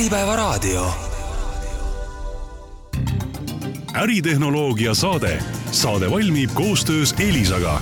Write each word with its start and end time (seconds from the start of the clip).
Äripäevaraadio. 0.00 0.86
äritehnoloogia 3.94 4.94
saade. 4.94 5.38
saade 5.70 6.10
valmib 6.10 6.50
koostöös 6.54 7.14
Elisaga. 7.18 7.80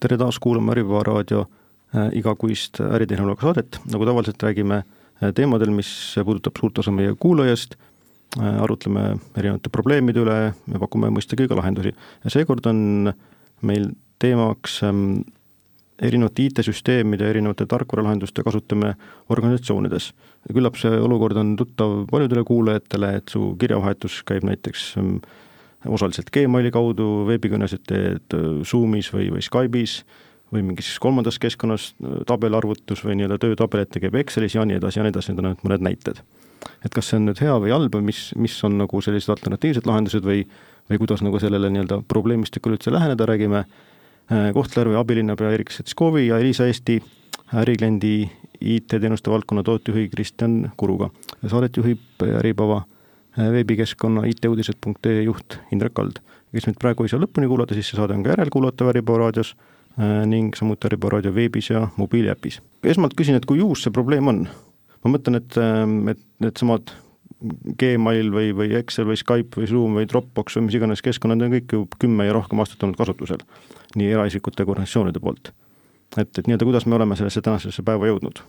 tere 0.00 0.18
taas 0.18 0.38
kuulama 0.38 0.72
Äripäeva 0.72 1.02
raadio 1.02 1.40
äh, 1.40 2.08
igakuist 2.12 2.80
äritehnoloogia 2.80 3.42
saadet, 3.42 3.80
nagu 3.92 4.06
tavaliselt 4.06 4.42
räägime 4.42 4.76
äh, 4.76 5.34
teemadel, 5.34 5.70
mis 5.70 6.14
puudutab 6.24 6.54
suurt 6.60 6.78
osa 6.78 6.90
meie 6.90 7.14
kuulajast 7.18 7.74
äh,, 8.38 8.62
arutleme 8.62 9.16
erinevate 9.36 9.68
probleemide 9.68 10.22
üle 10.22 10.38
ja 10.54 10.78
pakume 10.78 11.10
mõistagi 11.10 11.48
ka 11.48 11.58
lahendusi. 11.58 11.96
ja 12.24 12.30
seekord 12.30 12.66
on 12.66 13.12
meil 13.60 13.90
teemaks 14.18 14.82
ähm, 14.82 15.26
erinevate 16.02 16.46
IT-süsteemide, 16.46 17.26
erinevate 17.30 17.66
tarkvaralahenduste 17.66 18.42
kasutamine 18.46 18.94
organisatsioonides. 19.28 20.12
küllap 20.52 20.78
see 20.78 21.00
olukord 21.02 21.36
on 21.36 21.56
tuttav 21.56 22.04
paljudele 22.10 22.44
kuulajatele, 22.44 23.16
et 23.16 23.28
su 23.28 23.56
kirjavahetus 23.58 24.22
käib 24.26 24.46
näiteks 24.46 24.94
ähm, 24.98 25.16
osaliselt 25.86 26.30
Gmaili 26.34 26.70
kaudu, 26.74 27.26
veebikõnesid 27.28 27.84
teed 27.88 28.38
äh, 28.38 28.48
Zoomis 28.64 29.12
või, 29.14 29.28
või 29.34 29.44
Skype'is 29.44 30.00
või 30.54 30.62
mingis 30.70 30.94
kolmandas 31.02 31.38
keskkonnas, 31.42 31.92
äh, 31.98 32.20
tabelarvutus 32.26 33.04
või 33.04 33.18
nii-öelda 33.18 33.40
töötabelit 33.42 33.92
teeb 33.94 34.14
Excelis 34.22 34.54
ja 34.54 34.64
nii 34.64 34.78
edasi 34.78 35.00
ja 35.00 35.06
nii 35.06 35.14
edasi, 35.16 35.32
need 35.32 35.42
on 35.42 35.50
ainult 35.50 35.66
mõned 35.66 35.86
näited. 35.90 36.22
et 36.84 36.94
kas 36.94 37.10
see 37.10 37.18
on 37.18 37.28
nüüd 37.28 37.38
hea 37.42 37.54
või 37.62 37.70
halb 37.70 37.94
või 37.94 38.08
mis, 38.10 38.32
mis 38.36 38.54
on 38.66 38.78
nagu 38.78 39.00
sellised 39.02 39.30
alternatiivsed 39.30 39.86
lahendused 39.86 40.24
või, 40.26 40.42
või 40.90 40.98
kuidas 40.98 41.22
nagu 41.22 41.38
sellele 41.38 41.70
nii-öelda 41.70 42.02
probleemistikule 42.08 42.78
üldse 42.78 42.90
läheneda, 42.90 43.26
räägime 43.26 43.64
Kohtla-Järve 44.28 44.96
abilinnapea 45.00 45.50
Erik 45.56 45.70
Setskovi 45.72 46.26
ja 46.26 46.38
Elisa 46.38 46.66
Eesti 46.68 46.98
ärikliendi 47.54 48.28
IT-teenuste 48.60 49.30
valdkonna 49.30 49.62
tootejuhi 49.62 50.08
Kristjan 50.08 50.72
Kuruga. 50.76 51.10
saadet 51.46 51.76
juhib 51.76 51.98
Äripäeva 52.22 52.82
äh, 53.38 53.52
veebikeskkonna 53.52 54.22
ituudised.ee 54.26 55.22
juht 55.22 55.58
Indrek 55.72 55.94
Kald. 55.94 56.20
kes 56.52 56.66
nüüd 56.66 56.78
praegu 56.80 57.04
ei 57.04 57.10
saa 57.12 57.20
lõpuni 57.20 57.48
kuulata, 57.48 57.76
siis 57.76 57.90
see 57.90 57.98
saade 57.98 58.16
on 58.16 58.22
ka 58.24 58.32
järelkuulatav 58.32 58.88
Äripäeva 58.92 59.18
raadios 59.24 59.54
äh, 59.54 60.24
ning 60.26 60.56
samuti 60.56 60.88
Äripäeva 60.88 61.16
raadio 61.16 61.34
veebis 61.34 61.70
ja 61.70 61.88
mobiiliäpis. 61.96 62.60
esmalt 62.84 63.14
küsin, 63.14 63.36
et 63.36 63.46
kui 63.46 63.60
uus 63.62 63.82
see 63.86 63.92
probleem 63.94 64.28
on? 64.28 64.48
ma 65.04 65.12
mõtlen, 65.14 65.38
et, 65.38 65.54
et 66.10 66.24
needsamad 66.42 66.90
Gmail 67.78 68.32
või, 68.34 68.50
või 68.56 68.72
Excel 68.80 69.06
või 69.06 69.18
Skype 69.18 69.60
või 69.60 69.68
Zoom 69.70 69.98
või 69.98 70.08
Dropbox 70.10 70.58
või 70.58 70.66
mis 70.66 70.78
iganes 70.78 71.02
keskkonnad 71.06 71.44
on 71.46 71.52
kõik 71.54 71.74
ju 71.74 71.84
kümme 72.02 72.26
ja 72.26 72.34
rohkem 72.34 72.58
aastat 72.58 72.82
olnud 72.82 72.98
kasutusel, 72.98 73.44
nii 73.94 74.08
eraisikute 74.10 74.64
kui 74.64 74.74
organisatsioonide 74.74 75.22
poolt. 75.22 75.52
et, 76.16 76.30
et 76.38 76.46
nii-öelda, 76.46 76.66
kuidas 76.66 76.86
me 76.86 76.98
oleme 76.98 77.16
sellesse 77.16 77.42
tänasesse 77.44 77.84
päeva 77.86 78.10
jõudnud? 78.10 78.42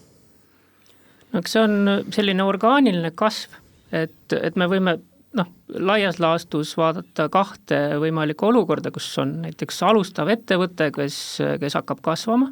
no 1.33 1.43
eks 1.43 1.53
see 1.53 1.61
on 1.61 2.09
selline 2.15 2.43
orgaaniline 2.43 3.11
kasv, 3.13 3.59
et, 3.91 4.33
et 4.33 4.57
me 4.57 4.65
võime 4.71 4.97
noh, 5.37 5.51
laias 5.69 6.17
laastus 6.19 6.73
vaadata 6.77 7.27
kahte 7.29 7.81
võimalikku 8.01 8.49
olukorda, 8.49 8.89
kus 8.95 9.11
on 9.21 9.37
näiteks 9.43 9.83
alustav 9.85 10.33
ettevõte, 10.33 10.89
kes, 10.95 11.19
kes 11.61 11.77
hakkab 11.77 12.01
kasvama 12.05 12.49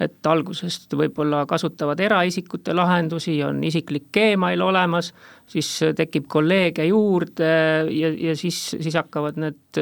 et 0.00 0.26
algusest 0.28 0.92
võib-olla 0.92 1.44
kasutavad 1.48 2.00
eraisikute 2.00 2.74
lahendusi, 2.76 3.38
on 3.44 3.62
isiklik 3.64 4.10
Gmail 4.12 4.62
olemas, 4.62 5.12
siis 5.48 5.70
tekib 5.96 6.26
kolleege 6.28 6.84
juurde 6.90 7.50
ja, 7.90 8.12
ja 8.12 8.36
siis, 8.36 8.58
siis 8.76 8.94
hakkavad 8.98 9.40
need 9.40 9.80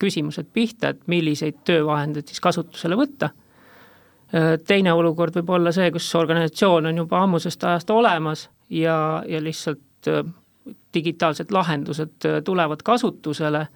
küsimused 0.00 0.50
pihta, 0.52 0.92
et 0.92 1.06
milliseid 1.08 1.62
töövahendeid 1.64 2.28
siis 2.28 2.42
kasutusele 2.44 2.98
võtta. 2.98 3.30
Teine 4.66 4.92
olukord 4.92 5.38
võib 5.38 5.52
olla 5.56 5.72
see, 5.72 5.88
kus 5.94 6.08
organisatsioon 6.18 6.90
on 6.90 7.04
juba 7.04 7.22
ammusest 7.22 7.64
ajast 7.64 7.90
olemas 7.94 8.48
ja, 8.70 9.22
ja 9.28 9.40
lihtsalt 9.40 10.10
digitaalsed 10.94 11.52
lahendused 11.54 12.26
tulevad 12.44 12.82
kasutusele 12.84 13.66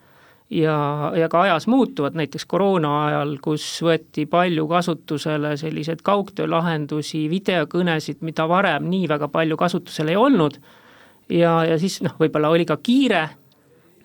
ja, 0.50 1.12
ja 1.16 1.28
ka 1.28 1.41
ajas 1.47 1.66
muutuvad, 1.66 2.16
näiteks 2.19 2.44
koroona 2.50 2.93
ajal, 3.06 3.37
kus 3.43 3.65
võeti 3.87 4.27
palju 4.31 4.66
kasutusele 4.69 5.55
selliseid 5.61 6.03
kaugtöölahendusi, 6.06 7.27
videokõnesid, 7.31 8.21
mida 8.27 8.49
varem 8.50 8.88
nii 8.91 9.09
väga 9.11 9.31
palju 9.33 9.59
kasutusel 9.61 10.11
ei 10.11 10.19
olnud, 10.19 10.59
ja, 11.31 11.61
ja 11.65 11.78
siis 11.78 12.00
noh, 12.06 12.16
võib-olla 12.21 12.50
oli 12.50 12.66
ka 12.69 12.81
kiire, 12.83 13.28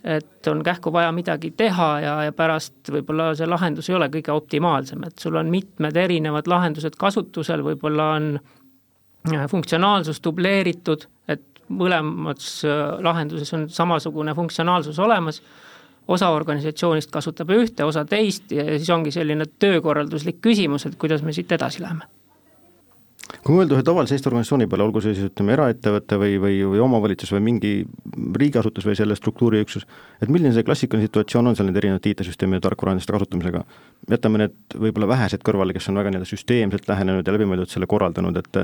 et 0.05 0.47
on 0.47 0.61
kähku 0.63 0.93
vaja 0.93 1.09
midagi 1.11 1.49
teha 1.57 1.89
ja, 2.03 2.13
ja 2.27 2.33
pärast 2.35 2.91
võib-olla 2.93 3.31
see 3.33 3.47
lahendus 3.49 3.89
ei 3.89 3.95
ole 3.97 4.11
kõige 4.13 4.35
optimaalsem, 4.35 5.01
et 5.07 5.17
sul 5.17 5.39
on 5.39 5.49
mitmed 5.49 5.97
erinevad 5.97 6.45
lahendused 6.47 6.93
kasutusel, 7.01 7.65
võib-olla 7.65 8.11
on 8.19 8.35
äh, 8.37 9.47
funktsionaalsus 9.49 10.21
dubleeritud, 10.21 11.07
et 11.25 11.41
mõlemas 11.73 12.59
äh, 12.69 12.99
lahenduses 13.01 13.49
on 13.57 13.65
samasugune 13.73 14.37
funktsionaalsus 14.37 15.01
olemas 15.01 15.41
osa 16.07 16.29
organisatsioonist 16.35 17.11
kasutab 17.11 17.49
ühte, 17.55 17.85
osa 17.85 18.05
teist 18.05 18.51
ja 18.51 18.65
siis 18.75 18.89
ongi 18.93 19.11
selline 19.11 19.47
töökorralduslik 19.59 20.41
küsimus, 20.41 20.85
et 20.85 20.99
kuidas 21.01 21.25
me 21.25 21.33
siit 21.33 21.51
edasi 21.51 21.81
läheme 21.81 22.05
kui 23.45 23.55
mõelda 23.55 23.75
ühe 23.75 23.83
tavalise 23.85 24.15
Eesti 24.15 24.29
organisatsiooni 24.29 24.67
peale, 24.69 24.85
olgu 24.85 25.01
see 25.01 25.15
siis 25.17 25.29
ütleme 25.29 25.53
eraettevõte 25.55 26.17
või, 26.21 26.35
või, 26.41 26.59
või 26.69 26.81
omavalitsus 26.81 27.31
või 27.33 27.43
mingi 27.47 27.71
riigiasutus 28.41 28.85
või 28.87 28.97
selle 28.97 29.17
struktuuriüksus, 29.17 29.85
et 30.21 30.31
milline 30.33 30.53
see 30.55 30.65
klassikaline 30.65 31.07
situatsioon 31.07 31.51
on 31.51 31.57
seal 31.57 31.69
nende 31.69 31.81
erinevate 31.81 32.13
IT-süsteemide 32.13 32.63
tarkvaraandeste 32.65 33.15
kasutamisega? 33.15 33.63
jätame 34.11 34.43
need 34.43 34.77
võib-olla 34.77 35.09
vähesed 35.15 35.45
kõrvale, 35.45 35.73
kes 35.73 35.89
on 35.89 36.01
väga 36.01 36.13
nii-öelda 36.13 36.29
süsteemselt 36.29 36.89
lähenenud 36.89 37.25
ja 37.25 37.35
läbimõeldud 37.37 37.73
selle 37.73 37.89
korraldanud, 37.89 38.37
et 38.41 38.61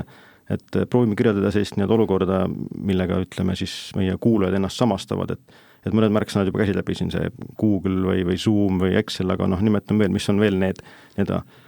et 0.50 0.78
proovime 0.90 1.14
kirjeldada 1.16 1.52
sellist 1.54 1.76
nii-öelda 1.78 1.94
olukorda, 1.94 2.38
millega 2.74 3.20
ütleme 3.22 3.54
siis 3.56 3.92
meie 3.96 4.16
kuulajad 4.20 4.58
ennast 4.58 4.80
samastavad, 4.82 5.36
et 5.36 5.60
et 5.86 5.94
mõned 5.96 6.14
märksõnad 6.14 6.48
juba 6.48 6.62
käisid 6.62 6.78
läbi 6.78 6.94
siin, 6.98 7.10
see 7.14 7.30
Google 7.58 8.06
või, 8.06 8.22
või 8.28 8.38
Zoom 8.38 8.78
või 8.82 8.94
Excel, 9.00 9.32
aga 9.34 9.48
noh, 9.50 9.62
nimetame 9.64 10.04
veel, 10.04 10.14
mis 10.14 10.28
on 10.30 10.40
veel 10.42 10.58
need 10.60 10.82
nii-öelda 11.16 11.40
äh, 11.40 11.58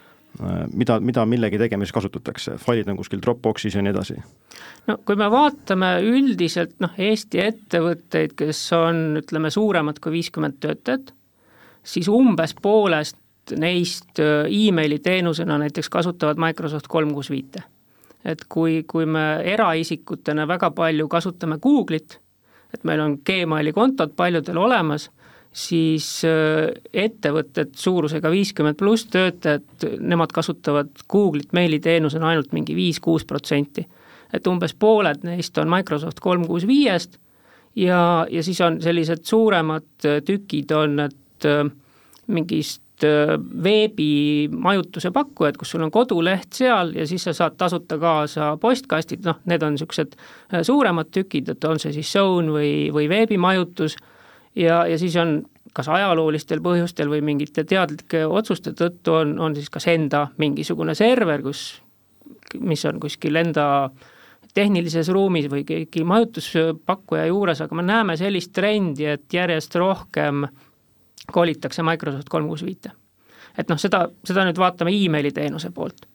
mida, 0.72 1.00
mida 1.00 1.24
millegi 1.26 1.58
tegemiseks 1.58 1.96
kasutatakse, 1.98 2.56
failid 2.62 2.88
on 2.90 2.98
kuskil 3.00 3.22
Dropboxis 3.22 3.74
ja 3.74 3.82
nii 3.82 3.94
edasi? 3.94 4.20
no 4.88 4.98
kui 5.06 5.18
me 5.18 5.28
vaatame 5.32 5.96
üldiselt 6.06 6.78
noh, 6.84 6.94
Eesti 6.98 7.42
ettevõtteid, 7.42 8.36
kes 8.38 8.62
on 8.78 9.20
ütleme, 9.22 9.50
suuremad 9.50 10.00
kui 10.02 10.18
viiskümmend 10.18 10.60
töötajat, 10.62 11.14
siis 11.82 12.08
umbes 12.08 12.54
poolest 12.62 13.18
neist 13.58 14.22
äh, 14.22 14.46
emaili 14.48 14.98
teenusena 14.98 15.58
näiteks 15.58 15.90
kasutavad 15.92 16.40
Microsoft 16.40 16.88
kolm 16.88 17.12
kuus 17.16 17.30
viite. 17.30 17.62
et 18.24 18.40
kui, 18.48 18.84
kui 18.88 19.04
me 19.06 19.42
eraisikutena 19.44 20.46
väga 20.48 20.70
palju 20.70 21.08
kasutame 21.12 21.58
Google'it, 21.60 22.16
et 22.74 22.84
meil 22.84 23.00
on 23.00 23.18
Gmaili 23.24 23.72
kontod 23.72 24.14
paljudel 24.16 24.58
olemas, 24.58 25.08
siis 25.54 26.08
äh, 26.26 26.72
ettevõtted 26.92 27.76
suurusega 27.78 28.30
viiskümmend 28.32 28.78
pluss 28.80 29.06
töötajat, 29.06 29.86
nemad 30.00 30.32
kasutavad 30.34 30.90
Google'it 31.10 31.54
meiliteenusena 31.54 32.32
ainult 32.32 32.52
mingi 32.52 32.74
viis-kuus 32.76 33.24
protsenti. 33.24 33.86
et 34.34 34.46
umbes 34.50 34.72
pooled 34.74 35.22
neist 35.22 35.58
on 35.62 35.68
Microsoft 35.70 36.18
kolm 36.20 36.46
kuus 36.46 36.64
viiest 36.66 37.20
ja, 37.76 38.26
ja 38.30 38.42
siis 38.42 38.60
on 38.60 38.80
sellised 38.82 39.24
suuremad 39.24 40.06
äh, 40.06 40.22
tükid 40.26 40.70
on, 40.74 41.00
et 41.06 41.46
äh, 41.46 41.70
mingist 42.26 42.83
veebimajutuse 43.02 45.10
pakkujad, 45.10 45.56
kus 45.58 45.72
sul 45.74 45.82
on 45.82 45.90
koduleht 45.90 46.52
seal 46.54 46.92
ja 46.94 47.06
siis 47.10 47.24
sa 47.26 47.32
saad 47.34 47.56
tasuta 47.58 47.98
kaasa 47.98 48.52
postkastid, 48.60 49.24
noh, 49.26 49.40
need 49.50 49.62
on 49.66 49.74
niisugused 49.74 50.14
suuremad 50.62 51.10
tükid, 51.10 51.50
et 51.50 51.64
on 51.64 51.82
see 51.82 51.90
siis 51.96 52.12
Zone 52.12 52.54
või, 52.54 52.70
või 52.94 53.08
veebimajutus 53.10 53.96
ja, 54.54 54.86
ja 54.86 54.98
siis 54.98 55.16
on 55.18 55.40
kas 55.74 55.90
ajaloolistel 55.90 56.62
põhjustel 56.62 57.10
või 57.10 57.24
mingite 57.26 57.64
teadlike 57.66 58.22
otsuste 58.26 58.76
tõttu 58.78 59.18
on, 59.18 59.38
on 59.42 59.56
siis 59.58 59.70
kas 59.74 59.88
enda 59.90 60.28
mingisugune 60.38 60.94
server, 60.94 61.42
kus, 61.42 61.82
mis 62.60 62.84
on 62.86 63.00
kuskil 63.02 63.42
enda 63.42 63.90
tehnilises 64.54 65.10
ruumis 65.10 65.48
või 65.50 65.64
keegi 65.66 66.04
majutuspakkuja 66.06 67.26
juures, 67.26 67.64
aga 67.64 67.74
me 67.74 67.82
näeme 67.82 68.14
sellist 68.16 68.52
trendi, 68.54 69.08
et 69.16 69.26
järjest 69.34 69.74
rohkem 69.80 70.46
kolitakse 71.32 71.82
Microsoft 71.82 72.28
kolm 72.28 72.48
kuus 72.48 72.64
viite. 72.64 72.90
et 73.58 73.68
noh, 73.70 73.78
seda, 73.78 74.08
seda 74.26 74.44
nüüd 74.44 74.58
vaatame 74.58 74.92
emaili 74.92 75.32
teenuse 75.32 75.70
poolt. 75.70 76.06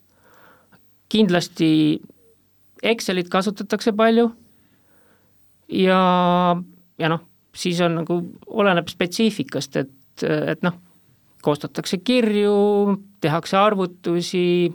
kindlasti 1.09 2.01
Excelit 2.83 3.27
kasutatakse 3.29 3.91
palju 3.91 4.29
ja, 5.69 6.01
ja 6.97 7.09
noh, 7.09 7.23
siis 7.55 7.81
on 7.81 7.97
nagu, 7.99 8.19
oleneb 8.47 8.87
spetsiifikast, 8.87 9.75
et, 9.81 10.23
et 10.23 10.63
noh, 10.63 10.77
koostatakse 11.43 11.99
kirju, 12.03 12.95
tehakse 13.21 13.57
arvutusi, 13.59 14.71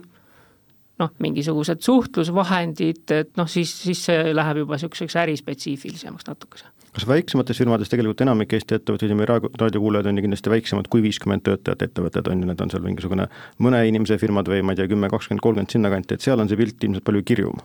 noh, 1.01 1.11
mingisugused 1.19 1.81
suhtlusvahendid, 1.85 3.03
et 3.11 3.33
noh, 3.37 3.49
siis, 3.49 3.73
siis 3.87 4.05
see 4.09 4.33
läheb 4.35 4.63
juba 4.63 4.77
niisuguseks 4.77 5.17
ärispetsiifilisemaks 5.25 6.29
natukese 6.29 6.69
kas 6.95 7.07
väiksemates 7.09 7.59
firmades 7.59 7.91
tegelikult 7.91 8.23
enamik 8.23 8.53
Eesti 8.55 8.77
ettevõtteid 8.77 9.11
ja 9.11 9.17
meie 9.19 9.27
raadiokuulajad 9.27 10.09
on 10.09 10.19
ju 10.19 10.25
kindlasti 10.25 10.51
väiksemad 10.53 10.89
kui 10.91 11.03
viiskümmend 11.03 11.43
töötajat 11.47 11.83
ettevõtted 11.89 12.29
on 12.31 12.43
ju, 12.43 12.49
need 12.49 12.61
on 12.63 12.71
seal 12.71 12.85
mingisugune 12.85 13.27
mõne 13.63 13.81
inimese 13.89 14.17
firmad 14.21 14.47
või 14.51 14.61
ma 14.63 14.75
ei 14.75 14.79
tea, 14.79 14.87
kümme, 14.91 15.09
kakskümmend, 15.11 15.43
kolmkümmend 15.43 15.75
sinnakanti, 15.75 16.15
et 16.15 16.25
seal 16.25 16.39
on 16.39 16.51
see 16.51 16.59
pilt 16.59 16.87
ilmselt 16.87 17.07
palju 17.07 17.23
kirjum. 17.27 17.59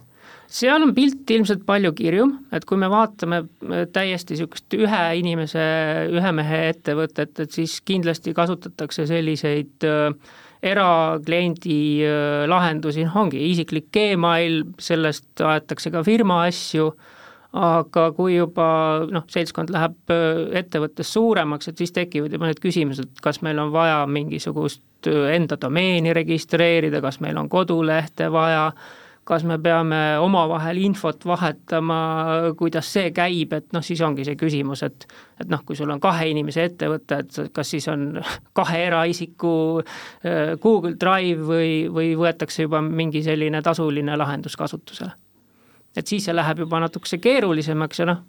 Seal 0.51 0.83
on 0.83 0.91
pilt 0.97 1.31
ilmselt 1.31 1.63
palju 1.67 1.93
kirjum, 1.95 2.33
et 2.51 2.65
kui 2.67 2.79
me 2.81 2.89
vaatame 2.91 3.45
äh, 3.45 3.85
täiesti 3.95 4.35
niisugust 4.35 4.75
ühe 4.75 5.03
inimese, 5.21 5.63
ühe 6.11 6.33
mehe 6.35 6.63
ettevõtet, 6.73 7.39
et 7.45 7.55
siis 7.55 7.77
kindlasti 7.87 8.35
kasutatakse 8.35 9.07
selliseid 9.07 9.87
äh, 9.87 10.11
erakliendi 10.73 11.79
äh, 12.03 12.49
lahendusi, 12.51 13.07
noh 13.07 13.23
ongi 13.23 13.45
isiklik 13.53 13.93
Gmail, 13.95 14.65
sellest 14.83 15.47
aetakse 15.47 15.95
ka 15.95 16.03
firma 16.07 16.43
asju, 16.49 16.91
aga 17.53 18.07
kui 18.15 18.37
juba 18.37 18.69
noh, 19.11 19.27
seltskond 19.31 19.73
läheb 19.75 20.15
ettevõttes 20.61 21.13
suuremaks, 21.17 21.71
et 21.71 21.83
siis 21.83 21.93
tekivad 21.97 22.33
juba 22.33 22.51
need 22.51 22.63
küsimused, 22.63 23.19
kas 23.23 23.43
meil 23.43 23.59
on 23.59 23.73
vaja 23.75 24.05
mingisugust 24.07 25.09
enda 25.09 25.59
domeeni 25.61 26.15
registreerida, 26.15 27.01
kas 27.03 27.21
meil 27.25 27.39
on 27.41 27.49
kodulehte 27.51 28.31
vaja 28.33 28.71
kas 29.31 29.45
me 29.47 29.59
peame 29.63 30.19
omavahel 30.19 30.81
infot 30.83 31.23
vahetama, 31.27 31.99
kuidas 32.59 32.89
see 32.91 33.13
käib, 33.15 33.53
et 33.55 33.69
noh, 33.77 33.85
siis 33.85 34.01
ongi 34.03 34.25
see 34.27 34.39
küsimus, 34.41 34.83
et 34.87 35.07
et 35.41 35.49
noh, 35.49 35.63
kui 35.65 35.79
sul 35.79 35.91
on 35.93 36.01
kahe 36.03 36.27
inimese 36.33 36.67
ettevõte, 36.67 37.21
et 37.23 37.53
kas 37.55 37.71
siis 37.77 37.87
on 37.93 38.19
kahe 38.59 38.83
eraisiku 38.89 39.53
Google 40.63 40.97
Drive 41.01 41.47
või, 41.47 41.73
või 41.93 42.13
võetakse 42.19 42.67
juba 42.67 42.83
mingi 42.85 43.23
selline 43.25 43.63
tasuline 43.63 44.19
lahendus 44.19 44.59
kasutusele. 44.59 45.15
Et 45.97 46.07
siis 46.07 46.25
see 46.27 46.35
läheb 46.35 46.65
juba 46.65 46.81
natukese 46.83 47.19
keerulisemaks 47.23 48.03
ja 48.03 48.09
noh, 48.11 48.23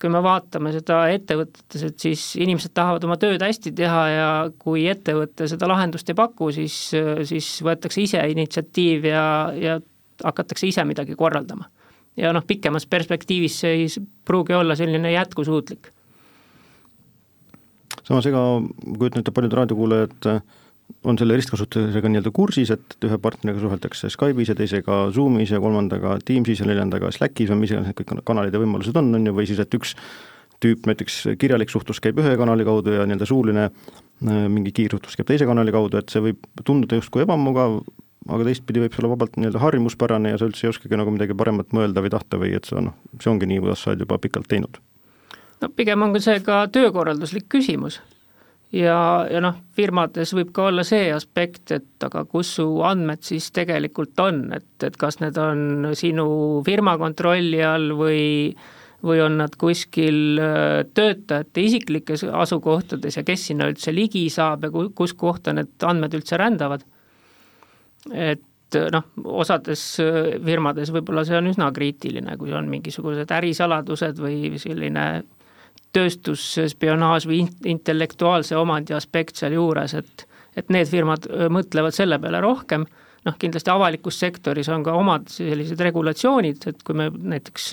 kui 0.00 0.08
me 0.12 0.22
vaatame 0.24 0.72
seda 0.72 1.02
ettevõtetes, 1.12 1.82
et 1.84 2.00
siis 2.00 2.22
inimesed 2.40 2.72
tahavad 2.76 3.04
oma 3.04 3.18
tööd 3.20 3.42
hästi 3.44 3.72
teha 3.76 4.04
ja 4.08 4.28
kui 4.62 4.86
ettevõte 4.88 5.48
seda 5.50 5.68
lahendust 5.68 6.08
ei 6.08 6.16
paku, 6.16 6.48
siis, 6.56 6.76
siis 7.28 7.50
võetakse 7.66 8.00
ise 8.06 8.22
initsiatiiv 8.32 9.04
ja, 9.10 9.24
ja 9.60 9.76
hakatakse 10.24 10.70
ise 10.70 10.84
midagi 10.88 11.16
korraldama. 11.18 11.68
ja 12.16 12.32
noh, 12.32 12.44
pikemas 12.46 12.86
perspektiivis 12.90 13.60
see 13.62 13.76
ei 13.76 13.88
pruugi 14.24 14.56
olla 14.56 14.76
selline 14.76 15.12
jätkusuutlik. 15.12 15.92
samas 18.02 18.26
ega 18.26 18.40
kujutan 18.96 19.20
ette, 19.20 19.36
paljud 19.36 19.58
raadiokuulajad 19.60 20.32
on 21.04 21.18
selle 21.18 21.36
ristkasutusega 21.38 22.10
nii-öelda 22.10 22.32
kursis, 22.34 22.72
et 22.74 23.06
ühe 23.06 23.18
partneriga 23.22 23.62
suheldakse 23.62 24.10
Skype'is 24.12 24.52
ja 24.52 24.56
teisega 24.58 24.98
Zoom'is 25.14 25.52
ja 25.54 25.60
kolmandaga 25.62 26.16
Teams'is 26.24 26.62
ja 26.62 26.68
neljandaga 26.68 27.12
Slack'is 27.14 27.52
või 27.52 27.62
mis 27.62 27.72
iganes 27.74 27.90
need 27.90 27.98
kõik 28.00 28.24
kanalid 28.26 28.54
ja 28.54 28.60
võimalused 28.62 28.96
on, 29.00 29.14
on 29.16 29.30
ju, 29.30 29.34
või 29.36 29.48
siis, 29.48 29.62
et 29.62 29.78
üks 29.78 29.94
tüüp, 30.60 30.84
näiteks 30.90 31.22
kirjalik 31.40 31.72
suhtlus 31.72 32.02
käib 32.04 32.20
ühe 32.20 32.36
kanali 32.40 32.66
kaudu 32.68 32.94
ja 32.98 33.06
nii-öelda 33.08 33.28
suuline 33.28 33.64
äh, 33.70 34.44
mingi 34.52 34.74
kiirsuhtlus 34.76 35.16
käib 35.18 35.30
teise 35.30 35.48
kanali 35.48 35.72
kaudu, 35.74 36.00
et 36.00 36.12
see 36.12 36.22
võib 36.24 36.44
tunduda 36.66 37.00
justkui 37.00 37.24
ebamugav, 37.24 37.80
aga 38.28 38.46
teistpidi 38.50 38.84
võib 38.84 38.94
see 38.94 39.02
olla 39.04 39.14
vabalt 39.14 39.40
nii-öelda 39.40 39.64
harjumuspärane 39.64 40.34
ja 40.34 40.40
sa 40.40 40.48
üldse 40.50 40.66
ei 40.66 40.74
oskagi 40.74 41.00
nagu 41.00 41.12
midagi 41.14 41.36
paremat 41.36 41.72
mõelda 41.76 42.04
või 42.04 42.12
tahta 42.12 42.40
või 42.40 42.54
et 42.58 42.68
sa 42.68 42.84
noh, 42.84 42.96
see 43.16 43.32
ongi 43.32 43.48
nii, 43.48 43.64
kuidas 43.64 43.84
sa 43.84 43.92
oled 43.92 44.04
juba 44.04 44.20
pikalt 44.20 44.48
teinud. 44.52 44.80
no 45.60 45.72
pigem 45.76 46.02
on 46.04 46.16
see 46.20 46.40
ka 46.44 46.66
töökorralduslik 46.72 47.48
küsimus 47.48 48.02
ja, 48.72 48.98
ja 49.30 49.40
noh, 49.42 49.56
firmades 49.76 50.34
võib 50.36 50.52
ka 50.54 50.68
olla 50.70 50.84
see 50.86 51.10
aspekt, 51.14 51.70
et 51.74 52.06
aga 52.06 52.24
kus 52.28 52.54
su 52.58 52.66
andmed 52.86 53.22
siis 53.26 53.50
tegelikult 53.56 54.20
on, 54.22 54.44
et, 54.56 54.68
et 54.86 54.98
kas 55.00 55.20
need 55.22 55.38
on 55.40 55.90
sinu 55.98 56.28
firma 56.66 56.96
kontrolli 57.00 57.64
all 57.66 57.94
või 57.98 58.20
või 59.00 59.20
on 59.24 59.38
nad 59.40 59.54
kuskil 59.56 60.36
äh, 60.40 60.82
töötajate 60.94 61.62
isiklikes 61.64 62.24
asukohtades 62.24 63.16
ja 63.16 63.24
kes 63.24 63.46
sinna 63.48 63.70
üldse 63.70 63.94
ligi 63.96 64.26
saab 64.32 64.66
ja 64.66 64.70
kus 64.96 65.14
kohta 65.16 65.54
need 65.56 65.72
andmed 65.88 66.14
üldse 66.18 66.36
rändavad. 66.36 66.84
et 68.12 68.76
noh, 68.92 69.06
osades 69.40 69.82
äh, 70.04 70.36
firmades 70.44 70.92
võib-olla 70.92 71.24
see 71.24 71.38
on 71.38 71.48
üsna 71.50 71.70
kriitiline, 71.72 72.36
kui 72.36 72.52
on 72.52 72.68
mingisugused 72.68 73.32
ärisaladused 73.40 74.20
või 74.20 74.58
selline 74.60 75.06
tööstusspionaaž 75.96 77.26
või 77.30 77.44
intellektuaalse 77.66 78.56
omandi 78.58 78.94
aspekt 78.96 79.40
sealjuures, 79.40 79.94
et 79.94 80.26
et 80.58 80.66
need 80.74 80.88
firmad 80.90 81.28
mõtlevad 81.54 81.94
selle 81.94 82.16
peale 82.18 82.40
rohkem, 82.42 82.82
noh 83.24 83.36
kindlasti 83.38 83.70
avalikus 83.70 84.16
sektoris 84.18 84.68
on 84.74 84.82
ka 84.82 84.96
omad 84.98 85.28
sellised 85.30 85.78
regulatsioonid, 85.86 86.64
et 86.66 86.82
kui 86.84 86.96
me 86.98 87.06
näiteks 87.34 87.68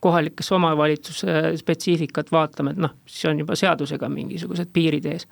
kohalikesse 0.00 0.54
omavalitsuse 0.56 1.34
spetsiifikat 1.60 2.32
vaatame, 2.32 2.72
et 2.72 2.80
noh, 2.80 2.94
siis 3.06 3.28
on 3.28 3.42
juba 3.44 3.58
seadusega 3.60 4.08
mingisugused 4.08 4.72
piirid 4.72 5.04
ees, 5.12 5.28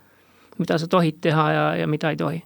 mida 0.60 0.76
sa 0.78 0.88
tohid 0.90 1.22
teha 1.24 1.46
ja, 1.54 1.64
ja 1.80 1.88
mida 1.88 2.12
ei 2.12 2.20
tohi. 2.20 2.42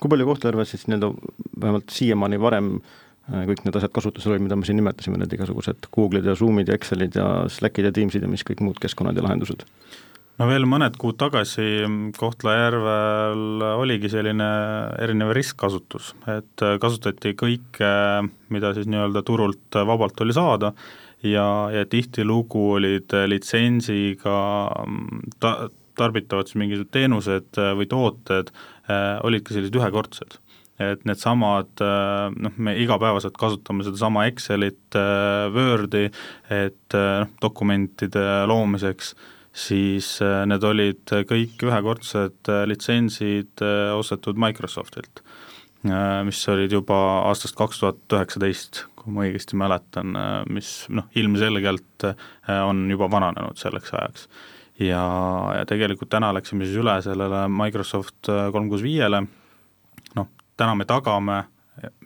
kui 0.00 0.08
palju 0.12 0.26
Kohtla-Järves 0.26 0.70
siis 0.72 0.88
nii-öelda 0.88 1.12
vähemalt 1.60 1.92
siiamaani 1.92 2.40
varem 2.40 2.74
äh, 2.76 2.80
Äh, 2.80 3.05
kõik 3.26 3.64
need 3.66 3.76
asjad 3.78 3.92
kasutusel 3.94 4.34
olid, 4.34 4.44
mida 4.46 4.58
me 4.58 4.66
siin 4.66 4.78
nimetasime, 4.78 5.18
need 5.18 5.32
igasugused 5.34 5.88
Google'id 5.94 6.28
ja 6.28 6.36
Zoom'id 6.38 6.70
ja 6.70 6.76
Excelid 6.78 7.16
ja 7.18 7.26
Slackid 7.50 7.88
ja 7.88 7.94
Teamsid 7.94 8.22
ja 8.22 8.30
mis 8.30 8.46
kõik 8.46 8.62
muud 8.62 8.78
keskkonnad 8.82 9.18
ja 9.18 9.24
lahendused? 9.26 9.64
no 10.36 10.46
veel 10.50 10.66
mõned 10.68 10.98
kuud 11.00 11.16
tagasi 11.20 11.86
Kohtla-Järvel 12.18 13.64
oligi 13.80 14.10
selline 14.12 14.50
erinev 15.02 15.32
ristkasutus, 15.36 16.12
et 16.28 16.64
äh, 16.64 16.76
kasutati 16.82 17.34
kõike, 17.38 17.90
mida 18.54 18.74
siis 18.76 18.86
nii-öelda 18.90 19.24
turult 19.26 19.80
vabalt 19.88 20.20
oli 20.22 20.36
saada 20.36 20.74
ja, 21.24 21.48
ja 21.72 21.86
tihtilugu 21.88 22.68
olid 22.76 23.16
litsentsiga 23.32 24.38
mm, 24.84 25.36
ta-, 25.42 25.70
tarbitavad 25.96 26.46
siis 26.46 26.60
mingisugused 26.60 26.94
teenused 26.94 27.62
või 27.80 27.88
tooted 27.90 28.52
äh, 28.52 29.16
olidki 29.26 29.56
sellised 29.56 29.80
ühekordsed 29.80 30.38
et 30.82 31.06
needsamad 31.08 31.80
äh, 31.84 32.34
noh, 32.36 32.58
me 32.60 32.74
igapäevaselt 32.82 33.36
kasutame 33.40 33.86
sedasama 33.86 34.26
Excelit, 34.30 34.84
äh, 34.98 35.46
Wordi, 35.54 36.06
et 36.52 36.96
äh, 36.96 37.22
noh, 37.24 37.32
dokumentide 37.42 38.44
loomiseks, 38.50 39.14
siis 39.56 40.18
need 40.20 40.64
olid 40.68 41.08
kõik 41.30 41.62
ühekordsed 41.64 42.50
litsentsid 42.68 43.62
ostetud 43.96 44.36
Microsoftilt, 44.36 45.22
mis 46.28 46.42
olid 46.52 46.74
juba 46.76 46.98
aastast 47.30 47.56
kaks 47.56 47.80
tuhat 47.80 48.16
üheksateist, 48.18 48.82
kui 49.00 49.14
ma 49.16 49.24
õigesti 49.24 49.56
mäletan, 49.56 50.12
mis 50.52 50.74
noh, 50.92 51.08
ilmselgelt 51.16 52.04
on 52.66 52.84
juba 52.92 53.08
vananenud 53.16 53.56
selleks 53.56 53.96
ajaks. 53.96 54.28
ja, 54.76 55.00
ja 55.56 55.64
tegelikult 55.64 56.12
täna 56.12 56.34
läksime 56.36 56.68
siis 56.68 56.76
üle 56.84 56.98
sellele 57.00 57.46
Microsoft 57.48 58.28
kolm 58.28 58.68
kuus 58.68 58.84
viiele, 58.84 59.24
täna 60.56 60.74
me 60.74 60.84
tagame 60.84 61.44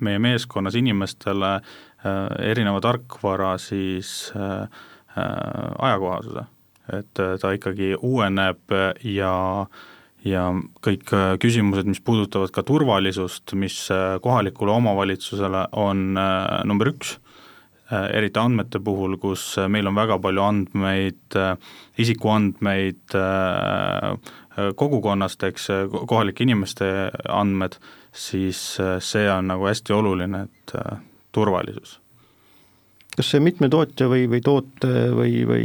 meie 0.00 0.18
meeskonnas 0.18 0.74
inimestele 0.78 1.54
äh, 1.54 2.50
erineva 2.50 2.80
tarkvara 2.80 3.54
siis 3.58 4.32
äh, 4.36 4.62
äh, 4.62 5.70
ajakohasuse, 5.78 6.44
et 6.98 7.14
ta 7.14 7.54
ikkagi 7.54 7.94
uueneb 7.96 8.76
ja 9.04 9.66
ja 10.20 10.50
kõik 10.84 11.08
küsimused, 11.40 11.86
mis 11.88 12.02
puudutavad 12.04 12.50
ka 12.52 12.60
turvalisust, 12.68 13.54
mis 13.56 13.86
kohalikule 14.20 14.74
omavalitsusele 14.74 15.62
on 15.80 16.02
number 16.68 16.90
üks, 16.90 17.14
eriti 17.88 18.36
andmete 18.42 18.82
puhul, 18.84 19.16
kus 19.22 19.54
meil 19.72 19.88
on 19.88 19.96
väga 19.96 20.18
palju 20.20 20.44
andmeid, 20.44 21.38
isikuandmeid 22.04 23.16
kogukonnast, 24.76 25.42
eks, 25.46 25.68
kohalike 26.10 26.42
inimeste 26.44 26.86
andmed 27.28 27.76
siis 28.12 28.76
äh, 28.80 28.98
see 28.98 29.30
on 29.30 29.50
nagu 29.50 29.66
hästi 29.66 29.92
oluline, 29.92 30.42
et 30.42 30.74
äh, 30.74 30.98
turvalisus. 31.32 32.00
kas 33.16 33.30
see 33.34 33.40
mitme 33.42 33.68
tootja 33.68 34.06
või, 34.08 34.24
või 34.30 34.40
toote 34.40 34.90
või, 35.12 35.42
või 35.46 35.64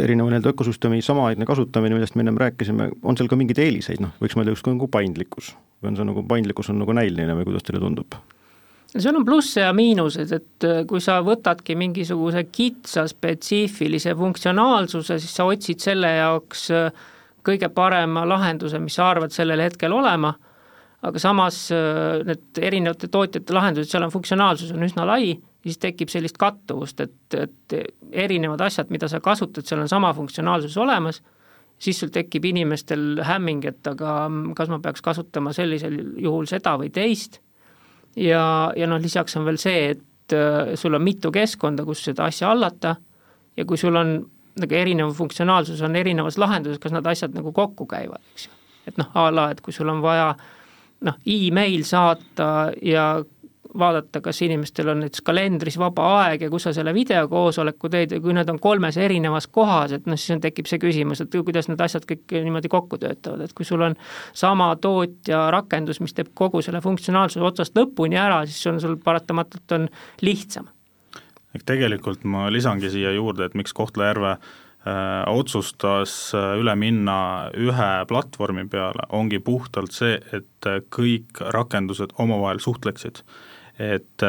erineva 0.00 0.30
nii-öelda 0.30 0.54
ökosüsteemi 0.54 1.02
samaaegne 1.02 1.46
kasutamine, 1.46 1.96
millest 1.98 2.14
me 2.16 2.24
ennem 2.24 2.38
rääkisime, 2.40 2.88
on 3.02 3.18
seal 3.18 3.28
ka 3.28 3.36
mingeid 3.36 3.58
eeliseid, 3.60 4.00
noh, 4.00 4.14
võiks 4.22 4.38
mõelda 4.38 4.54
justkui 4.54 4.76
nagu 4.76 4.88
paindlikkus 4.88 5.52
või 5.82 5.92
on 5.92 5.98
see 5.98 6.08
nagu, 6.08 6.24
paindlikkus 6.26 6.70
on 6.72 6.80
nagu 6.82 6.94
näiline 6.96 7.36
või 7.36 7.50
kuidas 7.50 7.66
teile 7.66 7.82
tundub? 7.82 8.18
seal 8.96 9.18
on 9.18 9.26
plusse 9.26 9.60
ja 9.60 9.74
miinused, 9.76 10.32
et 10.32 10.66
äh, 10.66 10.80
kui 10.88 11.02
sa 11.04 11.20
võtadki 11.26 11.76
mingisuguse 11.78 12.46
kitsa 12.48 13.04
spetsiifilise 13.10 14.14
funktsionaalsuse, 14.16 15.20
siis 15.20 15.36
sa 15.36 15.46
otsid 15.50 15.82
selle 15.84 16.16
jaoks 16.16 16.70
kõige 17.46 17.70
parema 17.74 18.26
lahenduse, 18.28 18.80
mis 18.82 18.98
sa 18.98 19.10
arvad 19.12 19.34
sellel 19.34 19.62
hetkel 19.62 19.94
olema 19.94 20.34
aga 21.06 21.20
samas 21.20 21.58
äh, 21.74 22.24
need 22.26 22.60
erinevate 22.62 23.08
tootjate 23.12 23.54
lahendused, 23.54 23.90
seal 23.92 24.06
on 24.06 24.12
funktsionaalsus 24.14 24.72
on 24.74 24.86
üsna 24.86 25.06
lai, 25.08 25.34
siis 25.66 25.80
tekib 25.82 26.10
sellist 26.12 26.38
kattuvust, 26.40 27.02
et, 27.04 27.36
et 27.36 27.76
erinevad 28.24 28.62
asjad, 28.66 28.90
mida 28.94 29.08
sa 29.10 29.20
kasutad, 29.22 29.66
seal 29.66 29.82
on 29.82 29.90
sama 29.90 30.12
funktsionaalsus 30.16 30.76
olemas, 30.82 31.20
siis 31.82 31.98
sul 32.00 32.12
tekib 32.14 32.46
inimestel 32.48 33.20
hämming, 33.26 33.66
et 33.68 33.90
aga 33.90 34.18
kas 34.56 34.70
ma 34.72 34.80
peaks 34.82 35.04
kasutama 35.04 35.52
sellisel 35.56 35.98
juhul 36.22 36.48
seda 36.50 36.76
või 36.80 36.90
teist, 36.94 37.40
ja, 38.16 38.72
ja 38.76 38.88
noh, 38.88 39.02
lisaks 39.02 39.36
on 39.36 39.44
veel 39.48 39.60
see, 39.60 39.90
et 39.96 40.36
äh, 40.36 40.74
sul 40.80 40.96
on 40.96 41.04
mitu 41.04 41.32
keskkonda, 41.34 41.84
kus 41.86 42.06
seda 42.08 42.30
asja 42.30 42.50
hallata 42.54 42.96
ja 43.56 43.68
kui 43.68 43.78
sul 43.80 43.96
on 43.96 44.18
nagu 44.60 44.74
erinev 44.74 45.14
funktsionaalsus 45.16 45.82
on 45.86 45.96
erinevas 45.96 46.38
lahenduses, 46.40 46.80
kas 46.82 46.94
need 46.94 47.06
asjad 47.06 47.34
nagu 47.36 47.52
kokku 47.52 47.86
käivad, 47.90 48.22
eks 48.34 48.48
ju. 48.48 48.52
et 48.86 49.00
noh, 49.00 49.10
a 49.14 49.30
la, 49.34 49.50
et 49.52 49.60
kui 49.60 49.74
sul 49.74 49.88
on 49.92 50.02
vaja 50.04 50.30
noh, 51.06 51.16
email 51.26 51.84
saata 51.84 52.70
ja 52.82 53.08
vaadata, 53.78 54.20
kas 54.20 54.42
inimestel 54.42 54.88
on 54.88 55.00
näiteks 55.04 55.22
kalendris 55.26 55.78
vaba 55.78 56.06
aeg 56.20 56.46
ja 56.46 56.50
kus 56.50 56.66
sa 56.66 56.72
selle 56.76 56.94
videokoosoleku 56.94 57.90
teed 57.92 58.14
ja 58.16 58.20
kui 58.22 58.34
need 58.36 58.48
on 58.52 58.60
kolmes 58.62 58.96
erinevas 59.00 59.48
kohas, 59.52 59.92
et 59.96 60.06
noh, 60.08 60.18
siis 60.20 60.36
on, 60.36 60.42
tekib 60.44 60.68
see 60.70 60.80
küsimus, 60.82 61.22
et 61.22 61.36
kuidas 61.36 61.68
need 61.70 61.82
asjad 61.84 62.06
kõik 62.08 62.36
niimoodi 62.46 62.70
kokku 62.72 63.00
töötavad, 63.02 63.44
et 63.46 63.56
kui 63.56 63.68
sul 63.68 63.84
on 63.86 63.96
sama 64.36 64.70
tootja 64.80 65.46
rakendus, 65.54 66.00
mis 66.04 66.16
teeb 66.16 66.32
kogu 66.34 66.62
selle 66.64 66.80
funktsionaalsuse 66.84 67.44
otsast 67.44 67.76
lõpuni 67.78 68.18
ära, 68.20 68.42
siis 68.48 68.72
on 68.72 68.80
sul 68.82 68.96
paratamatult 69.02 69.76
on 69.76 69.90
lihtsam. 70.24 70.70
Tegelikult 71.64 72.24
ma 72.24 72.48
lisangi 72.52 72.90
siia 72.92 73.12
juurde, 73.14 73.46
et 73.46 73.56
miks 73.58 73.74
Kohtla-Järve 73.76 74.32
äh, 74.36 75.22
otsustas 75.32 76.34
äh, 76.36 76.54
üle 76.60 76.74
minna 76.78 77.18
ühe 77.56 77.90
platvormi 78.10 78.66
peale, 78.70 79.06
ongi 79.16 79.40
puhtalt 79.40 79.96
see, 79.96 80.18
et 80.36 80.68
äh, 80.68 80.82
kõik 80.92 81.40
rakendused 81.56 82.16
omavahel 82.18 82.62
suhtleksid. 82.62 83.24
et 83.76 84.22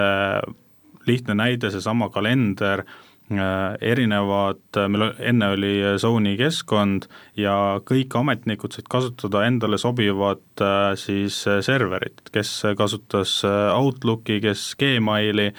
lihtne 1.08 1.34
näide, 1.40 1.70
seesama 1.72 2.10
kalender 2.12 2.82
erinevad, 3.30 4.62
äh, 4.78 4.88
meil 4.88 5.10
enne 5.20 5.50
oli 5.52 5.72
Sony 6.00 6.38
keskkond 6.40 7.10
ja 7.36 7.82
kõik 7.84 8.16
ametnikud 8.16 8.72
said 8.72 8.88
kasutada 8.88 9.44
endale 9.48 9.80
sobivat 9.82 10.64
äh, 10.64 10.94
siis 10.96 11.42
serverit, 11.44 12.22
kes 12.32 12.54
kasutas 12.80 13.42
Outlooki, 13.46 14.40
kes 14.44 14.70
Gmaili, 14.80 15.52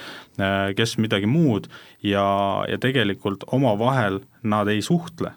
kes 0.77 0.97
midagi 1.03 1.29
muud. 1.29 1.69
Ja, 2.03 2.65
ja 2.71 2.79
tegelikult 2.79 3.45
omavahel 3.53 4.21
nad 4.43 4.69
ei 4.71 4.81
suhtle. 4.83 5.35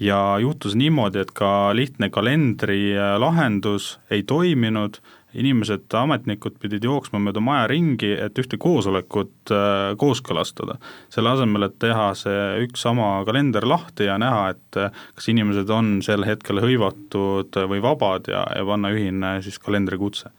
Ja 0.00 0.38
juhtus 0.40 0.74
niimoodi, 0.74 1.20
et 1.22 1.30
ka 1.36 1.70
lihtne 1.76 2.08
kalendri 2.10 2.96
lahendus 3.20 3.98
ei 4.10 4.24
toiminud 4.26 4.98
inimesed, 5.38 5.86
ametnikud 5.96 6.58
pidid 6.60 6.84
jooksma 6.84 7.20
mööda 7.22 7.40
maja 7.44 7.66
ringi, 7.70 8.10
et 8.26 8.38
ühte 8.40 8.58
koosolekut 8.60 9.52
äh, 9.54 9.94
kooskõlastada. 10.00 10.78
selle 11.12 11.32
asemel, 11.32 11.68
et 11.68 11.78
teha 11.82 12.10
see 12.18 12.66
üks 12.66 12.84
sama 12.84 13.08
kalender 13.28 13.66
lahti 13.68 14.08
ja 14.10 14.18
näha, 14.20 14.52
et 14.52 14.80
äh, 14.80 14.92
kas 15.16 15.30
inimesed 15.32 15.70
on 15.70 15.94
sel 16.04 16.26
hetkel 16.28 16.60
hõivatud 16.62 17.58
või 17.68 17.82
vabad 17.84 18.28
ja, 18.32 18.44
ja 18.56 18.66
panna 18.68 18.92
ühine 18.92 19.34
siis 19.42 19.58
kalendrikutse. 19.62 20.30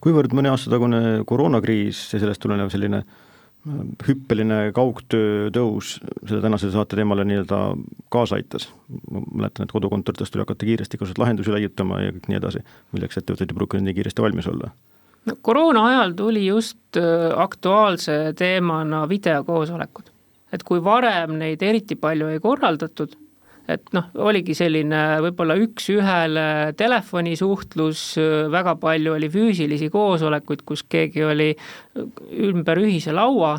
kuivõrd 0.00 0.32
mõne 0.34 0.54
aasta 0.54 0.70
tagune 0.70 1.22
koroonakriis 1.26 2.06
ja 2.14 2.22
sellest 2.22 2.42
tulenev 2.42 2.70
selline 2.72 3.02
äh, 3.02 3.23
hüppeline 4.04 4.72
kaugtöö 4.76 5.48
tõus 5.54 5.96
selle 6.28 6.42
tänase 6.44 6.68
saate 6.72 6.98
teemale 6.98 7.24
nii-öelda 7.24 7.60
kaasa 8.12 8.36
aitas. 8.36 8.68
ma 9.10 9.22
mäletan, 9.24 9.64
et 9.64 9.72
kodukontorites 9.72 10.30
tuli 10.30 10.44
hakata 10.44 10.66
kiiresti 10.68 10.98
igasuguseid 10.98 11.22
lahendusi 11.22 11.52
leiutama 11.52 12.00
ja 12.02 12.12
kõik 12.12 12.28
nii 12.28 12.40
edasi, 12.40 12.60
milleks 12.92 13.20
ettevõtted 13.20 13.54
ei 13.54 13.58
pruukinud 13.60 13.88
nii 13.88 13.96
kiiresti 13.96 14.22
valmis 14.22 14.48
olla. 14.52 14.70
no 15.24 15.36
koroona 15.40 15.86
ajal 15.86 16.12
tuli 16.18 16.46
just 16.46 17.00
äh, 17.00 17.32
aktuaalse 17.40 18.34
teemana 18.36 19.08
videokoosolekud. 19.08 20.12
et 20.52 20.62
kui 20.62 20.84
varem 20.84 21.38
neid 21.40 21.62
eriti 21.62 21.96
palju 21.96 22.28
ei 22.34 22.40
korraldatud, 22.40 23.16
et 23.68 23.92
noh, 23.96 24.10
oligi 24.20 24.54
selline 24.56 25.02
võib-olla 25.24 25.56
üks-ühele 25.60 26.46
telefonisuhtlus, 26.76 28.02
väga 28.52 28.74
palju 28.80 29.14
oli 29.16 29.30
füüsilisi 29.32 29.88
koosolekuid, 29.92 30.64
kus 30.68 30.84
keegi 30.88 31.24
oli 31.24 31.52
ümber 32.50 32.82
ühise 32.82 33.14
laua 33.16 33.56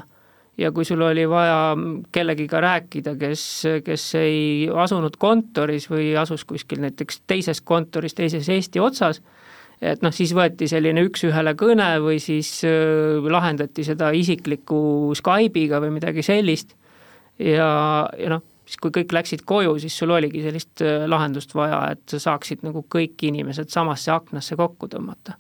ja 0.58 0.72
kui 0.72 0.86
sul 0.88 1.02
oli 1.04 1.26
vaja 1.30 1.76
kellegiga 2.16 2.62
rääkida, 2.64 3.16
kes, 3.20 3.44
kes 3.86 4.06
ei 4.20 4.70
asunud 4.72 5.18
kontoris 5.20 5.90
või 5.92 6.14
asus 6.20 6.46
kuskil 6.48 6.84
näiteks 6.86 7.24
teises 7.28 7.62
kontoris, 7.62 8.16
teises 8.16 8.48
Eesti 8.50 8.80
otsas, 8.80 9.22
et 9.84 10.06
noh, 10.06 10.14
siis 10.16 10.32
võeti 10.36 10.70
selline 10.72 11.04
üks-ühele 11.10 11.56
kõne 11.60 11.90
või 12.04 12.22
siis 12.24 12.62
äh, 12.68 13.20
lahendati 13.32 13.84
seda 13.88 14.14
isikliku 14.16 15.12
Skype'iga 15.18 15.82
või 15.84 15.98
midagi 15.98 16.24
sellist. 16.24 16.76
Ja, 17.36 18.08
ja 18.16 18.30
noh, 18.32 18.44
siis 18.66 18.82
kui 18.82 18.94
kõik 18.94 19.14
läksid 19.14 19.46
koju, 19.48 19.78
siis 19.82 19.98
sul 19.98 20.14
oligi 20.16 20.44
sellist 20.46 20.84
äh, 20.86 21.06
lahendust 21.10 21.56
vaja, 21.56 21.82
et 21.96 22.04
sa 22.10 22.22
saaksid 22.30 22.66
nagu 22.66 22.86
kõik 22.92 23.28
inimesed 23.28 23.70
samasse 23.74 24.12
aknasse 24.14 24.58
kokku 24.60 24.90
tõmmata. 24.92 25.38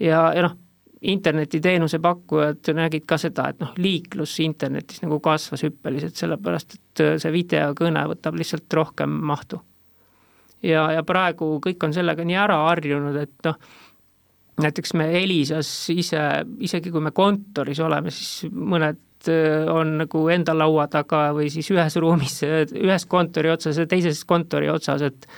ja, 0.00 0.28
ja 0.34 0.46
noh, 0.48 0.56
internetiteenuse 1.04 1.98
pakkujad 2.00 2.70
nägid 2.76 3.04
ka 3.08 3.18
seda, 3.20 3.50
et 3.52 3.60
noh, 3.60 3.74
liiklus 3.76 4.38
internetis 4.40 5.02
nagu 5.02 5.18
kasvas 5.20 5.66
hüppeliselt, 5.66 6.16
sellepärast 6.16 6.76
et 6.78 7.04
äh, 7.04 7.14
see 7.22 7.32
videokõne 7.34 8.06
võtab 8.14 8.38
lihtsalt 8.40 8.78
rohkem 8.80 9.18
mahtu. 9.30 9.60
ja, 10.62 10.86
ja 10.94 11.02
praegu 11.02 11.58
kõik 11.64 11.82
on 11.84 11.96
sellega 11.96 12.24
nii 12.24 12.38
ära 12.46 12.62
harjunud, 12.68 13.18
et 13.20 13.50
noh, 13.50 13.58
näiteks 14.62 14.94
me 14.94 15.10
Elisas 15.18 15.68
ise, 15.90 16.22
isegi 16.62 16.92
kui 16.94 17.02
me 17.02 17.10
kontoris 17.10 17.80
oleme, 17.82 18.14
siis 18.14 18.52
mõned 18.52 19.02
Äh, 19.28 19.72
on 19.72 19.98
nagu 20.02 20.24
enda 20.32 20.54
laua 20.56 20.86
taga 20.92 21.28
või 21.36 21.50
siis 21.52 21.68
ühes 21.72 21.96
ruumis, 22.00 22.40
ühes 22.44 23.06
kontori 23.10 23.52
otsas 23.52 23.78
ja 23.80 23.86
teises 23.88 24.24
kontori 24.28 24.70
otsas, 24.72 25.02
et 25.02 25.28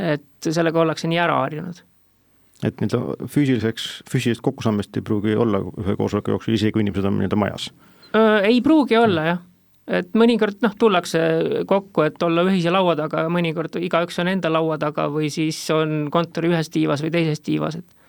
et 0.00 0.46
sellega 0.46 0.80
ollakse 0.80 1.08
nii 1.10 1.18
ära 1.20 1.40
harjunud. 1.42 1.82
et 2.64 2.80
nii-öelda 2.80 3.28
füüsiliseks, 3.28 3.86
füüsilist 4.08 4.42
kokkusaamist 4.44 4.96
ei 4.96 5.04
pruugi 5.04 5.36
olla 5.36 5.60
ühe 5.60 5.96
koosoleku 5.96 6.36
jooksul, 6.36 6.54
isegi 6.54 6.72
kui 6.72 6.84
inimesed 6.84 7.08
on 7.08 7.18
nii-öelda 7.18 7.38
majas? 7.40 7.70
ei 8.44 8.60
pruugi 8.60 8.96
olla 8.96 9.24
jah, 9.26 9.40
et 10.00 10.12
mõnikord 10.14 10.60
noh, 10.62 10.74
tullakse 10.78 11.20
kokku, 11.66 12.04
et 12.06 12.22
olla 12.22 12.44
ühise 12.48 12.72
laua 12.72 12.96
taga 12.98 13.26
ja 13.26 13.32
mõnikord 13.32 13.80
igaüks 13.80 14.20
on 14.22 14.32
enda 14.32 14.52
laua 14.52 14.78
taga 14.78 15.08
või 15.12 15.30
siis 15.32 15.58
on 15.74 16.08
kontori 16.12 16.52
ühes 16.52 16.70
tiivas 16.70 17.04
või 17.04 17.12
teises 17.16 17.40
tiivas, 17.44 17.80
et 17.80 17.99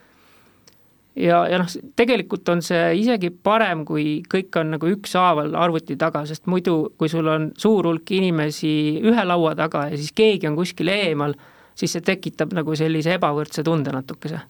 ja, 1.16 1.42
ja 1.48 1.60
noh, 1.62 1.72
tegelikult 2.00 2.50
on 2.54 2.62
see 2.66 2.82
isegi 3.02 3.32
parem, 3.44 3.84
kui 3.88 4.22
kõik 4.32 4.56
on 4.62 4.76
nagu 4.76 4.92
ükshaaval 4.94 5.56
arvuti 5.60 5.98
taga, 6.00 6.24
sest 6.30 6.48
muidu, 6.52 6.94
kui 6.98 7.12
sul 7.12 7.28
on 7.32 7.52
suur 7.60 7.90
hulk 7.90 8.14
inimesi 8.16 9.02
ühe 9.04 9.26
laua 9.28 9.56
taga 9.60 9.88
ja 9.92 10.00
siis 10.00 10.14
keegi 10.16 10.50
on 10.50 10.58
kuskil 10.60 10.92
eemal, 10.94 11.36
siis 11.76 11.98
see 11.98 12.06
tekitab 12.06 12.56
nagu 12.56 12.76
sellise 12.78 13.16
ebavõrdse 13.18 13.64
tunde 13.68 13.94
natukese. 13.96 14.42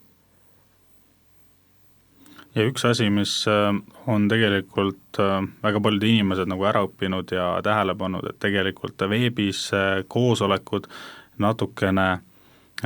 ja 2.55 2.65
üks 2.67 2.83
asi, 2.85 3.09
mis 3.09 3.33
äh, 3.47 3.71
on 4.11 4.27
tegelikult 4.29 5.19
äh, 5.23 5.37
väga 5.63 5.81
paljud 5.81 6.03
inimesed 6.03 6.51
nagu 6.51 6.65
ära 6.67 6.83
õppinud 6.85 7.31
ja 7.31 7.53
tähele 7.63 7.95
pannud, 7.95 8.27
et 8.27 8.41
tegelikult 8.43 9.01
veebis 9.09 9.69
äh, 9.73 10.03
koosolekud 10.07 10.89
natukene 11.41 12.21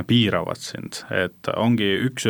piiravad 0.07 0.59
sind, 0.59 1.01
et 1.09 1.47
ongi 1.55 1.87
üks 2.05 2.27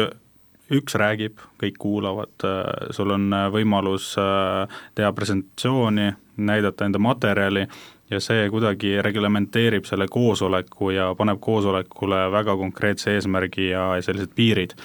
üks 0.74 0.96
räägib, 0.98 1.42
kõik 1.62 1.78
kuulavad, 1.80 2.34
äh, 2.44 2.90
sul 2.96 3.14
on 3.14 3.28
äh, 3.34 3.48
võimalus 3.54 4.14
äh, 4.22 4.78
teha 4.96 5.12
presentatsiooni, 5.14 6.12
näidata 6.38 6.88
enda 6.88 7.00
materjali 7.00 7.66
ja 8.12 8.20
see 8.22 8.48
kuidagi 8.52 8.98
reglementeerib 9.02 9.86
selle 9.88 10.08
koosoleku 10.12 10.92
ja 10.94 11.10
paneb 11.18 11.40
koosolekule 11.42 12.26
väga 12.32 12.58
konkreetse 12.58 13.16
eesmärgi 13.16 13.70
ja 13.72 13.90
sellised 14.02 14.34
piirid. 14.36 14.76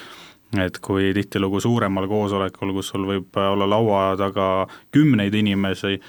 Et 0.59 0.79
kui 0.83 1.13
tihtilugu 1.15 1.61
suuremal 1.63 2.09
koosolekul, 2.11 2.73
kus 2.75 2.89
sul 2.91 3.05
võib 3.07 3.37
olla 3.39 3.69
laua 3.71 4.01
taga 4.19 4.47
kümneid 4.91 5.35
inimesi, 5.39 6.01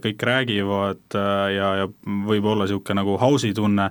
kõik 0.00 0.24
räägivad 0.24 1.16
ja, 1.52 1.68
ja 1.82 1.90
võib 2.30 2.48
olla 2.48 2.64
niisugune 2.64 3.02
nagu 3.02 3.18
house'i 3.20 3.52
tunne, 3.52 3.90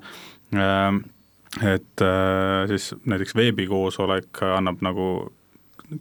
et 1.57 2.01
äh, 2.05 2.67
siis 2.67 2.93
näiteks 3.05 3.35
veebikoosolek 3.35 4.41
annab 4.55 4.81
nagu 4.85 5.09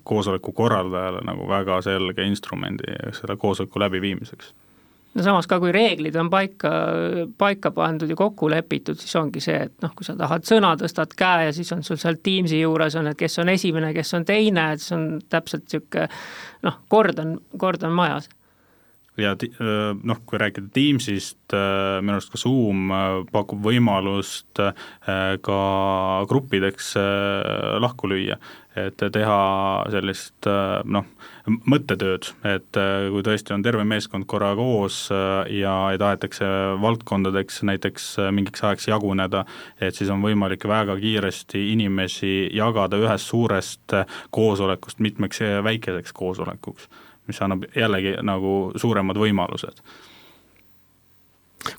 koosoleku 0.05 0.53
korraldajale 0.53 1.23
nagu 1.25 1.49
väga 1.49 1.81
selge 1.83 2.25
instrumendi 2.29 2.97
selle 3.17 3.37
koosoleku 3.37 3.81
läbiviimiseks. 3.81 4.53
No 5.17 5.25
samas 5.25 5.49
ka, 5.49 5.57
kui 5.59 5.73
reeglid 5.73 6.15
on 6.21 6.29
paika, 6.31 6.71
paika 7.41 7.71
pandud 7.75 8.11
ja 8.13 8.17
kokku 8.17 8.51
lepitud, 8.53 8.99
siis 9.01 9.17
ongi 9.17 9.41
see, 9.43 9.57
et 9.67 9.83
noh, 9.83 9.95
kui 9.97 10.05
sa 10.07 10.15
tahad 10.19 10.45
sõna, 10.47 10.75
tõstad 10.79 11.15
käe 11.19 11.49
ja 11.49 11.55
siis 11.57 11.73
on 11.75 11.81
sul 11.83 11.97
seal 11.99 12.21
Teamsi 12.23 12.61
juures 12.61 12.95
on, 13.01 13.09
et 13.09 13.19
kes 13.19 13.41
on 13.43 13.49
esimene, 13.49 13.95
kes 13.97 14.15
on 14.15 14.29
teine, 14.29 14.67
et 14.77 14.85
see 14.85 14.95
on 14.99 15.07
täpselt 15.33 15.65
niisugune 15.65 16.11
noh, 16.69 16.77
kord 16.93 17.19
on, 17.25 17.39
kord 17.59 17.89
on 17.89 17.97
majas 17.97 18.29
ja 19.19 19.35
noh, 20.05 20.21
kui 20.27 20.39
rääkida 20.41 20.71
Teamsist, 20.75 21.41
minu 21.51 22.17
arust 22.17 22.33
ka 22.33 22.41
Zoom 22.41 22.93
pakub 23.33 23.65
võimalust 23.67 24.63
ka 25.49 25.59
gruppideks 26.31 26.93
lahku 27.83 28.11
lüüa, 28.13 28.39
et 28.79 29.03
teha 29.15 29.41
sellist 29.91 30.49
noh, 30.87 31.09
mõttetööd, 31.49 32.31
et 32.49 32.79
kui 33.13 33.25
tõesti 33.27 33.55
on 33.55 33.65
terve 33.65 33.85
meeskond 33.89 34.27
korra 34.31 34.53
koos 34.59 35.07
ja, 35.11 35.75
ja 35.93 35.99
tahetakse 36.01 36.47
valdkondadeks 36.83 37.63
näiteks 37.69 38.07
mingiks 38.35 38.65
ajaks 38.65 38.89
jaguneda, 38.91 39.45
et 39.81 39.97
siis 39.97 40.11
on 40.15 40.23
võimalik 40.25 40.69
väga 40.69 40.97
kiiresti 41.01 41.69
inimesi 41.73 42.49
jagada 42.57 43.01
ühest 43.01 43.33
suurest 43.33 43.97
koosolekust 44.35 45.03
mitmeks 45.05 45.45
väikeseks 45.65 46.13
koosolekuks 46.17 46.89
mis 47.29 47.41
annab 47.45 47.67
jällegi 47.77 48.17
nagu 48.27 48.55
suuremad 48.81 49.21
võimalused. 49.21 49.83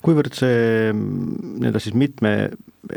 kuivõrd 0.04 0.36
see 0.36 0.92
nii-öelda 0.94 1.80
siis 1.82 1.96
mitme 1.98 2.32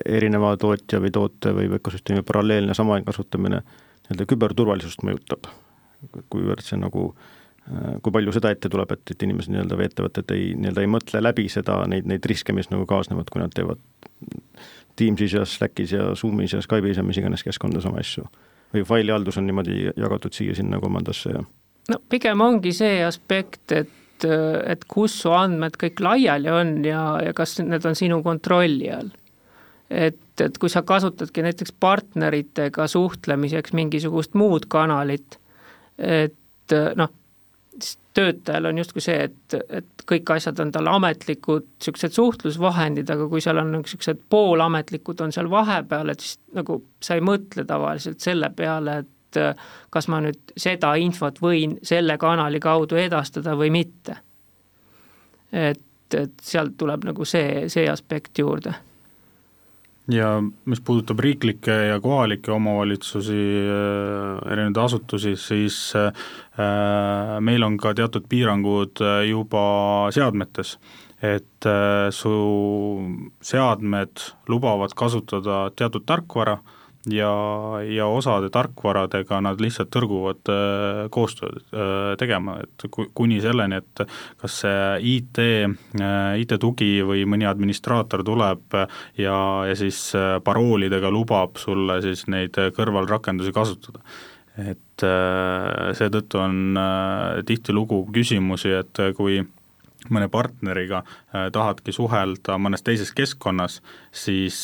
erineva 0.05 0.53
tootja 0.61 0.99
või 1.01 1.13
toote 1.15 1.53
või 1.55 1.71
ökosüsteemi 1.79 2.25
paralleelne 2.27 2.75
samaaegne 2.77 3.09
kasutamine 3.09 3.63
nii-öelda 3.63 4.29
küberturvalisust 4.29 5.05
mõjutab? 5.07 5.49
Kuivõrd 6.29 6.65
see 6.65 6.79
nagu 6.81 7.11
kui 8.03 8.11
palju 8.11 8.33
seda 8.35 8.51
ette 8.51 8.67
tuleb, 8.67 8.91
et, 8.91 9.11
et 9.13 9.23
inimesed 9.23 9.53
nii-öelda 9.53 9.77
või 9.79 9.85
ettevõtted 9.87 10.31
ei, 10.35 10.49
nii-öelda 10.59 10.83
ei 10.83 10.89
mõtle 10.91 11.21
läbi 11.23 11.45
seda, 11.51 11.77
neid, 11.87 12.07
neid 12.11 12.25
riske, 12.27 12.51
mis 12.55 12.67
nagu 12.73 12.83
kaasnevad, 12.89 13.29
kui 13.31 13.39
nad 13.39 13.53
teevad 13.55 13.79
Teamsis 14.99 15.33
ja 15.33 15.45
Slackis 15.47 15.93
ja 15.95 16.09
Zoomis 16.19 16.53
ja 16.53 16.59
Skype'is 16.61 16.99
ja 16.99 17.05
mis 17.07 17.17
iganes 17.21 17.43
keskkondades 17.47 17.87
oma 17.87 18.03
asju. 18.03 18.27
või 18.73 18.83
failihaldus 18.89 19.37
on 19.39 19.47
niimoodi 19.47 19.93
jagatud 19.95 20.35
siia-sinna 20.35 20.79
kolmandasse 20.83 21.37
ja 21.37 21.43
no 21.91 21.99
pigem 22.09 22.41
ongi 22.41 22.73
see 22.75 23.01
aspekt, 23.05 23.71
et, 23.71 24.25
et 24.25 24.85
kus 24.87 25.15
su 25.23 25.33
andmed 25.35 25.77
kõik 25.79 26.01
laiali 26.03 26.51
on 26.51 26.77
ja, 26.85 27.03
ja 27.25 27.33
kas 27.37 27.57
need 27.61 27.85
on 27.85 27.95
sinu 27.95 28.21
kontrolli 28.25 28.89
all. 28.91 29.11
et, 29.89 30.19
et 30.41 30.57
kui 30.57 30.71
sa 30.71 30.81
kasutadki 30.81 31.45
näiteks 31.45 31.75
partneritega 31.79 32.87
suhtlemiseks 32.87 33.73
mingisugust 33.73 34.37
muud 34.39 34.67
kanalit, 34.67 35.39
et 35.97 36.73
noh, 36.95 37.11
siis 37.79 37.97
töötajal 38.13 38.65
on 38.65 38.77
justkui 38.77 39.01
see, 39.01 39.27
et, 39.27 39.55
et 39.69 40.05
kõik 40.09 40.29
asjad 40.35 40.59
on 40.61 40.71
tal 40.73 40.89
ametlikud, 40.91 41.65
niisugused 41.77 42.15
suhtlusvahendid, 42.15 43.09
aga 43.09 43.27
kui 43.29 43.41
seal 43.43 43.61
on 43.61 43.71
niisugused 43.77 44.21
poolametlikud 44.29 45.23
on 45.25 45.33
seal 45.35 45.49
vahepeal, 45.51 46.13
et 46.13 46.23
siis 46.23 46.37
nagu 46.53 46.79
sa 47.03 47.17
ei 47.17 47.25
mõtle 47.25 47.65
tavaliselt 47.69 48.23
selle 48.23 48.49
peale, 48.55 48.99
et 49.03 49.41
äh, 49.41 49.65
kas 49.93 50.09
ma 50.11 50.21
nüüd 50.23 50.53
seda 50.57 50.93
infot 51.01 51.41
võin 51.41 51.79
selle 51.85 52.17
kanali 52.21 52.61
kaudu 52.63 52.99
edastada 53.01 53.57
või 53.59 53.73
mitte. 53.73 54.17
et, 55.51 56.15
et 56.17 56.39
sealt 56.41 56.77
tuleb 56.77 57.05
nagu 57.05 57.25
see, 57.25 57.67
see 57.69 57.89
aspekt 57.89 58.39
juurde 58.41 58.73
ja 60.11 60.41
mis 60.65 60.81
puudutab 60.83 61.19
riiklikke 61.23 61.71
ja 61.71 61.99
kohalikke 62.03 62.51
omavalitsusi, 62.51 63.39
äh, 63.63 64.51
erinevaid 64.51 64.81
asutusi, 64.83 65.35
siis 65.39 65.77
äh, 65.95 66.11
meil 67.39 67.63
on 67.63 67.77
ka 67.77 67.93
teatud 67.93 68.27
piirangud 68.29 69.03
juba 69.29 69.63
seadmetes. 70.11 70.77
et 71.23 71.63
su 72.11 72.31
seadmed 73.39 74.19
lubavad 74.51 74.91
kasutada 74.91 75.69
teatud 75.71 76.03
tarkvara 76.03 76.57
ja, 77.11 77.31
ja 77.83 78.07
osade 78.07 78.49
tarkvaradega 78.53 79.39
nad 79.43 79.61
lihtsalt 79.61 79.91
tõrguvad 79.93 80.51
äh, 80.51 80.99
koostööd 81.13 81.59
äh, 81.75 82.13
tegema, 82.19 82.57
et 82.63 82.85
kuni 83.15 83.39
selleni, 83.43 83.81
et 83.81 84.03
kas 84.41 84.59
see 84.63 85.15
IT, 85.15 85.41
äh, 85.43 86.35
IT-tugi 86.43 86.91
või 87.07 87.25
mõni 87.29 87.47
administraator 87.49 88.23
tuleb 88.27 88.77
ja, 89.19 89.37
ja 89.67 89.75
siis 89.79 90.05
paroolidega 90.43 91.11
lubab 91.11 91.59
sulle 91.61 91.99
siis 92.05 92.27
neid 92.31 92.59
kõrvalrakendusi 92.77 93.53
kasutada. 93.55 94.03
Et 94.53 95.01
seetõttu 95.97 96.37
on 96.37 96.77
tihtilugu 97.49 98.03
küsimusi, 98.13 98.69
et 98.77 98.99
kui 99.17 99.39
mõne 100.13 100.27
partneriga 100.29 100.99
tahadki 101.55 101.95
suhelda 101.95 102.59
mõnes 102.61 102.85
teises 102.85 103.09
keskkonnas, 103.17 103.79
siis 104.13 104.59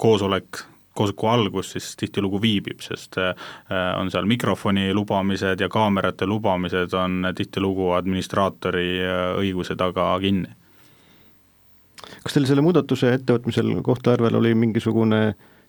koosolek 0.00 0.64
koosoleku 0.94 1.26
algus 1.26 1.72
siis 1.74 1.92
tihtilugu 1.98 2.40
viibib, 2.42 2.82
sest 2.84 3.18
äh, 3.18 3.34
on 3.98 4.10
seal 4.14 4.28
mikrofoni 4.30 4.92
lubamised 4.94 5.60
ja 5.60 5.68
kaamerate 5.68 6.26
lubamised 6.26 6.94
on 6.98 7.30
tihtilugu 7.36 7.90
administraatori 7.98 8.86
äh, 9.02 9.24
õiguse 9.40 9.76
taga 9.78 10.12
kinni. 10.22 10.52
kas 12.22 12.36
teil 12.36 12.46
selle 12.46 12.62
muudatuse 12.64 13.14
ettevõtmisel 13.18 13.74
Kohtla-Järvel 13.82 14.38
oli 14.38 14.54
mingisugune 14.54 15.20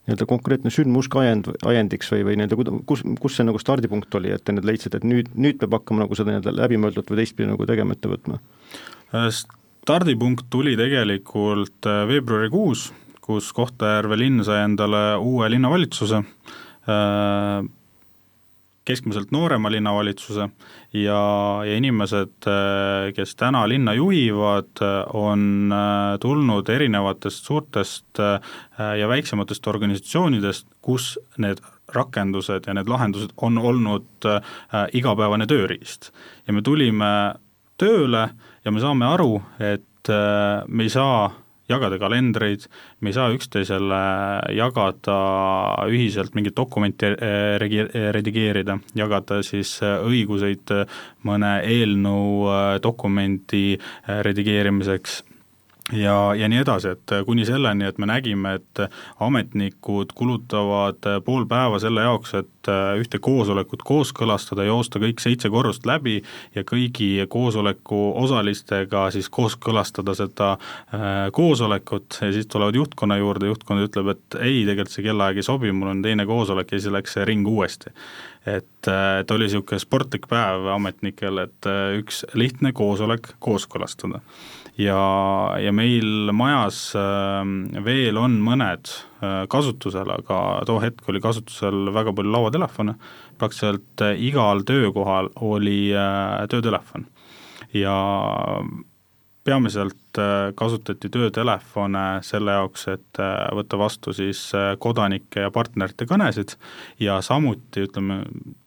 nii-öelda 0.06 0.28
konkreetne 0.30 0.70
sündmus 0.70 1.08
ka 1.10 1.24
ajend, 1.24 1.50
ajendiks 1.66 2.12
või, 2.14 2.26
või 2.28 2.36
nii-öelda 2.38 2.82
kus, 2.86 3.02
kus 3.22 3.38
see 3.40 3.48
nagu 3.48 3.58
stardipunkt 3.62 4.14
oli, 4.20 4.30
et 4.36 4.44
te 4.46 4.54
nüüd 4.54 4.68
leidsite, 4.70 5.02
et 5.02 5.08
nüüd, 5.08 5.32
nüüd 5.34 5.58
peab 5.62 5.80
hakkama 5.80 6.04
nagu 6.04 6.18
seda 6.18 6.34
nii-öelda 6.34 6.54
läbimõeldult 6.60 7.10
või 7.10 7.24
teistpidi 7.24 7.50
nagu 7.50 7.66
tegema 7.66 7.98
ette 7.98 8.12
võtma? 8.12 8.38
Äh, 9.16 9.32
stardipunkt 9.34 10.46
tuli 10.54 10.76
tegelikult 10.78 11.90
veebruarikuus 12.12 12.92
kus 13.26 13.50
Kohtla-Järve 13.58 14.20
linn 14.20 14.44
sai 14.46 14.62
endale 14.66 15.16
uue 15.18 15.50
linnavalitsuse, 15.50 16.22
äh, 16.90 17.66
keskmiselt 18.86 19.32
noorema 19.34 19.72
linnavalitsuse 19.74 20.46
ja, 20.94 21.22
ja 21.66 21.78
inimesed, 21.78 22.36
äh, 22.52 23.10
kes 23.18 23.34
täna 23.40 23.64
linna 23.70 23.96
juhivad, 23.98 24.84
on 25.18 25.74
äh, 25.74 26.18
tulnud 26.22 26.70
erinevatest 26.70 27.50
suurtest 27.50 28.22
ja 28.78 29.08
väiksematest 29.10 29.68
organisatsioonidest, 29.68 30.68
kus 30.86 31.16
need 31.42 31.64
rakendused 31.96 32.68
ja 32.68 32.74
need 32.78 32.90
lahendused 32.90 33.34
on 33.38 33.58
olnud 33.58 34.26
igapäevane 34.94 35.46
tööriist. 35.50 36.12
ja 36.48 36.54
me 36.54 36.62
tulime 36.66 37.10
tööle 37.78 38.30
ja 38.66 38.72
me 38.72 38.82
saame 38.82 39.06
aru, 39.06 39.42
et 39.60 40.10
me 40.68 40.86
ei 40.86 40.90
saa 40.90 41.30
jagada 41.70 42.00
kalendreid, 42.02 42.68
me 43.02 43.10
ei 43.10 43.18
saa 43.18 43.32
üksteisele 43.34 44.02
jagada 44.56 45.18
ühiselt 45.90 46.36
mingit 46.38 46.58
dokumenti 46.58 47.12
eh, 47.14 47.56
regi-, 47.62 47.88
redigeerida, 48.16 48.80
jagada 48.98 49.42
siis 49.46 49.78
eh, 49.84 49.98
õiguseid 50.06 50.76
mõne 51.26 51.56
eelnõu 51.66 52.50
eh, 52.50 52.66
dokumendi 52.84 53.66
redigeerimiseks 54.28 55.24
ja, 55.94 56.34
ja 56.36 56.50
nii 56.50 56.62
edasi, 56.64 56.96
et 56.96 57.14
kuni 57.26 57.46
selleni, 57.46 57.86
et 57.86 58.00
me 58.02 58.08
nägime, 58.10 58.56
et 58.58 58.82
ametnikud 59.22 60.16
kulutavad 60.18 61.06
pool 61.26 61.46
päeva 61.50 61.80
selle 61.82 62.06
jaoks, 62.06 62.34
et 62.40 62.70
ühte 62.98 63.20
koosolekut 63.22 63.84
kooskõlastada, 63.86 64.66
joosta 64.66 65.00
kõik 65.04 65.22
seitse 65.22 65.52
korrust 65.54 65.86
läbi 65.86 66.18
ja 66.56 66.66
kõigi 66.66 67.10
koosoleku 67.30 68.00
osalistega 68.24 69.06
siis 69.14 69.30
kooskõlastada 69.30 70.16
seda 70.18 70.52
äh, 70.56 71.30
koosolekut 71.36 72.20
ja 72.22 72.32
siis 72.34 72.50
tulevad 72.50 72.76
juhtkonna 72.76 73.20
juurde, 73.22 73.52
juhtkond 73.52 73.86
ütleb, 73.86 74.16
et 74.16 74.40
ei, 74.42 74.64
tegelikult 74.66 74.96
see 74.96 75.06
kellaaeg 75.06 75.42
ei 75.42 75.46
sobi, 75.46 75.74
mul 75.76 75.94
on 75.94 76.02
teine 76.06 76.26
koosolek 76.26 76.74
ja 76.74 76.82
siis 76.82 76.94
läks 76.98 77.18
see 77.18 77.30
ring 77.30 77.46
uuesti. 77.48 77.94
Et, 78.46 78.88
et 78.90 79.32
oli 79.34 79.48
niisugune 79.48 79.82
sportlik 79.82 80.28
päev 80.30 80.68
ametnikel, 80.76 81.46
et 81.46 81.70
äh, 81.70 81.98
üks 82.02 82.24
lihtne 82.34 82.74
koosolek 82.74 83.36
kooskõlastada 83.40 84.22
ja, 84.78 85.02
ja 85.62 85.72
meil 85.76 86.32
majas 86.36 86.80
ähm, 87.00 87.68
veel 87.86 88.18
on 88.20 88.38
mõned 88.44 88.90
äh, 89.24 89.44
kasutusel, 89.52 90.10
aga 90.18 90.40
too 90.68 90.80
hetk 90.84 91.08
oli 91.12 91.22
kasutusel 91.24 91.92
väga 91.96 92.14
palju 92.16 92.34
lauatelefone, 92.36 92.98
praktiliselt 93.40 94.04
äh, 94.06 94.18
igal 94.28 94.66
töökohal 94.68 95.32
oli 95.46 95.80
äh, 95.96 96.44
töötelefon. 96.52 97.08
Ja 97.76 97.96
peamiselt 99.46 100.18
kasutati 100.58 101.10
töötelefone 101.12 102.04
selle 102.26 102.56
jaoks, 102.56 102.86
et 102.90 103.20
võtta 103.54 103.78
vastu 103.78 104.14
siis 104.16 104.40
kodanike 104.82 105.44
ja 105.44 105.52
partnerite 105.54 106.08
kõnesid 106.10 106.56
ja 107.04 107.20
samuti 107.22 107.84
ütleme, 107.86 108.22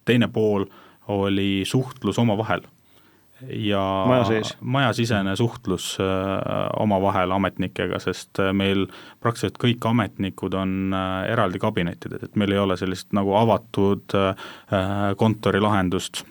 teine 0.07 0.29
pool 0.31 0.69
oli 1.09 1.65
suhtlus 1.67 2.21
omavahel 2.21 2.63
ja 3.47 3.81
maja 4.07 4.41
majasisene 4.61 5.35
suhtlus 5.35 5.97
äh, 5.99 6.69
omavahel 6.79 7.31
ametnikega, 7.31 7.99
sest 7.99 8.39
äh, 8.39 8.51
meil 8.53 8.87
praktiliselt 9.23 9.59
kõik 9.61 9.85
ametnikud 9.89 10.55
on 10.57 10.95
äh, 10.95 11.29
eraldi 11.33 11.61
kabinettides, 11.61 12.23
et 12.23 12.35
meil 12.39 12.53
ei 12.55 12.61
ole 12.61 12.77
sellist 12.79 13.13
nagu 13.15 13.35
avatud 13.39 14.17
kontorilahendust. 15.17 16.23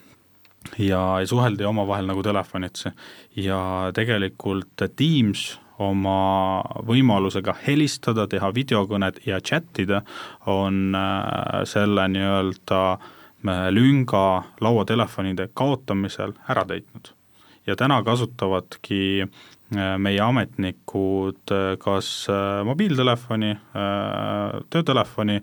Ja 0.79 1.01
ei 1.21 1.27
suheldi 1.27 1.64
omavahel 1.64 2.09
nagu 2.11 2.23
telefonitsi. 2.23 2.90
Ja 3.37 3.61
tegelikult 3.94 4.83
Teams 4.97 5.55
oma 5.79 6.61
võimalusega 6.85 7.55
helistada, 7.66 8.27
teha 8.29 8.51
videokõned 8.55 9.23
ja 9.27 9.38
chat 9.40 9.79
ida 9.79 10.03
on 10.51 10.97
selle 11.71 12.09
nii-öelda 12.11 12.83
äh, 12.92 13.14
lünga 13.46 14.42
lauatelefonide 14.61 15.48
kaotamisel 15.55 16.33
ära 16.48 16.64
täitnud. 16.64 17.14
ja 17.66 17.77
täna 17.77 18.03
kasutavadki 18.03 19.22
äh, 19.22 19.98
meie 19.98 20.20
ametnikud 20.24 21.53
äh, 21.53 21.77
kas 21.79 22.27
äh, 22.33 22.64
mobiiltelefoni, 22.64 23.51
töötelefoni 24.70 25.42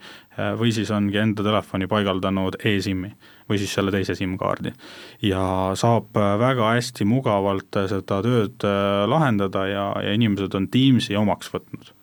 või 0.58 0.71
siis 0.73 0.89
ongi 0.91 1.17
enda 1.21 1.43
telefoni 1.45 1.88
paigaldanud 1.88 2.58
e-SIM-i 2.65 3.13
või 3.49 3.60
siis 3.62 3.73
selle 3.73 3.91
teise 3.93 4.15
SIM-kaardi. 4.15 4.73
ja 5.21 5.71
saab 5.75 6.17
väga 6.39 6.73
hästi 6.73 7.05
mugavalt 7.05 7.77
seda 7.88 8.21
tööd 8.25 8.65
lahendada 9.08 9.67
ja, 9.67 9.91
ja 10.03 10.17
inimesed 10.17 10.55
on 10.55 10.67
Teamsi 10.67 11.15
omaks 11.15 11.53
võtnud 11.53 11.94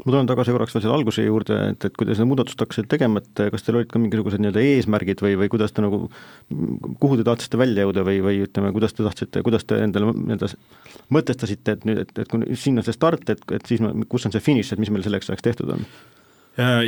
ma 0.00 0.08
tulen 0.08 0.28
tagasi 0.28 0.54
korraks 0.54 0.74
veel 0.74 0.82
selle 0.84 0.96
alguse 0.96 1.24
juurde, 1.24 1.56
et, 1.72 1.84
et 1.86 1.96
kui 1.98 2.08
te 2.08 2.14
seda 2.16 2.26
muudatust 2.28 2.62
hakkasite 2.64 2.88
tegema, 2.94 3.20
et 3.20 3.42
kas 3.52 3.64
teil 3.64 3.78
olid 3.78 3.90
ka 3.90 4.00
mingisugused 4.00 4.40
nii-öelda 4.42 4.62
eesmärgid 4.70 5.20
või, 5.22 5.34
või 5.42 5.50
kuidas 5.52 5.74
te 5.76 5.84
nagu, 5.84 6.06
kuhu 7.02 7.18
te 7.20 7.26
tahtsite 7.28 7.60
välja 7.60 7.84
jõuda 7.84 8.06
või, 8.08 8.22
või 8.24 8.40
ütleme, 8.46 8.72
kuidas 8.74 8.96
te 8.96 9.04
tahtsite, 9.06 9.44
kuidas 9.46 9.66
te 9.68 9.82
endale 9.84 10.14
nii-öelda 10.16 10.48
mõtestasite, 11.12 11.76
et 11.76 11.86
nüüd, 11.88 12.02
et, 12.06 12.14
et 12.24 12.32
kui 12.32 12.56
siin 12.58 12.80
on 12.80 12.88
see 12.88 12.96
start, 12.96 13.28
et, 13.34 13.44
et 13.52 13.68
siis 13.68 13.84
me, 13.84 13.92
kus 14.10 14.26
on 14.26 14.34
see 14.34 14.42
finiš, 14.42 14.72
et 14.72 14.82
mis 14.82 14.90
meil 14.94 15.04
selleks 15.06 15.30
ajaks 15.30 15.46
tehtud 15.50 15.76
on? 15.76 15.86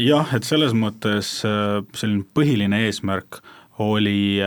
jah, 0.01 0.35
et 0.37 0.45
selles 0.45 0.75
mõttes 0.77 1.38
selline 1.45 2.25
põhiline 2.37 2.83
eesmärk 2.88 3.38
oli 3.85 4.40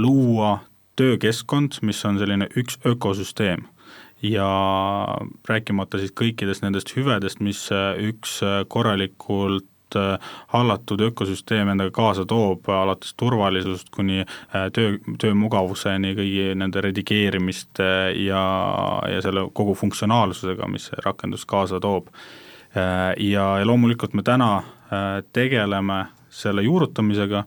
luua 0.00 0.58
töökeskkond, 0.96 1.80
mis 1.84 2.02
on 2.08 2.20
selline 2.20 2.48
üks 2.56 2.80
ökosüsteem 2.88 3.64
ja 4.22 4.48
rääkimata 5.48 5.98
siis 6.00 6.14
kõikidest 6.16 6.64
nendest 6.64 6.94
hüvedest, 6.96 7.40
mis 7.44 7.68
üks 8.00 8.40
korralikult 8.72 9.66
Äh, 9.96 10.18
hallatud 10.46 11.00
ökosüsteem 11.00 11.68
endaga 11.68 11.90
kaasa 11.94 12.24
toob, 12.26 12.66
alates 12.68 13.14
turvalisusest 13.14 13.90
kuni 13.94 14.24
äh, 14.24 14.66
töö, 14.74 14.96
töömugavuseni, 15.22 16.10
kõigi 16.18 16.46
nende 16.58 16.82
redigeerimiste 16.82 17.86
ja, 18.18 18.42
ja 19.12 19.22
selle 19.22 19.46
kogu 19.54 19.76
funktsionaalsusega, 19.78 20.66
mis 20.72 20.88
see 20.90 21.04
rakendus 21.04 21.46
kaasa 21.46 21.78
toob. 21.82 22.10
Äh, 22.74 23.12
ja, 23.28 23.46
ja 23.60 23.68
loomulikult 23.68 24.14
me 24.14 24.26
täna 24.26 24.50
tegeleme 25.34 26.04
selle 26.30 26.62
juurutamisega, 26.62 27.40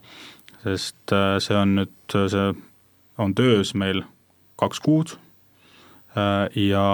sest 0.60 1.14
see 1.40 1.54
on 1.56 1.70
nüüd, 1.78 2.12
see 2.12 2.50
on 3.16 3.32
töös 3.32 3.72
meil 3.72 4.02
kaks 4.60 4.82
kuud 4.84 5.14
ja, 6.16 6.86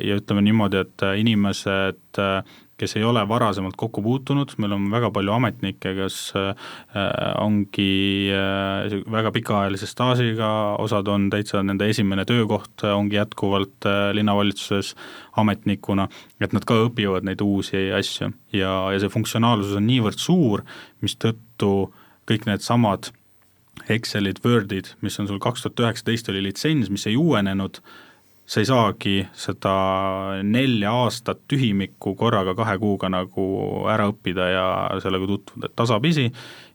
ja 0.00 0.16
ütleme 0.16 0.42
niimoodi, 0.46 0.80
et 0.80 1.04
inimesed 1.20 2.22
kes 2.82 2.96
ei 2.98 3.04
ole 3.06 3.22
varasemalt 3.28 3.76
kokku 3.78 4.02
puutunud, 4.02 4.56
meil 4.58 4.74
on 4.74 4.88
väga 4.90 5.12
palju 5.14 5.32
ametnikke, 5.36 5.92
kes 5.94 6.16
äh, 6.38 6.72
ongi 7.38 8.30
äh, 8.34 8.96
väga 9.12 9.30
pikaajalise 9.36 9.86
staažiga, 9.86 10.50
osad 10.82 11.10
on 11.12 11.28
täitsa 11.30 11.62
nende 11.62 11.86
esimene 11.92 12.26
töökoht, 12.28 12.82
ongi 12.90 13.20
jätkuvalt 13.20 13.86
äh, 13.86 14.10
linnavalitsuses 14.18 14.96
ametnikuna, 15.38 16.08
et 16.42 16.56
nad 16.56 16.66
ka 16.66 16.80
õpivad 16.88 17.28
neid 17.28 17.44
uusi 17.46 17.86
asju. 17.94 18.32
Ja, 18.56 18.74
ja 18.90 19.02
see 19.02 19.12
funktsionaalsus 19.12 19.78
on 19.78 19.86
niivõrd 19.86 20.18
suur, 20.18 20.66
mistõttu 21.04 21.92
kõik 22.28 22.48
needsamad 22.50 23.12
Excelid, 23.90 24.42
Wordid, 24.44 24.90
mis 25.02 25.16
on 25.22 25.30
sul 25.30 25.38
kaks 25.42 25.62
tuhat 25.64 25.80
üheksateist 25.86 26.28
oli 26.34 26.42
litsents, 26.44 26.90
mis 26.92 27.06
ei 27.06 27.14
uuenenud, 27.18 27.78
sa 28.46 28.60
ei 28.60 28.66
saagi 28.68 29.14
seda 29.38 29.74
nelja 30.42 30.92
aastat 31.04 31.44
tühimikku 31.50 32.16
korraga 32.18 32.56
kahe 32.58 32.74
kuuga 32.82 33.10
nagu 33.12 33.46
ära 33.90 34.08
õppida 34.10 34.48
ja 34.50 34.66
sellega 35.02 35.28
tutvuda, 35.30 35.70
et 35.70 35.76
tasapisi. 35.78 36.28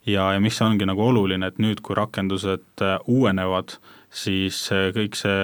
Ja, 0.08 0.30
ja 0.32 0.40
mis 0.40 0.56
ongi 0.64 0.88
nagu 0.88 1.04
oluline, 1.04 1.50
et 1.50 1.60
nüüd, 1.60 1.82
kui 1.84 1.96
rakendused 1.98 2.84
äh, 2.84 2.96
uuenevad, 3.12 3.76
siis 4.08 4.62
kõik 4.96 5.18
see 5.20 5.36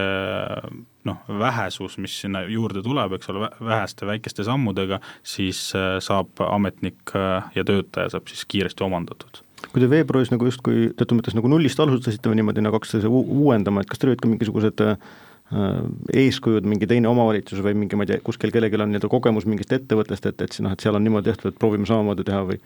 noh, 1.04 1.18
vähesus, 1.28 1.98
mis 2.00 2.14
sinna 2.22 2.44
juurde 2.48 2.82
tuleb, 2.84 3.18
eks 3.18 3.28
ole, 3.32 3.50
väheste 3.60 4.08
väikeste 4.08 4.46
sammudega, 4.46 5.00
siis 5.26 5.66
äh, 5.76 5.98
saab 6.04 6.40
ametnik 6.48 7.12
äh, 7.18 7.50
ja 7.56 7.66
töötaja 7.68 8.14
saab 8.14 8.32
siis 8.32 8.46
kiiresti 8.48 8.86
omandatud. 8.86 9.42
Kui 9.64 9.80
te 9.80 9.88
veebruaris 9.88 10.32
nagu 10.32 10.48
justkui 10.48 10.90
teatud 10.96 11.18
mõttes 11.18 11.36
nagu 11.36 11.48
nullist 11.48 11.80
alustasite 11.80 12.30
või 12.30 12.40
niimoodi 12.40 12.64
nagu 12.64 12.80
hakkasite 12.80 13.08
uuendama, 13.12 13.84
et 13.84 13.90
kas 13.90 14.00
teil 14.00 14.12
olid 14.12 14.24
ka 14.24 14.32
mingisugused 14.32 14.82
äh, 14.84 14.96
Äh, 14.96 15.33
eeskujud, 15.52 16.64
mingi 16.66 16.86
teine 16.88 17.08
omavalitsus 17.10 17.60
või 17.62 17.74
mingi, 17.76 17.98
ma 17.98 18.06
ei 18.06 18.14
tea, 18.14 18.22
kuskil 18.24 18.52
kellelgi 18.54 18.78
on 18.80 18.88
nii-öelda 18.90 19.10
kogemus 19.12 19.44
mingist 19.46 19.74
ettevõttest, 19.76 20.24
et, 20.30 20.40
et 20.40 20.56
noh, 20.64 20.72
et 20.72 20.84
seal 20.84 20.96
on 20.96 21.04
niimoodi 21.04 21.28
tehtud, 21.30 21.52
et 21.52 21.60
proovime 21.60 21.86
samamoodi 21.88 22.24
teha 22.26 22.40
või? 22.48 22.56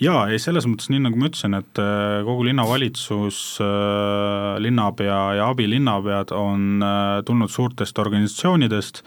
jaa, 0.00 0.22
ei 0.30 0.38
selles 0.42 0.68
mõttes, 0.70 0.88
nii 0.92 1.02
nagu 1.02 1.18
ma 1.18 1.28
ütlesin, 1.28 1.58
et 1.58 1.82
äh, 1.82 2.20
kogu 2.28 2.46
linnavalitsus, 2.46 3.40
äh, 3.64 4.54
linnapea 4.62 5.18
ja 5.40 5.50
abilinnapead 5.50 6.32
on 6.36 6.86
tulnud 7.26 7.52
suurtest 7.52 7.98
organisatsioonidest 7.98 9.02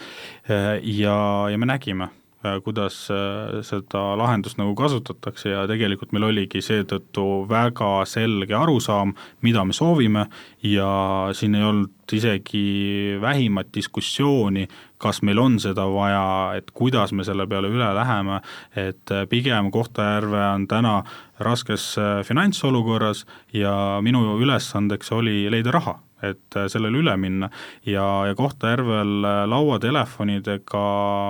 ja, 0.49 1.17
ja 1.49 1.57
me 1.57 1.71
nägime 1.71 2.11
Äh, 2.11 2.24
kuidas 2.63 3.07
äh, 3.13 3.61
seda 3.65 4.01
lahendust 4.19 4.59
nagu 4.59 4.75
kasutatakse 4.77 5.51
ja 5.51 5.65
tegelikult 5.69 6.13
meil 6.15 6.27
oligi 6.29 6.61
seetõttu 6.63 7.45
väga 7.49 8.05
selge 8.09 8.55
arusaam, 8.57 9.13
mida 9.45 9.63
me 9.65 9.75
soovime 9.75 10.27
ja 10.65 10.89
siin 11.33 11.55
ei 11.55 11.65
olnud 11.65 12.15
isegi 12.15 13.17
vähimat 13.21 13.71
diskussiooni, 13.73 14.67
kas 15.01 15.23
meil 15.25 15.41
on 15.41 15.57
seda 15.59 15.87
vaja, 15.89 16.25
et 16.59 16.69
kuidas 16.73 17.13
me 17.17 17.25
selle 17.25 17.47
peale 17.49 17.71
üle 17.73 17.91
läheme, 17.97 18.41
et 18.77 19.13
äh, 19.13 19.25
pigem 19.29 19.71
Kohtla-Järve 19.73 20.41
on 20.53 20.67
täna 20.69 20.97
raskes 21.43 21.95
finantsolukorras 22.23 23.25
ja 23.53 23.99
minu 24.01 24.37
ülesandeks 24.39 25.11
oli 25.11 25.45
leida 25.51 25.73
raha 25.75 25.99
et 26.25 26.55
sellele 26.71 27.03
üle 27.03 27.13
minna. 27.19 27.49
Ja, 27.85 28.05
ja 28.25 28.33
Kohtla-Järvel 28.39 29.25
lauatelefonidega 29.51 30.85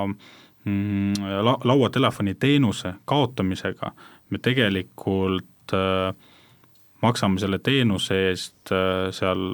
äh, 0.06 0.36
la-, 0.66 1.60
lauatelefoni 1.64 2.36
teenuse 2.40 2.94
kaotamisega 3.06 3.92
me 4.30 4.40
tegelikult 4.42 5.74
äh, 5.74 6.16
maksame 7.02 7.40
selle 7.40 7.60
teenuse 7.60 8.22
eest 8.30 8.74
äh, 8.74 9.10
seal 9.16 9.52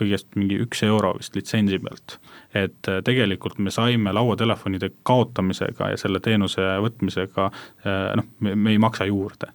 kõigest 0.00 0.36
mingi 0.38 0.58
üks 0.64 0.82
euro 0.86 1.12
vist 1.18 1.36
litsentsi 1.36 1.78
pealt. 1.82 2.18
et 2.54 2.88
äh, 2.88 3.00
tegelikult 3.04 3.58
me 3.58 3.72
saime 3.74 4.12
lauatelefonide 4.16 4.92
kaotamisega 5.02 5.92
ja 5.92 6.00
selle 6.00 6.20
teenuse 6.24 6.66
võtmisega 6.84 7.48
äh, 7.50 8.04
noh, 8.20 8.28
me, 8.40 8.54
me 8.54 8.76
ei 8.76 8.82
maksa 8.82 9.08
juurde 9.08 9.52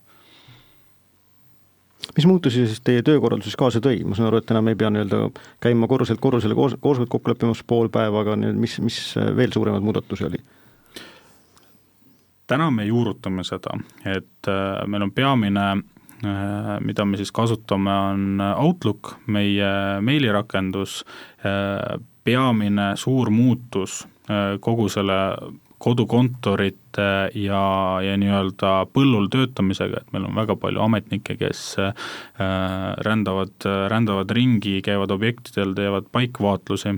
mis 2.16 2.28
muutusi 2.30 2.68
siis 2.68 2.82
teie 2.86 3.02
töökorralduses 3.04 3.58
kaasa 3.60 3.82
tõi, 3.84 4.04
ma 4.06 4.16
saan 4.16 4.30
aru, 4.30 4.40
et 4.40 4.52
enam 4.54 4.70
ei 4.70 4.78
pea 4.80 4.92
nii-öelda 4.94 5.24
käima 5.64 5.90
korruselt 5.90 6.22
korrusele 6.22 6.56
koos, 6.56 6.78
koosolekut 6.80 7.18
kokku 7.18 7.34
leppimas 7.34 7.64
pool 7.68 7.90
päeva, 7.92 8.22
aga 8.22 8.38
mis, 8.38 8.78
mis 8.86 9.00
veel 9.38 9.54
suuremaid 9.56 9.84
muudatusi 9.84 10.30
oli? 10.30 10.44
Täna 12.48 12.70
me 12.72 12.86
juurutame 12.86 13.44
seda, 13.46 13.78
et 14.06 14.50
äh, 14.50 14.86
meil 14.88 15.08
on 15.08 15.12
peamine 15.16 15.66
äh, 15.72 16.72
mida 16.86 17.06
me 17.06 17.18
siis 17.20 17.34
kasutame, 17.36 17.94
on 18.12 18.42
Outlook, 18.56 19.16
meie 19.28 20.02
meilirakendus, 20.02 21.04
äh, 21.46 22.00
peamine 22.26 22.96
suur 22.98 23.30
muutus 23.30 24.06
kogu 24.60 24.88
selle 24.90 25.16
kodukontorite 25.78 27.10
ja, 27.38 27.60
ja 28.02 28.16
nii-öelda 28.18 28.72
põllul 28.90 29.28
töötamisega, 29.30 30.00
et 30.02 30.16
meil 30.16 30.26
on 30.26 30.34
väga 30.34 30.56
palju 30.58 30.82
ametnikke, 30.82 31.36
kes 31.38 31.60
rändavad, 33.06 33.68
rändavad 33.94 34.34
ringi, 34.34 34.80
käivad 34.82 35.14
objektidel, 35.14 35.76
teevad 35.78 36.10
paikvaatlusi 36.16 36.96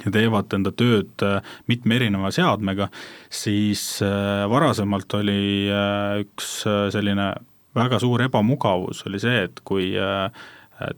ja 0.00 0.12
teevad 0.12 0.52
enda 0.56 0.72
tööd 0.74 1.24
äh, 1.24 1.54
mitme 1.70 1.98
erineva 1.98 2.32
seadmega, 2.34 2.88
siis 3.32 3.84
äh, 4.04 4.44
varasemalt 4.50 5.18
oli 5.18 5.68
äh, 5.68 6.22
üks 6.24 6.62
selline 6.94 7.32
väga 7.76 8.00
suur 8.02 8.24
ebamugavus, 8.24 9.04
oli 9.08 9.20
see, 9.22 9.46
et 9.46 9.62
kui 9.64 9.94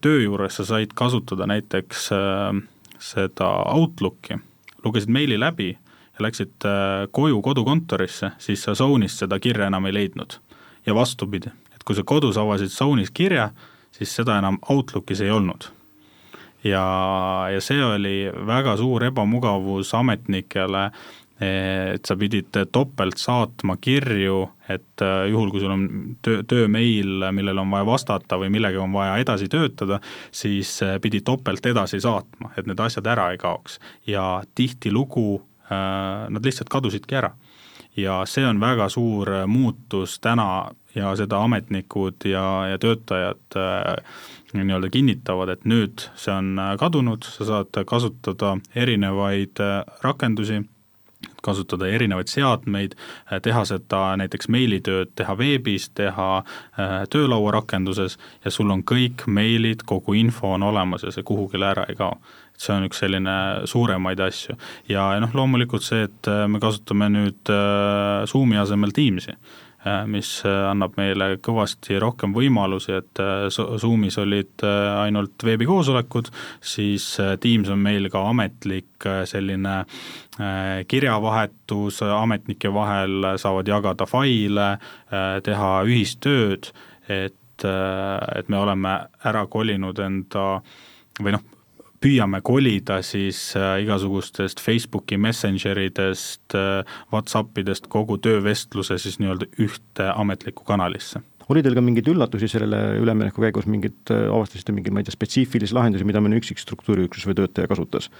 töö 0.02 0.22
juures 0.24 0.56
sa 0.58 0.64
said 0.66 0.90
kasutada 0.98 1.46
näiteks 1.46 2.08
seda 2.98 3.50
Outlooki, 3.70 4.40
lugesid 4.82 5.12
meili 5.14 5.38
läbi 5.38 5.68
ja 5.70 6.24
läksid 6.26 6.66
koju 7.14 7.38
kodukontorisse, 7.46 8.32
siis 8.42 8.66
sa 8.66 8.74
Zone'ist 8.74 9.22
seda 9.22 9.38
kirja 9.38 9.70
enam 9.70 9.86
ei 9.86 9.94
leidnud. 9.94 10.40
ja 10.86 10.94
vastupidi, 10.98 11.54
et 11.74 11.86
kui 11.86 11.94
sa 11.94 12.02
kodus 12.02 12.42
avasid 12.42 12.74
Zone'is 12.74 13.14
kirja, 13.14 13.52
siis 13.94 14.10
seda 14.10 14.40
enam 14.42 14.58
Outlookis 14.68 15.22
ei 15.22 15.30
olnud 15.30 15.70
ja, 16.64 16.86
ja 17.52 17.60
see 17.60 17.82
oli 17.84 18.16
väga 18.46 18.76
suur 18.80 19.04
ebamugavus 19.10 19.92
ametnikele, 19.94 20.88
et 21.44 22.06
sa 22.06 22.14
pidid 22.16 22.54
topelt 22.72 23.18
saatma 23.18 23.74
kirju, 23.82 24.38
et 24.70 25.02
äh, 25.02 25.24
juhul, 25.32 25.50
kui 25.52 25.60
sul 25.60 25.72
on 25.74 25.86
töö, 26.22 26.44
töömeil, 26.48 27.26
millele 27.34 27.60
on 27.60 27.72
vaja 27.74 27.88
vastata 27.88 28.38
või 28.40 28.52
millega 28.54 28.80
on 28.80 28.94
vaja 28.94 29.16
edasi 29.20 29.48
töötada, 29.52 29.98
siis 30.32 30.76
äh, 30.86 30.96
pidi 31.02 31.24
topelt 31.26 31.66
edasi 31.66 32.00
saatma, 32.00 32.52
et 32.56 32.70
need 32.70 32.80
asjad 32.80 33.10
ära 33.10 33.32
ei 33.34 33.40
kaoks. 33.42 33.80
ja 34.06 34.42
tihtilugu 34.54 35.42
nad 35.64 36.44
lihtsalt 36.44 36.68
kadusidki 36.68 37.16
ära. 37.16 37.30
ja 37.96 38.22
see 38.28 38.44
on 38.46 38.60
väga 38.60 38.88
suur 38.88 39.30
muutus 39.46 40.18
täna 40.20 40.70
ja 40.94 41.14
seda 41.16 41.40
ametnikud 41.42 42.26
ja, 42.28 42.44
ja 42.68 42.78
töötajad 42.78 43.56
nii-öelda 44.62 44.90
kinnitavad, 44.92 45.50
et 45.54 45.66
nüüd 45.68 46.06
see 46.18 46.34
on 46.34 46.54
äh, 46.60 46.74
kadunud, 46.80 47.26
sa 47.26 47.48
saad 47.48 47.82
kasutada 47.88 48.54
erinevaid 48.76 49.60
äh, 49.62 49.80
rakendusi, 50.04 50.60
kasutada 51.44 51.88
erinevaid 51.88 52.30
seadmeid, 52.30 52.94
äh, 53.32 53.40
teha 53.42 53.64
seda 53.68 54.02
näiteks 54.20 54.48
meilitööd, 54.52 55.14
teha 55.18 55.36
veebis, 55.38 55.90
teha 55.96 56.28
töölauarakenduses 57.10 58.18
ja 58.44 58.52
sul 58.54 58.70
on 58.70 58.84
kõik 58.86 59.26
meilid, 59.26 59.84
kogu 59.88 60.16
info 60.18 60.54
on 60.54 60.66
olemas 60.70 61.06
ja 61.06 61.12
see 61.14 61.26
kuhugile 61.26 61.70
ära 61.72 61.86
ei 61.88 61.98
kao. 61.98 62.16
see 62.54 62.70
on 62.70 62.84
üks 62.86 63.00
selline 63.02 63.66
suuremaid 63.66 64.20
asju 64.20 64.54
ja 64.88 65.08
noh, 65.18 65.32
loomulikult 65.34 65.82
see, 65.82 66.04
et 66.06 66.28
me 66.46 66.60
kasutame 66.62 67.08
nüüd 67.10 67.50
Zoomi 68.30 68.60
asemel 68.62 68.94
Teamsi 68.94 69.34
mis 70.08 70.28
annab 70.46 70.94
meile 70.96 71.26
kõvasti 71.44 71.98
rohkem 72.00 72.32
võimalusi, 72.36 72.94
et 72.96 73.20
Zoomis 73.52 74.16
olid 74.22 74.64
ainult 74.64 75.44
veebikoosolekud, 75.44 76.30
siis 76.64 77.08
Teams 77.42 77.68
on 77.72 77.82
meil 77.84 78.08
ka 78.12 78.22
ametlik 78.30 79.08
selline 79.28 79.76
kirjavahetus 80.88 82.00
ametnike 82.08 82.72
vahel, 82.74 83.34
saavad 83.40 83.68
jagada 83.68 84.08
faile, 84.08 84.70
teha 85.44 85.72
ühistööd, 85.86 86.72
et, 87.08 87.66
et 87.68 88.48
me 88.48 88.60
oleme 88.60 88.96
ära 89.28 89.44
kolinud 89.52 90.00
enda 90.02 90.46
või 91.20 91.36
noh, 91.36 91.44
püüame 92.04 92.40
kolida 92.44 93.00
siis 93.04 93.38
äh, 93.56 93.78
igasugustest 93.84 94.60
Facebooki 94.60 95.16
Messenger 95.20 95.80
idest, 95.80 96.56
äh, 96.56 96.82
Whatsappidest 97.12 97.88
kogu 97.92 98.18
töövestluse 98.22 98.98
siis 99.00 99.20
nii-öelda 99.22 99.48
ühte 99.64 100.10
ametlikku 100.12 100.66
kanalisse 100.68 101.24
oli 101.52 101.60
teil 101.60 101.74
ka 101.76 101.82
mingeid 101.84 102.06
üllatusi 102.08 102.48
sellele 102.48 102.94
ülemineku 103.02 103.42
käigus, 103.44 103.66
mingid, 103.68 103.98
äh, 104.12 104.28
avastasite 104.32 104.72
mingeid, 104.72 104.94
ma 104.96 105.02
ei 105.02 105.08
tea, 105.08 105.16
spetsiifilisi 105.16 105.76
lahendusi, 105.76 106.06
mida 106.08 106.22
mõni 106.24 106.40
üksik 106.40 106.60
struktuuriüksus 106.62 107.28
või 107.28 107.40
töötaja 107.42 107.70
kasutas? 107.72 108.10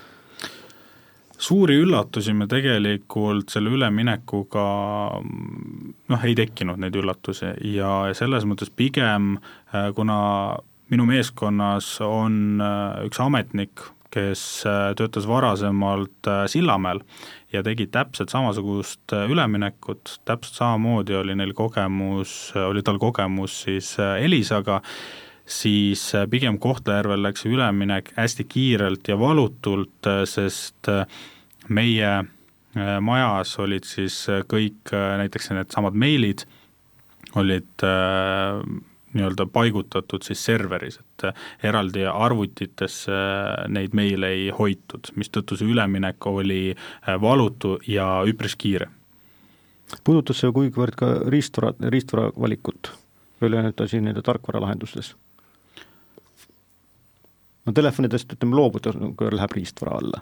suuri 1.44 1.74
üllatusi 1.82 2.32
me 2.32 2.46
tegelikult 2.48 3.50
selle 3.52 3.72
üleminekuga 3.74 4.66
noh, 5.20 6.22
ei 6.24 6.36
tekkinud 6.38 6.78
neid 6.80 6.94
üllatusi 6.96 7.50
ja 7.74 7.90
selles 8.16 8.46
mõttes 8.48 8.70
pigem 8.72 9.34
kuna 9.98 10.20
minu 10.94 11.08
meeskonnas 11.10 11.96
on 12.06 12.62
äh, 12.62 13.04
üks 13.08 13.18
ametnik, 13.22 13.82
kes 14.14 14.62
äh, 14.68 14.92
töötas 14.98 15.26
varasemalt 15.26 16.28
äh, 16.30 16.44
Sillamäel 16.50 17.00
ja 17.52 17.64
tegi 17.66 17.88
täpselt 17.90 18.30
samasugust 18.30 19.14
üleminekut, 19.14 20.20
täpselt 20.28 20.60
samamoodi 20.60 21.16
oli 21.18 21.34
neil 21.38 21.54
kogemus, 21.56 22.52
oli 22.58 22.82
tal 22.86 23.00
kogemus 23.02 23.60
siis 23.66 23.92
Elisaga, 23.98 24.80
siis 25.46 26.08
pigem 26.30 26.58
Kohtla-Järvel 26.62 27.22
läks 27.26 27.46
üleminek 27.46 28.10
hästi 28.16 28.46
kiirelt 28.50 29.10
ja 29.10 29.18
valutult, 29.18 30.10
sest 30.30 30.90
meie 31.68 32.16
majas 33.06 33.54
olid 33.62 33.86
siis 33.86 34.16
kõik 34.50 34.90
näiteks 34.90 35.52
needsamad 35.54 35.94
meilid, 35.94 36.42
olid 37.38 37.86
nii-öelda 39.14 39.46
paigutatud 39.52 40.26
siis 40.26 40.44
serveris, 40.44 40.98
et 41.00 41.26
äh, 41.28 41.46
eraldi 41.70 42.06
arvutitesse 42.10 43.12
äh, 43.12 43.68
neid 43.68 43.94
meile 43.96 44.32
ei 44.34 44.50
hoitud, 44.54 45.12
mistõttu 45.16 45.58
see 45.58 45.70
üleminek 45.70 46.26
oli 46.30 46.74
äh, 46.74 47.16
valutu 47.20 47.78
ja 47.88 48.08
üpris 48.26 48.56
kiire. 48.58 48.90
puudutas 50.04 50.40
see 50.40 50.52
kuivõrd 50.52 50.96
ka 50.98 51.14
riistvara, 51.28 51.74
riistvara 51.80 52.30
valikut 52.40 52.92
ainult 53.44 53.80
asi 53.80 54.00
nii-öelda 54.00 54.22
tarkvaralahendustes? 54.22 55.14
no 57.66 57.72
telefonidest 57.72 58.32
ütleme 58.32 58.56
loobuda 58.56 58.92
läheb 59.32 59.52
riistvara 59.56 59.98
alla. 59.98 60.20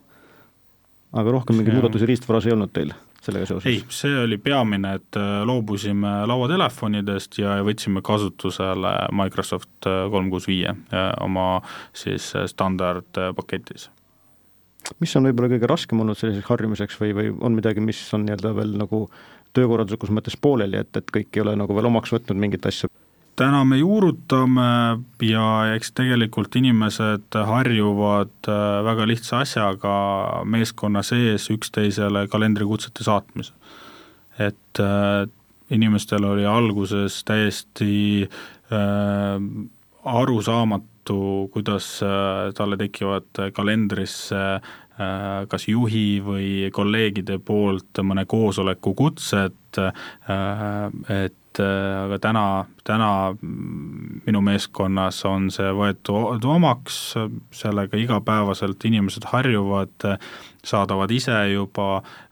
Aga 1.13 1.35
rohkem 1.39 1.59
mingeid 1.59 1.77
muudatusi 1.79 2.09
riistvaras 2.09 2.47
ei 2.49 2.55
olnud 2.57 2.73
teil? 2.75 2.93
sellega 3.23 3.47
seoses? 3.47 3.69
ei, 3.71 3.83
see 3.93 4.15
oli 4.25 4.39
peamine, 4.43 4.97
et 4.99 5.19
äh, 5.19 5.43
loobusime 5.49 6.13
lauatelefonidest 6.31 7.39
ja 7.43 7.59
võtsime 7.67 8.03
kasutusele 8.05 8.93
Microsoft 9.19 9.89
äh, 9.89 10.05
kolm 10.13 10.31
kuus 10.33 10.49
viie 10.51 10.73
äh, 10.73 11.11
oma 11.23 11.47
siis 11.97 12.33
standardpaketis. 12.55 13.91
mis 15.01 15.15
on 15.19 15.29
võib-olla 15.29 15.53
kõige 15.55 15.71
raskem 15.71 16.03
olnud 16.03 16.19
selliseks 16.19 16.51
harjumiseks 16.51 16.99
või, 17.03 17.15
või 17.19 17.31
on 17.41 17.55
midagi, 17.59 17.85
mis 17.85 18.03
on 18.17 18.27
nii-öelda 18.27 18.57
veel 18.59 18.75
nagu 18.81 19.07
töökorralduslikus 19.53 20.11
mõttes 20.17 20.39
pooleli, 20.41 20.81
et, 20.81 20.97
et 20.97 21.15
kõik 21.15 21.37
ei 21.37 21.45
ole 21.45 21.55
nagu 21.61 21.77
veel 21.77 21.91
omaks 21.93 22.15
võtnud 22.15 22.41
mingit 22.41 22.67
asja? 22.67 22.91
Täna 23.37 23.65
me 23.65 23.79
juurutame 23.81 24.99
ja 25.25 25.47
eks 25.75 25.93
tegelikult 25.97 26.57
inimesed 26.59 27.39
harjuvad 27.49 28.49
äh, 28.49 28.81
väga 28.85 29.07
lihtsa 29.09 29.43
asjaga 29.45 29.95
meeskonna 30.45 31.03
sees 31.07 31.49
üksteisele 31.53 32.27
kalendrikutsete 32.29 33.05
saatmise. 33.05 33.53
et 34.39 34.81
äh, 34.81 35.29
inimestel 35.71 36.25
oli 36.25 36.47
alguses 36.47 37.23
täiesti 37.25 38.29
äh, 38.29 39.41
arusaamatu, 40.05 41.49
kuidas 41.53 42.01
talle 42.55 42.77
tekivad 42.77 43.51
kalendrisse 43.53 44.61
kas 45.49 45.65
juhi 45.69 46.21
või 46.23 46.69
kolleegide 46.73 47.39
poolt 47.43 47.99
mõne 48.07 48.23
koosoleku 48.29 48.93
kutsed, 48.95 49.79
et 51.09 51.42
aga 51.61 52.19
täna, 52.23 52.45
täna 52.87 53.11
minu 54.27 54.41
meeskonnas 54.45 55.19
on 55.29 55.51
see 55.53 55.71
võetud 55.77 56.45
omaks, 56.49 56.99
sellega 57.55 57.99
igapäevaselt 58.01 58.85
inimesed 58.89 59.27
harjuvad, 59.33 60.07
saadavad 60.65 61.11
ise 61.11 61.35
juba, 61.51 61.89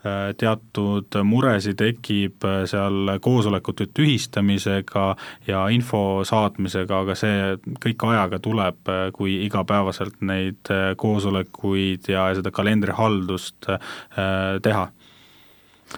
äh, 0.06 0.30
teatud 0.38 1.18
muresid 1.26 1.80
tekib 1.80 2.46
seal 2.70 3.16
koosolekute 3.20 3.88
tühistamisega 3.94 5.06
ja 5.48 5.66
info 5.74 6.22
saatmisega, 6.24 7.02
aga 7.04 7.18
see 7.18 7.58
kõik 7.82 8.06
ajaga 8.12 8.38
tuleb, 8.42 8.94
kui 9.16 9.40
igapäevaselt 9.46 10.22
neid 10.22 10.70
koosolekuid 10.96 12.08
ja 12.12 12.30
seda 12.38 12.54
kalendrihaldust 12.54 13.72
äh, 13.74 14.58
teha. 14.62 14.88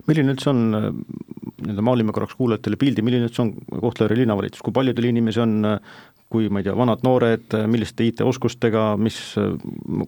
Milline 0.09 0.33
üldse 0.33 0.51
on, 0.53 0.63
nii-öelda 1.63 1.85
maalime 1.87 2.15
korraks 2.15 2.37
kuulajatele 2.39 2.79
pildi, 2.81 3.05
milline 3.05 3.29
üldse 3.29 3.45
on 3.45 3.55
Kohtla-Järve 3.71 4.19
linnavalitsus, 4.23 4.63
kui 4.65 4.75
palju 4.75 4.95
teil 4.97 5.11
inimesi 5.11 5.43
on, 5.43 5.57
kui 6.33 6.49
ma 6.53 6.63
ei 6.63 6.67
tea, 6.67 6.77
vanad, 6.77 7.03
noored, 7.07 7.57
milliste 7.71 8.07
IT-oskustega, 8.09 8.93
mis, 9.01 9.19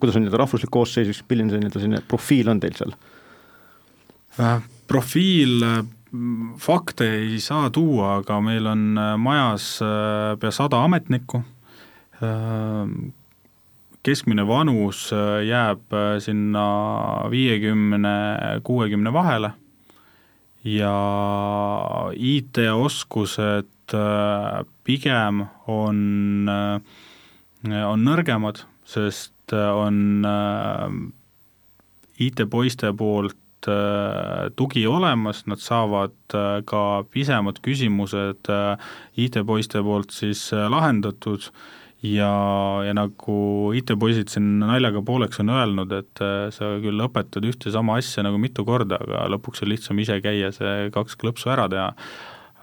kuidas 0.01 0.17
on 0.17 0.25
nii-öelda 0.25 0.41
rahvuslik 0.41 0.73
koosseis, 0.73 1.25
milline 1.31 1.53
see 1.53 1.63
nii-öelda 1.63 1.83
selline 1.83 2.05
profiil 2.09 2.53
on 2.53 2.63
teil 2.63 2.79
seal? 2.79 2.95
Äh, 4.41 4.63
profiil, 4.91 5.63
fakte 6.59 7.07
ei 7.21 7.41
saa 7.43 7.69
tuua, 7.75 8.17
aga 8.21 8.41
meil 8.43 8.67
on 8.67 8.87
äh, 8.99 9.13
majas 9.21 9.77
äh, 9.85 10.35
pea 10.41 10.55
sada 10.55 10.83
ametnikku, 10.87 11.45
keskmine 14.05 14.45
vanus 14.49 15.11
jääb 15.45 15.93
sinna 16.23 16.63
viiekümne, 17.29 18.13
kuuekümne 18.65 19.13
vahele 19.13 19.51
ja 20.65 22.11
IT-oskused 22.17 23.95
äh, 23.95 24.65
pigem 24.85 25.45
on, 25.69 26.49
äh, 26.49 27.85
on 27.85 28.05
nõrgemad, 28.05 28.65
sest 28.89 29.53
äh, 29.53 29.71
on 29.77 30.25
IT-poiste 32.19 32.93
poolt 32.97 33.41
tugi 34.61 34.83
olemas, 34.85 35.39
nad 35.49 35.57
saavad 35.57 36.35
ka 36.69 36.81
pisemad 37.09 37.63
küsimused 37.65 38.51
IT-poiste 39.17 39.81
poolt 39.81 40.13
siis 40.13 40.43
lahendatud 40.53 41.47
ja, 42.05 42.31
ja 42.85 42.93
nagu 42.97 43.39
IT-poisid 43.77 44.33
siin 44.33 44.59
naljaga 44.61 45.03
pooleks 45.07 45.41
on 45.43 45.53
öelnud, 45.55 45.93
et 45.97 46.23
äh, 46.25 46.51
sa 46.55 46.75
küll 46.83 47.01
õpetad 47.07 47.47
ühte 47.49 47.73
sama 47.75 47.99
asja 48.01 48.25
nagu 48.27 48.39
mitu 48.41 48.67
korda, 48.67 49.01
aga 49.01 49.27
lõpuks 49.33 49.65
on 49.65 49.73
lihtsam 49.73 50.01
ise 50.03 50.21
käia 50.25 50.53
see 50.55 50.91
kaks 50.95 51.19
klõpsu 51.21 51.53
ära 51.55 51.67
teha. 51.73 51.89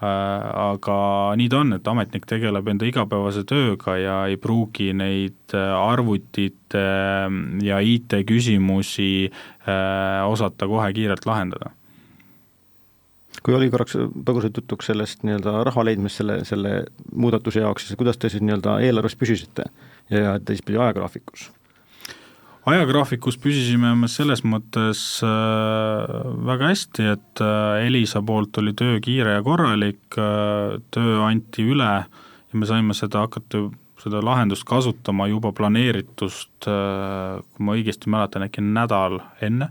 Äh, 0.02 0.46
aga 0.66 0.96
nii 1.38 1.50
ta 1.50 1.60
on, 1.62 1.76
et 1.76 1.92
ametnik 1.92 2.26
tegeleb 2.30 2.70
enda 2.72 2.86
igapäevase 2.88 3.44
tööga 3.48 3.98
ja 3.98 4.16
ei 4.30 4.38
pruugi 4.40 4.90
neid 4.94 5.54
äh, 5.58 5.74
arvutite 5.78 6.86
ja 7.66 7.82
IT-küsimusi 7.82 9.12
osata 9.62 10.66
kohe 10.66 10.88
kiirelt 10.96 11.26
lahendada 11.28 11.70
kui 13.42 13.56
oli 13.56 13.70
korraks 13.72 13.96
põgusalt 14.26 14.58
jutuks 14.60 14.90
sellest 14.90 15.24
nii-öelda 15.26 15.62
raha 15.66 15.84
leidmist 15.88 16.20
selle, 16.20 16.42
selle 16.48 16.76
muudatuse 17.14 17.64
jaoks, 17.64 17.88
siis 17.88 17.98
kuidas 17.98 18.20
te 18.20 18.30
siis 18.32 18.44
nii-öelda 18.44 18.78
eelarves 18.86 19.18
püsisite 19.18 19.66
ja 20.12 20.38
teistpidi 20.38 20.78
ajagraafikus? 20.78 21.50
ajagraafikus 22.70 23.38
püsisime 23.42 23.90
me 23.98 24.08
selles 24.10 24.44
mõttes 24.46 25.02
äh, 25.26 26.12
väga 26.46 26.70
hästi, 26.70 27.06
et 27.16 27.42
äh, 27.42 27.86
Elisa 27.88 28.22
poolt 28.22 28.58
oli 28.62 28.74
töö 28.78 29.00
kiire 29.02 29.38
ja 29.38 29.44
korralik 29.46 30.18
äh,, 30.18 30.78
töö 30.94 31.22
anti 31.26 31.66
üle 31.66 31.92
ja 32.04 32.58
me 32.58 32.68
saime 32.68 32.94
seda 32.94 33.26
hakata 33.26 33.66
seda 34.02 34.18
lahendust 34.24 34.66
kasutama 34.66 35.28
juba 35.30 35.52
planeeritust 35.54 36.66
kui 36.66 37.66
ma 37.66 37.74
õigesti 37.76 38.10
mäletan, 38.10 38.42
äkki 38.48 38.64
nädal 38.64 39.20
enne 39.46 39.68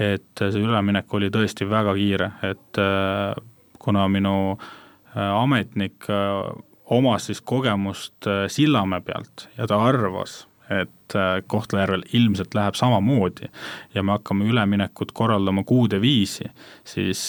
et 0.00 0.40
see 0.40 0.62
üleminek 0.64 1.12
oli 1.14 1.28
tõesti 1.32 1.68
väga 1.68 1.94
kiire, 1.98 2.30
et 2.46 2.80
äh, 2.80 3.34
kuna 3.80 4.06
minu 4.08 4.34
äh, 4.56 5.18
ametnik 5.20 6.08
äh, 6.08 6.62
omas 6.90 7.28
siis 7.28 7.42
kogemust 7.46 8.26
Sillamäe 8.50 9.04
pealt 9.06 9.46
ja 9.58 9.68
ta 9.70 9.78
arvas, 9.86 10.46
et 10.70 11.14
Kohtla-Järvel 11.50 12.02
ilmselt 12.14 12.54
läheb 12.54 12.74
samamoodi 12.78 13.46
ja 13.94 14.02
me 14.02 14.16
hakkame 14.16 14.46
üleminekut 14.50 15.12
korraldama 15.14 15.64
kuude 15.66 16.00
viisi, 16.02 16.46
siis 16.86 17.22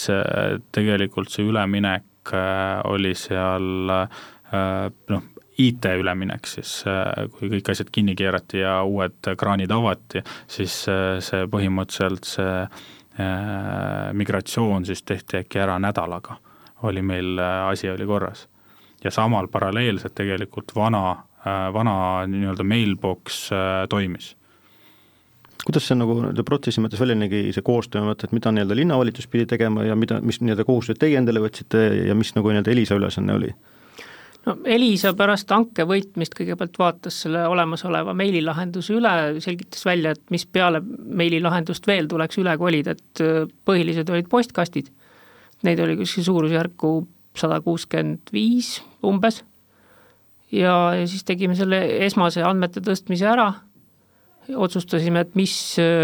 tegelikult 0.73 1.29
see 1.33 1.45
üleminek 1.49 2.33
oli 2.89 3.15
seal 3.17 3.65
noh, 5.09 5.23
IT 5.61 5.87
üleminek 6.01 6.47
siis, 6.49 6.81
kui 7.37 7.49
kõik 7.55 7.71
asjad 7.73 7.91
kinni 7.93 8.15
keerati 8.17 8.63
ja 8.63 8.79
uued 8.87 9.31
kraanid 9.37 9.71
avati, 9.71 10.23
siis 10.49 10.83
see 10.85 11.47
põhimõtteliselt 11.51 12.29
see 12.29 12.55
migratsioon 14.17 14.85
siis 14.87 15.03
tehti 15.03 15.41
äkki 15.41 15.59
ära 15.61 15.75
nädalaga, 15.83 16.37
oli 16.87 17.03
meil, 17.05 17.39
asi 17.67 17.89
oli 17.91 18.07
korras. 18.07 18.47
ja 19.03 19.11
samal 19.11 19.47
paralleelselt 19.47 20.15
tegelikult 20.15 20.71
vana, 20.75 21.15
vana 21.73 21.95
nii-öelda 22.29 22.63
mailbox 22.63 23.49
toimis 23.89 24.35
kuidas 25.65 25.87
see 25.87 25.97
nagu 25.97 26.15
nii-öelda 26.17 26.45
protsessi 26.45 26.81
mõttes 26.81 27.01
välja 27.01 27.15
nägi, 27.17 27.41
see 27.53 27.65
koostöö 27.65 28.05
mõte, 28.05 28.27
et 28.27 28.33
mida 28.35 28.51
nii-öelda 28.53 28.77
linnavalitsus 28.77 29.27
pidi 29.29 29.45
tegema 29.49 29.85
ja 29.85 29.97
mida, 29.99 30.17
mis 30.25 30.41
nii-öelda 30.41 30.65
kohustused 30.65 31.01
teie 31.01 31.19
endale 31.19 31.43
võtsite 31.43 31.83
ja 32.07 32.15
mis 32.17 32.33
nagu 32.37 32.49
nii-öelda 32.49 32.73
Elisa 32.73 32.97
ülesanne 32.97 33.35
oli? 33.37 33.51
No 34.47 34.55
Elisa 34.65 35.13
pärast 35.17 35.51
hanke 35.53 35.85
võitmist 35.87 36.35
kõigepealt 36.37 36.77
vaatas 36.79 37.21
selle 37.25 37.43
olemasoleva 37.49 38.13
meililahenduse 38.17 38.95
üle, 38.97 39.13
selgitas 39.43 39.85
välja, 39.85 40.15
et 40.15 40.23
mis 40.33 40.45
peale 40.45 40.81
meililahendust 40.81 41.87
veel 41.87 42.09
tuleks 42.11 42.41
üle 42.41 42.57
kolida, 42.61 42.97
et 42.97 43.23
äh, 43.23 43.45
põhilised 43.65 44.09
olid 44.09 44.29
postkastid. 44.31 44.91
Neid 45.67 45.79
oli 45.83 45.97
kuskil 45.99 46.25
suurusjärku 46.25 46.93
sada 47.37 47.61
kuuskümmend 47.61 48.31
viis 48.33 48.79
umbes. 49.05 49.43
ja, 50.51 50.93
ja 50.97 51.05
siis 51.07 51.23
tegime 51.23 51.55
selle 51.55 51.83
esmase 52.05 52.43
andmete 52.43 52.81
tõstmise 52.83 53.29
ära 53.29 53.51
otsustasime, 54.55 55.21
et 55.21 55.35
mis, 55.35 55.53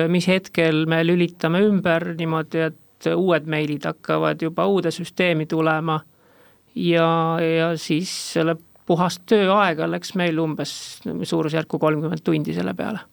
mis 0.08 0.28
hetkel 0.30 0.86
me 0.89 1.02
lülitame 1.06 1.62
ümber 1.65 2.13
niimoodi, 2.17 2.67
et 2.69 3.10
uued 3.13 3.47
meilid 3.50 3.86
hakkavad 3.86 4.41
juba 4.41 4.65
uude 4.69 4.91
süsteemi 4.91 5.45
tulema 5.50 6.00
ja, 6.77 7.09
ja 7.41 7.71
siis 7.79 8.11
selle 8.33 8.57
puhast 8.87 9.25
tööaega 9.27 9.87
läks 9.89 10.13
meil 10.19 10.37
umbes 10.39 10.71
suurusjärku 11.03 11.79
kolmkümmend 11.81 12.23
tundi 12.23 12.55
selle 12.55 12.73
peale. 12.77 13.03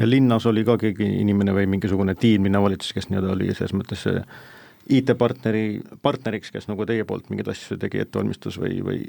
ja 0.00 0.08
linnas 0.08 0.46
oli 0.46 0.64
ka 0.64 0.78
keegi 0.80 1.08
inimene 1.20 1.52
või 1.56 1.66
mingisugune 1.76 2.14
tiim 2.14 2.48
linnavalitsus, 2.48 2.94
kes 2.96 3.10
nii-öelda 3.10 3.34
oli 3.36 3.52
selles 3.52 3.76
mõttes 3.76 4.06
IT-partneri, 4.90 5.82
partneriks, 6.02 6.50
kes 6.54 6.66
nagu 6.70 6.86
teie 6.88 7.04
poolt 7.06 7.28
mingeid 7.30 7.50
asju 7.52 7.76
tegi, 7.80 8.00
ettevalmistus 8.02 8.56
või, 8.58 8.80
või? 8.86 9.04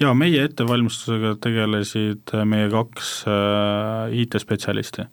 jaa, 0.00 0.14
meie 0.18 0.46
ettevalmistusega 0.48 1.36
tegelesid 1.44 2.32
meie 2.48 2.70
kaks 2.72 3.12
äh, 3.28 4.16
IT-spetsialisti, 4.22 5.06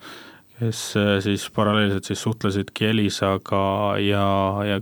kes 0.62 0.86
äh, 0.98 1.12
siis 1.26 1.50
paralleelselt 1.54 2.10
siis 2.10 2.24
suhtlesidki 2.26 2.90
Elisaga 2.94 3.62
ja, 4.02 4.26
ja 4.70 4.80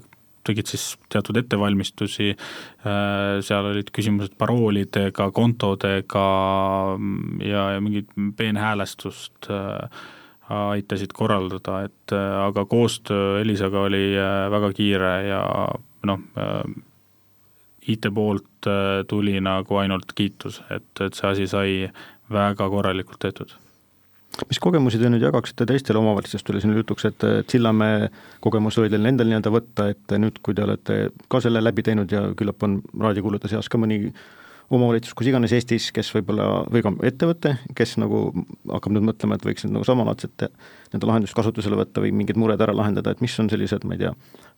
tegid 0.47 0.69
siis 0.71 0.85
teatud 1.13 1.37
ettevalmistusi, 1.41 2.31
äh, 2.33 3.39
seal 3.45 3.71
olid 3.71 3.91
küsimused 3.95 4.37
paroolidega, 4.39 5.29
kontodega 5.35 6.27
mm, 6.97 7.41
ja, 7.45 7.67
ja 7.75 7.83
mingit 7.83 8.11
peenhäälestust 8.39 9.51
äh, 9.53 10.01
aitasid 10.47 11.13
korraldada, 11.15 11.83
et 11.89 12.15
äh, 12.15 12.39
aga 12.45 12.65
koostöö 12.65 13.41
Elisaga 13.41 13.85
oli 13.89 14.03
väga 14.51 14.71
kiire 14.75 15.13
ja 15.27 15.43
noh, 16.07 16.23
IT 17.87 18.07
poolt 18.15 18.67
tuli 19.07 19.39
nagu 19.43 19.79
ainult 19.79 20.11
kiitus, 20.15 20.61
et, 20.71 20.89
et 21.03 21.15
see 21.15 21.29
asi 21.29 21.47
sai 21.47 21.71
väga 22.31 22.67
korralikult 22.71 23.19
tehtud 23.23 23.55
mis 24.45 24.59
kogemusi 24.61 24.99
te 25.01 25.09
nüüd 25.11 25.23
jagaksite 25.25 25.65
teistele 25.69 26.01
omavalitsustele, 26.01 26.61
siin 26.61 26.75
jutuks, 26.77 27.07
et, 27.09 27.23
et 27.41 27.53
Sillamäe 27.53 28.09
kogemus 28.43 28.77
oli 28.81 28.91
teil 28.93 29.09
endal 29.09 29.29
nii-öelda 29.29 29.53
võtta, 29.53 29.87
et 29.93 30.17
nüüd, 30.21 30.41
kui 30.45 30.57
te 30.57 30.65
olete 30.65 30.97
ka 31.31 31.41
selle 31.43 31.63
läbi 31.63 31.85
teinud 31.85 32.11
ja 32.13 32.27
küllap 32.37 32.65
on 32.67 32.81
raadiokuulajate 33.01 33.55
seas 33.55 33.71
ka 33.71 33.81
mõni 33.81 34.11
omavalitsus 34.73 35.15
kus 35.15 35.29
iganes 35.31 35.53
Eestis, 35.55 35.91
kes 35.95 36.09
võib-olla, 36.15 36.65
või 36.71 36.83
ka 36.83 36.91
ettevõte, 37.07 37.53
kes 37.77 37.95
nagu 38.01 38.25
hakkab 38.67 38.95
nüüd 38.95 39.05
mõtlema, 39.07 39.37
et 39.37 39.45
võiks 39.47 39.63
nüüd 39.63 39.77
nagu 39.77 39.87
samalaadset 39.87 40.49
nende 40.91 41.07
lahendust 41.07 41.37
kasutusele 41.37 41.79
võtta 41.79 42.03
või 42.03 42.11
mingid 42.15 42.39
mured 42.39 42.61
ära 42.63 42.75
lahendada, 42.75 43.13
et 43.15 43.23
mis 43.23 43.37
on 43.39 43.47
sellised, 43.51 43.87
ma 43.87 43.95
ei 43.95 44.03
tea, 44.03 44.11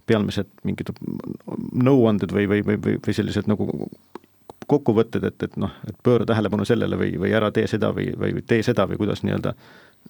peamised 0.10 0.50
mingid 0.65 0.89
nõuanded 1.78 2.34
või, 2.34 2.48
või, 2.50 2.65
või, 2.65 2.80
või, 2.82 2.98
või 3.06 3.15
sellised 3.15 3.50
nagu 3.52 3.70
kokkuvõtted, 4.69 5.25
et, 5.27 5.43
et 5.43 5.60
noh, 5.62 5.73
et 5.88 5.97
pööra 6.05 6.27
tähelepanu 6.29 6.65
sellele 6.67 6.99
või, 6.99 7.13
või 7.21 7.34
ära 7.36 7.51
tee 7.55 7.67
seda 7.69 7.91
või, 7.95 8.12
või 8.17 8.43
tee 8.47 8.63
seda 8.65 8.88
või 8.89 9.01
kuidas 9.01 9.23
nii-öelda, 9.25 9.53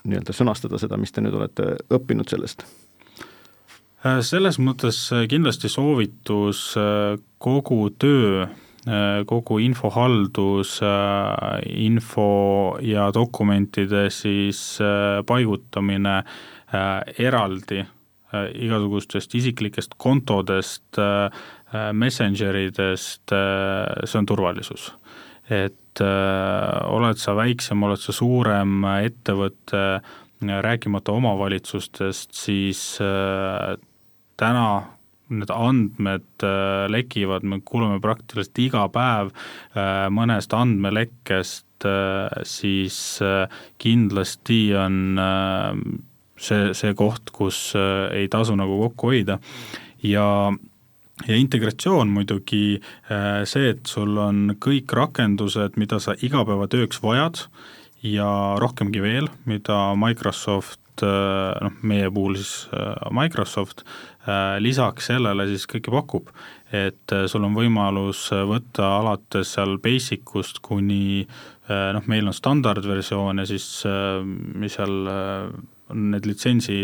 nii-öelda 0.04 0.36
sõnastada 0.36 0.80
seda, 0.82 1.00
mis 1.00 1.16
te 1.16 1.24
nüüd 1.26 1.40
olete 1.40 1.76
õppinud 1.90 2.30
sellest? 2.30 2.68
selles 4.24 4.56
mõttes 4.64 4.96
kindlasti 5.28 5.68
soovitus 5.68 6.62
kogu 7.44 7.82
töö 8.00 8.46
Äh, 8.88 9.26
kogu 9.28 9.58
infohaldus, 9.60 10.80
äh, 10.82 11.60
info 11.68 12.78
ja 12.82 13.10
dokumentide 13.14 14.08
siis 14.10 14.80
äh, 14.82 15.20
paigutamine 15.26 16.24
eraldi 17.18 17.84
igasugustest 18.30 19.34
isiklikest 19.34 19.96
kontodest, 19.98 21.00
messengeridest, 21.94 23.30
see 23.30 24.18
on 24.18 24.26
turvalisus. 24.26 24.88
et 25.50 26.02
oled 26.02 27.18
sa 27.22 27.36
väiksem, 27.38 27.84
oled 27.84 28.02
sa 28.02 28.14
suurem 28.14 28.84
ettevõte, 29.04 29.84
rääkimata 30.42 31.14
omavalitsustest, 31.14 32.34
siis 32.34 32.82
täna 34.40 34.70
need 35.30 35.52
andmed 35.54 36.46
äh, 36.46 36.86
lekivad, 36.92 37.46
me 37.46 37.62
kuuleme 37.66 38.00
praktiliselt 38.02 38.62
iga 38.62 38.86
päev 38.94 39.32
äh, 39.32 40.08
mõnest 40.14 40.54
andmelekkest, 40.58 41.86
äh, 41.88 42.42
siis 42.48 43.20
kindlasti 43.82 44.62
on 44.78 45.20
see, 46.40 46.74
see 46.78 46.96
koht, 46.98 47.32
kus 47.36 47.60
ei 47.78 48.28
tasu 48.32 48.56
nagu 48.60 48.80
kokku 48.88 49.14
hoida 49.14 49.40
ja 50.04 50.26
ja 51.28 51.36
integratsioon 51.36 52.12
muidugi 52.14 52.80
see, 53.50 53.72
et 53.74 53.90
sul 53.90 54.18
on 54.22 54.54
kõik 54.62 54.94
rakendused, 54.96 55.76
mida 55.82 56.00
sa 56.00 56.16
igapäevatööks 56.16 57.02
vajad 57.04 57.42
ja 58.08 58.30
rohkemgi 58.62 59.02
veel, 59.04 59.28
mida 59.50 59.90
Microsoft 60.00 61.04
noh, 61.04 61.76
meie 61.84 62.08
puhul 62.12 62.38
siis 62.40 62.70
Microsoft 63.16 63.84
Äh, 64.30 64.58
lisaks 64.60 65.08
sellele 65.10 65.46
siis 65.48 65.64
kõike 65.70 65.94
pakub, 65.94 66.28
et 66.76 67.14
äh, 67.16 67.24
sul 67.32 67.46
on 67.48 67.56
võimalus 67.56 68.26
äh, 68.36 68.44
võtta 68.46 68.98
alates 69.00 69.54
seal 69.56 69.78
basic 69.82 70.36
ust 70.36 70.60
kuni 70.66 71.24
noh, 71.70 72.06
meil 72.10 72.26
on 72.26 72.34
standardversioon 72.34 73.38
ja 73.38 73.44
siis 73.46 73.66
mis 74.26 74.74
seal 74.74 75.12
on 75.90 76.12
need 76.12 76.26
litsentsi 76.26 76.76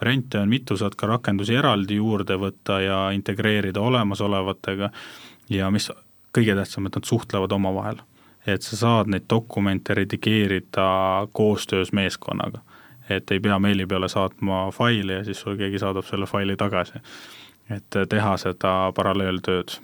variante 0.00 0.38
on 0.38 0.48
mitu, 0.48 0.76
saad 0.76 0.96
ka 0.96 1.06
rakendusi 1.06 1.54
eraldi 1.54 1.98
juurde 2.00 2.38
võtta 2.40 2.80
ja 2.80 3.02
integreerida 3.14 3.80
olemasolevatega 3.80 4.90
ja 5.52 5.70
mis 5.70 5.90
kõige 6.32 6.56
tähtsam, 6.56 6.88
et 6.88 6.96
nad 6.96 7.04
suhtlevad 7.04 7.52
omavahel. 7.52 8.00
et 8.46 8.62
sa 8.62 8.76
saad 8.76 9.06
neid 9.06 9.28
dokumente 9.30 9.94
redigeerida 9.94 11.28
koostöös 11.32 11.92
meeskonnaga 11.92 12.58
et 13.10 13.30
ei 13.30 13.40
pea 13.40 13.58
meili 13.58 13.86
peale 13.86 14.08
saatma 14.08 14.70
faili 14.70 15.12
ja 15.12 15.24
siis 15.24 15.40
sul 15.40 15.56
keegi 15.56 15.78
saadab 15.78 16.04
selle 16.04 16.26
faili 16.26 16.56
tagasi. 16.56 16.98
et 17.70 17.96
teha 18.08 18.36
seda 18.36 18.92
paralleeltööd 18.94 19.78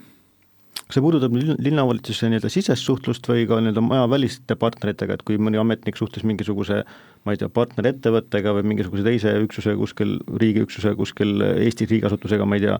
kas 0.89 0.97
see 0.97 1.05
puudutab 1.05 1.35
linnavalitsuse 1.37 2.31
nii-öelda 2.33 2.49
sisest 2.49 2.87
suhtlust 2.89 3.27
või 3.29 3.45
ka 3.49 3.59
nii-öelda 3.61 3.83
majaväliste 3.85 4.57
partneritega, 4.57 5.19
et 5.19 5.25
kui 5.29 5.37
mõni 5.37 5.61
ametnik 5.61 6.01
suhtles 6.01 6.25
mingisuguse 6.25 6.81
ma 7.29 7.35
ei 7.35 7.41
tea, 7.41 7.51
partnerettevõttega 7.53 8.55
või 8.57 8.65
mingisuguse 8.73 9.05
teise 9.05 9.35
üksuse 9.45 9.75
kuskil, 9.77 10.17
riigiüksuse 10.41 10.95
kuskil 10.97 11.45
Eesti 11.51 11.89
riigiasutusega, 11.91 12.47
ma 12.49 12.57
ei 12.57 12.65
tea, 12.65 12.79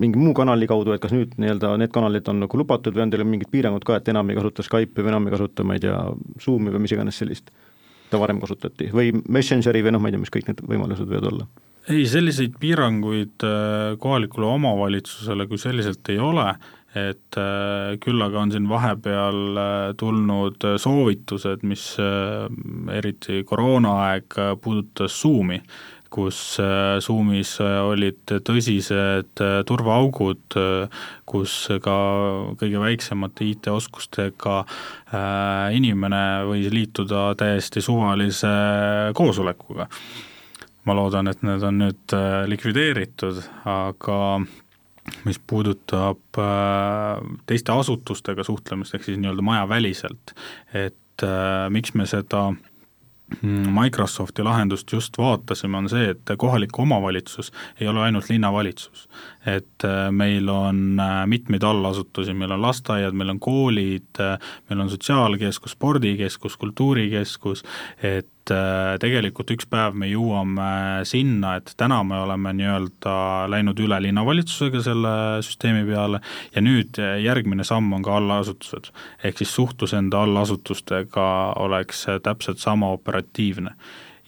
mingi 0.00 0.16
muu 0.16 0.32
kanali 0.36 0.68
kaudu, 0.70 0.94
et 0.94 1.02
kas 1.02 1.12
nüüd 1.12 1.36
nii-öelda 1.36 1.74
need 1.82 1.92
kanalid 1.92 2.28
on 2.32 2.40
nagu 2.46 2.60
lubatud 2.60 2.96
või 2.96 3.04
on 3.04 3.12
teil 3.12 3.26
mingid 3.28 3.52
piirangud 3.52 3.84
ka, 3.84 4.00
et 4.00 4.08
enam 4.08 4.32
ei 4.32 4.38
kasuta 4.38 4.64
Skype'i 4.64 5.04
või 5.04 5.12
enam 5.12 5.28
ei 5.28 5.36
kasuta, 5.36 5.66
ma 5.68 5.76
ei 5.76 5.84
tea, 5.84 5.98
Zoomi 6.40 6.72
või 6.72 6.86
mis 6.86 6.96
iganes 6.96 7.20
sellist? 7.20 7.52
mida 8.08 8.20
varem 8.22 8.38
kasutati 8.40 8.86
või 8.88 9.10
Messengeri 9.28 9.82
või 9.84 9.92
noh, 9.92 10.00
ma 10.00 10.08
ei 10.08 10.14
tea, 10.14 10.22
mis 10.22 10.32
kõik 10.32 10.46
need 10.48 10.62
võimalused 10.64 11.10
võivad 11.10 11.26
olla? 11.28 11.48
ei, 11.92 12.06
selliseid 12.08 12.56
piiranguid 12.60 13.44
äh, 13.44 13.98
kohalikule 14.00 14.48
omavalitsusele 14.54 15.46
kui 15.48 15.60
selliselt 15.60 16.08
ei 16.12 16.16
ole, 16.20 16.46
et 16.96 17.36
äh, 17.36 17.98
küll 18.00 18.22
aga 18.24 18.40
on 18.40 18.52
siin 18.52 18.68
vahepeal 18.70 19.60
äh, 19.60 19.76
tulnud 20.00 20.64
soovitused, 20.80 21.64
mis 21.68 21.84
eriti 22.94 23.42
koroonaaeg 23.48 24.38
puudutas 24.62 25.16
Zoomi, 25.20 25.60
kus 26.08 26.38
Zoomis 27.04 27.50
olid 27.60 28.32
tõsised 28.46 29.42
turvaaugud, 29.68 30.56
kus 31.28 31.56
ka 31.84 31.96
kõige 32.56 32.80
väiksemate 32.80 33.44
IT-oskustega 33.50 34.62
inimene 35.76 36.22
võis 36.48 36.70
liituda 36.72 37.26
täiesti 37.36 37.84
suvalise 37.84 38.54
koosolekuga. 39.18 39.88
ma 40.88 40.94
loodan, 40.96 41.28
et 41.28 41.42
need 41.44 41.62
on 41.68 41.82
nüüd 41.82 42.16
likvideeritud, 42.48 43.42
aga 43.68 44.16
mis 45.24 45.38
puudutab 45.38 46.40
teiste 47.46 47.72
asutustega 47.72 48.44
suhtlemist, 48.44 48.94
ehk 48.94 49.06
siis 49.06 49.18
nii-öelda 49.18 49.44
majaväliselt, 49.44 50.34
et 50.76 51.24
miks 51.74 51.94
me 51.98 52.06
seda 52.06 52.50
Mm, 53.42 53.80
Microsofti 53.80 54.42
lahendust 54.42 54.92
just 54.92 55.18
vaatasime, 55.18 55.76
on 55.76 55.88
see, 55.88 56.10
et 56.10 56.30
kohalik 56.38 56.78
omavalitsus 56.78 57.52
ei 57.80 57.88
ole 57.88 58.00
ainult 58.00 58.28
linnavalitsus. 58.28 59.08
Et 59.56 59.84
äh, 59.84 60.08
meil 60.12 60.48
on 60.52 60.98
äh, 61.00 61.26
mitmeid 61.26 61.64
allasutusi, 61.64 62.34
meil 62.36 62.52
on 62.56 62.62
lasteaiad, 62.62 63.16
meil 63.16 63.32
on 63.32 63.40
koolid, 63.40 64.10
äh, 64.20 64.36
meil 64.68 64.82
on 64.84 64.90
sotsiaalkeskus, 64.92 65.76
spordikeskus, 65.76 66.58
kultuurikeskus, 66.60 67.64
et 68.02 68.28
tegelikult 68.48 69.50
üks 69.52 69.66
päev 69.68 69.92
me 70.00 70.06
jõuame 70.08 71.02
sinna, 71.04 71.58
et 71.58 71.74
täna 71.76 71.98
me 72.00 72.16
oleme 72.24 72.54
nii-öelda 72.56 73.16
läinud 73.52 73.82
üle 73.84 73.98
linnavalitsusega 74.06 74.80
selle 74.86 75.12
süsteemi 75.44 75.82
peale 75.84 76.22
ja 76.54 76.62
nüüd 76.64 76.96
järgmine 76.96 77.66
samm 77.68 77.92
on 77.92 78.06
ka 78.06 78.16
allasutused. 78.16 78.88
ehk 79.20 79.42
siis 79.42 79.52
suhtlus 79.52 79.92
enda 79.92 80.22
allasutustega 80.24 81.28
oleks 81.60 82.06
täpselt 82.24 82.64
sama 82.64 82.88
operatiivne 82.96 83.76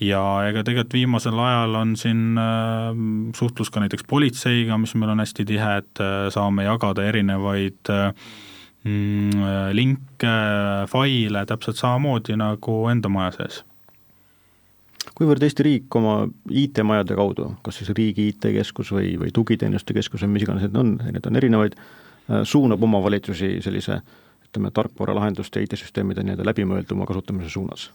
ja 0.00 0.20
ega 0.48 0.64
tegelikult 0.64 0.96
viimasel 0.96 1.38
ajal 1.44 1.80
on 1.80 1.96
siin 2.00 2.38
äh, 2.40 3.00
suhtlus 3.36 3.70
ka 3.70 3.82
näiteks 3.84 4.06
politseiga, 4.08 4.78
mis 4.80 4.94
meil 4.96 5.14
on 5.14 5.24
hästi 5.24 5.46
tihe, 5.48 5.72
et 5.82 6.02
äh, 6.04 6.28
saame 6.32 6.64
jagada 6.68 7.04
erinevaid 7.08 7.92
äh, 7.92 8.12
mm, 8.84 9.74
linke, 9.76 10.36
faile 10.92 11.44
täpselt 11.48 11.80
samamoodi 11.80 12.38
nagu 12.40 12.80
enda 12.92 13.12
maja 13.12 13.36
sees 13.40 13.64
kuivõrd 15.20 15.44
Eesti 15.44 15.64
riik 15.66 15.96
oma 16.00 16.14
IT-majade 16.48 17.16
kaudu, 17.18 17.50
kas 17.64 17.80
siis 17.80 17.92
riigi 17.96 18.30
IT-keskus 18.30 18.92
või, 18.94 19.14
või 19.20 19.32
tugiteenuste 19.36 19.96
keskus 19.96 20.24
või 20.24 20.36
mis 20.36 20.46
iganes 20.46 20.64
need 20.64 20.78
on, 20.80 20.94
neid 21.12 21.26
on 21.28 21.40
erinevaid, 21.40 21.76
äh, 21.76 22.42
suunab 22.48 22.82
omavalitsusi 22.88 23.58
sellise 23.64 24.00
ütleme, 24.46 24.72
tarkvaralahenduste, 24.74 25.62
IT-süsteemide 25.66 26.24
nii-öelda 26.24 26.46
läbimõelduma 26.48 27.08
kasutamise 27.08 27.52
suunas? 27.52 27.90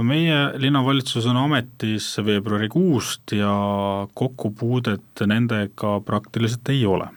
No 0.00 0.06
meie 0.08 0.36
linnavalitsus 0.56 1.26
on 1.28 1.36
ametis 1.42 2.14
veebruarikuust 2.24 3.34
ja 3.36 3.52
kokkupuudet 4.16 5.24
nendega 5.28 5.98
praktiliselt 6.06 6.72
ei 6.72 6.86
ole. 6.88 7.10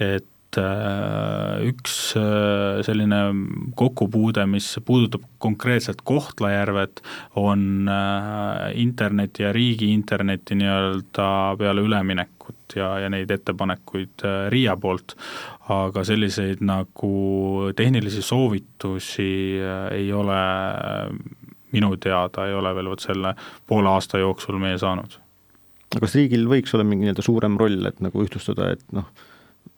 et 0.00 0.58
äh, 0.58 1.60
üks 1.68 2.14
äh, 2.18 2.80
selline 2.82 3.20
kokkupuude, 3.76 4.46
mis 4.50 4.72
puudutab 4.84 5.22
konkreetselt 5.38 6.02
Kohtla-Järvet, 6.02 7.02
on 7.38 7.86
äh, 7.92 8.72
interneti 8.80 9.44
ja 9.44 9.52
riigi 9.54 9.92
interneti 9.92 10.56
nii-öelda 10.58 11.28
peale 11.60 11.84
üleminekut 11.84 12.74
ja, 12.74 12.90
ja 13.04 13.12
neid 13.12 13.30
ettepanekuid 13.30 14.26
RIA 14.50 14.74
poolt, 14.80 15.14
aga 15.70 16.02
selliseid 16.04 16.64
nagu 16.64 17.70
tehnilisi 17.76 18.22
soovitusi 18.22 19.30
ei 19.94 20.12
ole 20.12 20.42
minu 21.74 21.94
teada, 22.00 22.48
ei 22.48 22.56
ole 22.56 22.74
veel 22.76 22.90
vot 22.92 23.04
selle 23.04 23.34
poole 23.68 23.92
aasta 23.92 24.22
jooksul 24.22 24.58
meie 24.62 24.78
saanud. 24.80 25.20
kas 25.94 26.16
riigil 26.18 26.48
võiks 26.50 26.74
olla 26.74 26.86
mingi 26.86 27.06
nii-öelda 27.06 27.22
suurem 27.22 27.58
roll, 27.60 27.84
et 27.86 28.00
nagu 28.02 28.24
ühtlustada, 28.24 28.72
et 28.74 28.82
noh, 28.96 29.06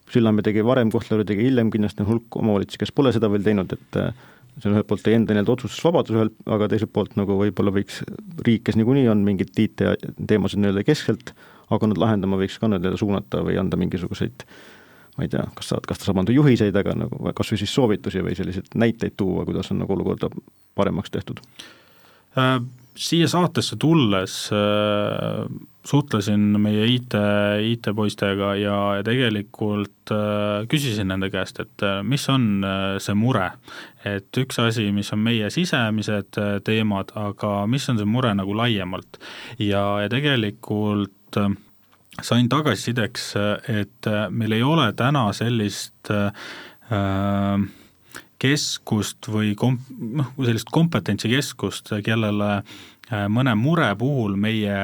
Sillamäe 0.06 0.44
tegi 0.46 0.62
varem, 0.62 0.86
Kohtla-Järve 0.94 1.24
tegi 1.26 1.48
hiljem, 1.48 1.70
kindlasti 1.74 2.04
on 2.04 2.06
hulk 2.12 2.36
omavalitsusi, 2.38 2.78
kes 2.78 2.92
pole 2.94 3.10
seda 3.10 3.26
veel 3.26 3.42
teinud, 3.42 3.72
et 3.74 3.96
äh, 3.98 4.12
see 4.60 4.70
on 4.70 4.76
ühelt 4.76 4.86
poolt 4.86 5.02
teie 5.02 5.18
enda 5.18 5.34
nii-öelda 5.34 5.52
otsustusvabadus 5.56 6.14
ühel, 6.14 6.30
aga 6.54 6.68
teiselt 6.70 6.92
poolt 6.94 7.16
nagu 7.18 7.34
võib-olla 7.40 7.72
võiks 7.74 7.98
riik, 8.46 8.62
kes 8.68 8.78
niikuinii 8.78 9.10
on 9.10 9.24
mingit 9.26 9.58
IT-teemasid 9.58 10.62
nii-öelda 10.62 10.86
keskselt 10.86 11.34
hakanud 11.72 11.98
lahendama, 11.98 12.38
võiks 12.38 12.60
ka 12.62 12.70
nii-öelda 12.70 12.94
suunata 13.02 13.42
või 13.44 13.58
anda 13.60 13.78
mingisuguseid 13.82 14.46
ma 15.16 15.24
ei 15.24 15.32
tea, 15.32 15.44
kas 15.56 15.72
saad, 15.72 15.86
kas 15.88 16.00
ta 16.00 16.08
saab 16.08 16.20
anda 16.20 16.34
juhiseid, 16.34 16.76
aga 16.76 16.94
nagu 16.96 17.32
kas 17.36 17.52
või 17.52 17.60
siis 17.62 17.72
soovitusi 17.74 18.22
või 18.24 18.36
selliseid 18.36 18.76
näiteid 18.76 19.16
tuua, 19.16 19.46
kuidas 19.48 19.72
on 19.72 19.80
nagu 19.82 19.96
olukorda 19.96 20.30
paremaks 20.76 21.12
tehtud? 21.12 21.40
Siia 22.96 23.28
saatesse 23.28 23.76
tulles 23.76 24.34
äh, 24.56 25.42
suhtlesin 25.86 26.40
meie 26.60 26.86
IT, 26.88 27.14
IT-poistega 27.72 28.54
ja, 28.56 28.78
tegelikult 29.04 30.12
äh, 30.14 30.64
küsisin 30.70 31.10
nende 31.12 31.28
käest, 31.32 31.60
et 31.62 31.84
äh, 31.84 32.00
mis 32.06 32.24
on 32.32 32.64
äh, 32.64 32.96
see 33.02 33.16
mure. 33.18 33.50
et 34.06 34.38
üks 34.40 34.60
asi, 34.62 34.88
mis 34.94 35.12
on 35.12 35.20
meie 35.26 35.50
sisemised 35.52 36.40
äh, 36.40 36.56
teemad, 36.64 37.12
aga 37.18 37.66
mis 37.70 37.88
on 37.92 38.00
see 38.00 38.08
mure 38.08 38.32
nagu 38.38 38.56
laiemalt. 38.56 39.20
ja, 39.58 39.84
ja 40.02 40.10
tegelikult 40.12 41.40
äh, 41.42 41.52
sain 42.22 42.48
tagasisideks, 42.48 43.32
äh, 43.36 43.80
et 43.82 44.08
äh, 44.08 44.28
meil 44.30 44.56
ei 44.56 44.62
ole 44.64 44.92
täna 44.96 45.28
sellist 45.36 46.10
äh, 46.10 46.30
äh 46.90 47.66
keskust 48.42 49.30
või 49.32 49.54
kom-, 49.58 49.80
noh, 50.20 50.34
sellist 50.44 50.68
kompetentsikeskust, 50.74 51.94
kellele 52.04 52.50
äh, 52.58 53.24
mõne 53.32 53.54
mure 53.58 53.88
puhul 53.98 54.36
meie 54.40 54.76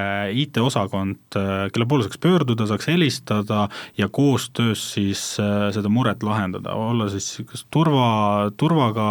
IT-osakond, 0.43 1.21
äh, 1.37 1.67
kelle 1.75 1.87
poole 1.89 2.07
saaks 2.07 2.21
pöörduda, 2.23 2.67
saaks 2.71 2.89
helistada 2.89 3.67
ja 3.99 4.09
koostöös 4.09 4.85
siis 4.95 5.25
äh, 5.43 5.69
seda 5.75 5.93
muret 5.93 6.25
lahendada, 6.25 6.73
olla 6.79 7.11
siis 7.13 7.43
kas 7.49 7.67
turva, 7.71 8.51
turvaga 8.57 9.09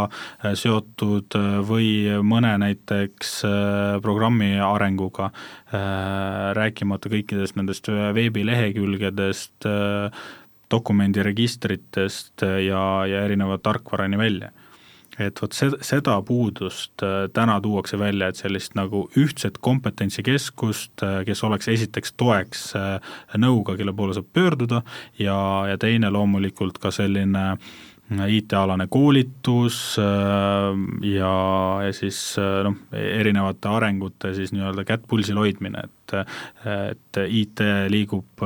seotud 0.58 1.38
või 1.68 1.92
mõne 2.26 2.56
näiteks 2.62 3.42
programmi 4.02 4.56
arenguga, 4.64 5.30
rääkimata 6.58 7.10
kõikidest 7.12 7.56
nendest 7.56 7.88
veebilehekülgedest, 7.88 9.70
dokumendiregistritest 10.72 12.46
ja, 12.68 12.84
ja 13.08 13.24
erineva 13.26 13.58
tarkvarani 13.58 14.18
välja. 14.18 14.52
et 15.20 15.42
vot 15.42 15.54
seda, 15.54 15.78
seda 15.86 16.14
puudust 16.26 17.04
äh, 17.04 17.28
täna 17.36 17.60
tuuakse 17.62 18.00
välja, 18.00 18.30
et 18.32 18.40
sellist 18.40 18.74
nagu 18.80 19.04
ühtset 19.20 19.60
kompetentsikeskust, 19.62 21.04
äh, 21.04 21.20
kes 21.28 21.44
oleks 21.44 21.68
esiteks 21.68 22.16
toeks 22.18 22.64
äh, 22.80 23.12
nõuga, 23.38 23.76
kelle 23.78 23.94
poole 23.94 24.16
saab 24.16 24.32
pöörduda, 24.34 24.82
ja, 25.20 25.38
ja 25.70 25.78
teine 25.78 26.10
loomulikult 26.16 26.80
ka 26.82 26.94
selline 26.96 27.58
IT-alane 28.12 28.88
koolitus 28.92 29.96
ja, 29.96 31.36
ja 31.86 31.94
siis 31.96 32.18
noh, 32.40 32.76
erinevate 32.92 33.70
arengute 33.72 34.34
siis 34.36 34.52
nii-öelda 34.52 34.84
kätt 34.88 35.06
pulsil 35.08 35.40
hoidmine, 35.40 35.86
et 35.86 36.16
et 36.68 37.20
IT 37.24 37.62
liigub 37.94 38.44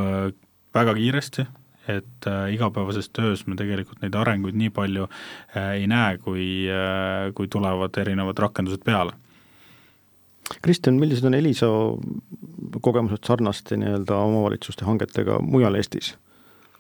väga 0.76 0.94
kiiresti, 0.98 1.46
et 1.88 2.28
äh, 2.28 2.54
igapäevases 2.54 3.10
töös 3.14 3.46
me 3.48 3.56
tegelikult 3.60 4.02
neid 4.02 4.16
arenguid 4.18 4.58
nii 4.58 4.72
palju 4.74 5.06
äh, 5.06 5.76
ei 5.82 5.88
näe, 5.88 6.18
kui 6.18 6.66
äh,, 6.72 7.32
kui 7.38 7.48
tulevad 7.52 7.98
erinevad 8.02 8.40
rakendused 8.42 8.84
peale. 8.86 9.14
Kristjan, 10.62 11.00
millised 11.02 11.26
on 11.26 11.34
Elisa 11.34 11.68
kogemused 12.82 13.26
sarnaste 13.26 13.78
nii-öelda 13.82 14.18
omavalitsuste 14.28 14.86
hangetega 14.86 15.40
mujal 15.42 15.78
Eestis? 15.82 16.16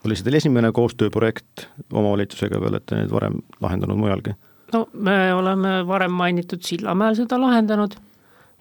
oli 0.05 0.13
see 0.13 0.27
teil 0.27 0.37
esimene 0.37 0.69
koostööprojekt 0.75 1.63
omavalitsusega 1.89 2.59
või 2.61 2.69
olete 2.69 2.99
neid 2.99 3.13
varem 3.13 3.39
lahendanud 3.61 3.97
mujalgi? 3.97 4.35
no 4.73 4.85
me 4.93 5.33
oleme 5.33 5.79
varem 5.87 6.13
mainitud 6.13 6.61
Sillamäel 6.65 7.17
seda 7.17 7.39
lahendanud 7.41 7.97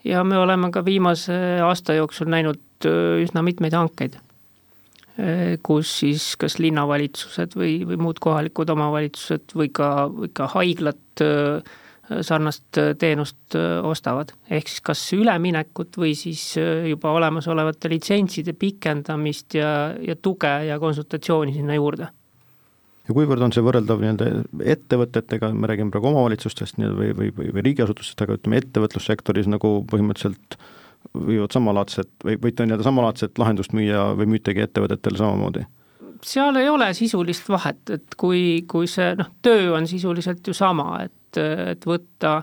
ja 0.04 0.24
me 0.24 0.38
oleme 0.40 0.70
ka 0.72 0.84
viimase 0.84 1.36
aasta 1.64 1.96
jooksul 2.00 2.32
näinud 2.32 2.88
üsna 3.24 3.44
mitmeid 3.44 3.76
hankeid 3.76 4.16
kus 5.62 5.92
siis 6.00 6.32
kas 6.40 6.56
linnavalitsused 6.58 7.54
või, 7.54 7.76
või 7.86 7.98
muud 8.02 8.18
kohalikud 8.22 8.70
omavalitsused 8.74 9.54
või 9.54 9.70
ka, 9.74 10.08
või 10.10 10.32
ka 10.34 10.48
haiglad 10.56 11.22
eh, 11.22 11.76
sarnast 12.26 12.80
eh, 12.82 12.90
teenust 12.98 13.54
ostavad. 13.86 14.34
ehk 14.50 14.72
siis 14.72 14.82
kas 14.82 15.04
üleminekut 15.14 15.94
või 16.02 16.16
siis 16.18 16.56
juba 16.58 17.14
olemasolevate 17.14 17.92
litsentside 17.94 18.56
pikendamist 18.58 19.54
ja, 19.54 19.94
ja 20.02 20.16
tuge 20.16 20.52
ja 20.66 20.80
konsultatsiooni 20.82 21.54
sinna 21.54 21.78
juurde 21.78 22.10
ja 23.04 23.14
kuivõrd 23.14 23.46
on 23.46 23.52
see 23.54 23.62
võrreldav 23.64 24.00
nii-öelda 24.02 24.28
ettevõtetega, 24.74 25.52
me 25.52 25.68
räägime 25.70 25.94
praegu 25.94 26.10
omavalitsustest 26.10 26.80
nii-öelda 26.80 26.98
või, 26.98 27.16
või, 27.18 27.34
või, 27.36 27.50
või 27.54 27.68
riigiasutustest, 27.68 28.22
aga 28.24 28.38
ütleme, 28.38 28.62
ettevõtlussektoris 28.64 29.50
nagu 29.52 29.76
põhimõtteliselt 29.90 30.58
võivad 31.12 31.52
samalaadset 31.54 32.10
või 32.24 32.38
võite 32.42 32.66
nii-öelda 32.66 32.86
samalaadset 32.86 33.38
lahendust 33.38 33.74
müüa 33.76 34.12
või 34.18 34.30
müütegi 34.34 34.64
ettevõtetele 34.66 35.20
samamoodi? 35.20 35.66
seal 36.24 36.56
ei 36.56 36.68
ole 36.72 36.86
sisulist 36.96 37.48
vahet, 37.48 37.90
et 37.92 38.14
kui, 38.16 38.64
kui 38.68 38.88
see 38.88 39.12
noh, 39.18 39.28
töö 39.44 39.74
on 39.76 39.86
sisuliselt 39.86 40.46
ju 40.46 40.54
sama, 40.56 41.02
et, 41.04 41.36
et 41.36 41.84
võtta 41.84 42.38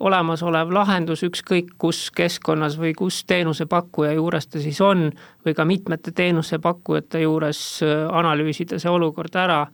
olemasolev 0.00 0.72
lahendus 0.72 1.22
ükskõik 1.26 1.74
kus 1.78 2.06
keskkonnas 2.16 2.78
või 2.80 2.94
kus 2.96 3.20
teenusepakkuja 3.28 4.14
juures 4.16 4.48
ta 4.48 4.62
siis 4.62 4.80
on, 4.80 5.10
või 5.44 5.54
ka 5.56 5.66
mitmete 5.68 6.14
teenusepakkujate 6.16 7.20
juures 7.26 7.60
äh, 7.84 8.06
analüüsida 8.08 8.80
see 8.80 8.90
olukord 8.90 9.36
ära, 9.36 9.66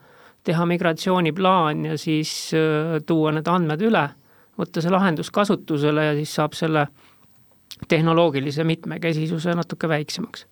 teha 0.47 0.67
migratsiooniplaan 0.67 1.85
ja 1.93 1.99
siis 1.99 2.33
äh, 2.55 2.99
tuua 3.07 3.37
need 3.37 3.51
andmed 3.51 3.87
üle, 3.87 4.09
võtta 4.59 4.83
see 4.83 4.91
lahendus 4.91 5.31
kasutusele 5.31 6.11
ja 6.11 6.19
siis 6.19 6.35
saab 6.35 6.59
selle 6.59 6.89
tehnoloogilise 7.89 8.65
mitmekesisuse 8.65 9.55
natuke 9.55 9.89
väiksemaks. 9.89 10.47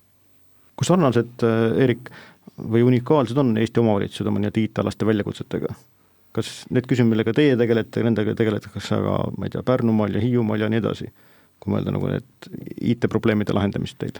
kui 0.75 0.85
sarnased, 0.85 1.43
Eerik, 1.79 2.09
või 2.59 2.83
unikaalsed 2.83 3.37
on 3.37 3.57
Eesti 3.57 3.79
omavalitsused 3.79 4.27
oma 4.27 4.41
nii-öelda 4.43 4.63
IT-alaste 4.63 5.07
väljakutsetega? 5.07 5.75
kas 6.35 6.49
need 6.75 6.83
küsimused, 6.89 7.13
millega 7.13 7.31
teie 7.35 7.55
tegelete, 7.55 8.03
nendega 8.03 8.33
tegeletakse 8.35 8.97
ka, 9.05 9.15
ma 9.37 9.47
ei 9.47 9.53
tea, 9.53 9.63
Pärnumaal 9.63 10.17
ja 10.17 10.23
Hiiumaal 10.23 10.65
ja 10.65 10.67
nii 10.71 10.81
edasi, 10.81 11.07
kui 11.63 11.71
mõelda 11.71 11.93
nagu 11.95 12.09
need 12.11 12.49
IT-probleemide 12.93 13.55
lahendamist 13.55 13.99
teil? 14.01 14.19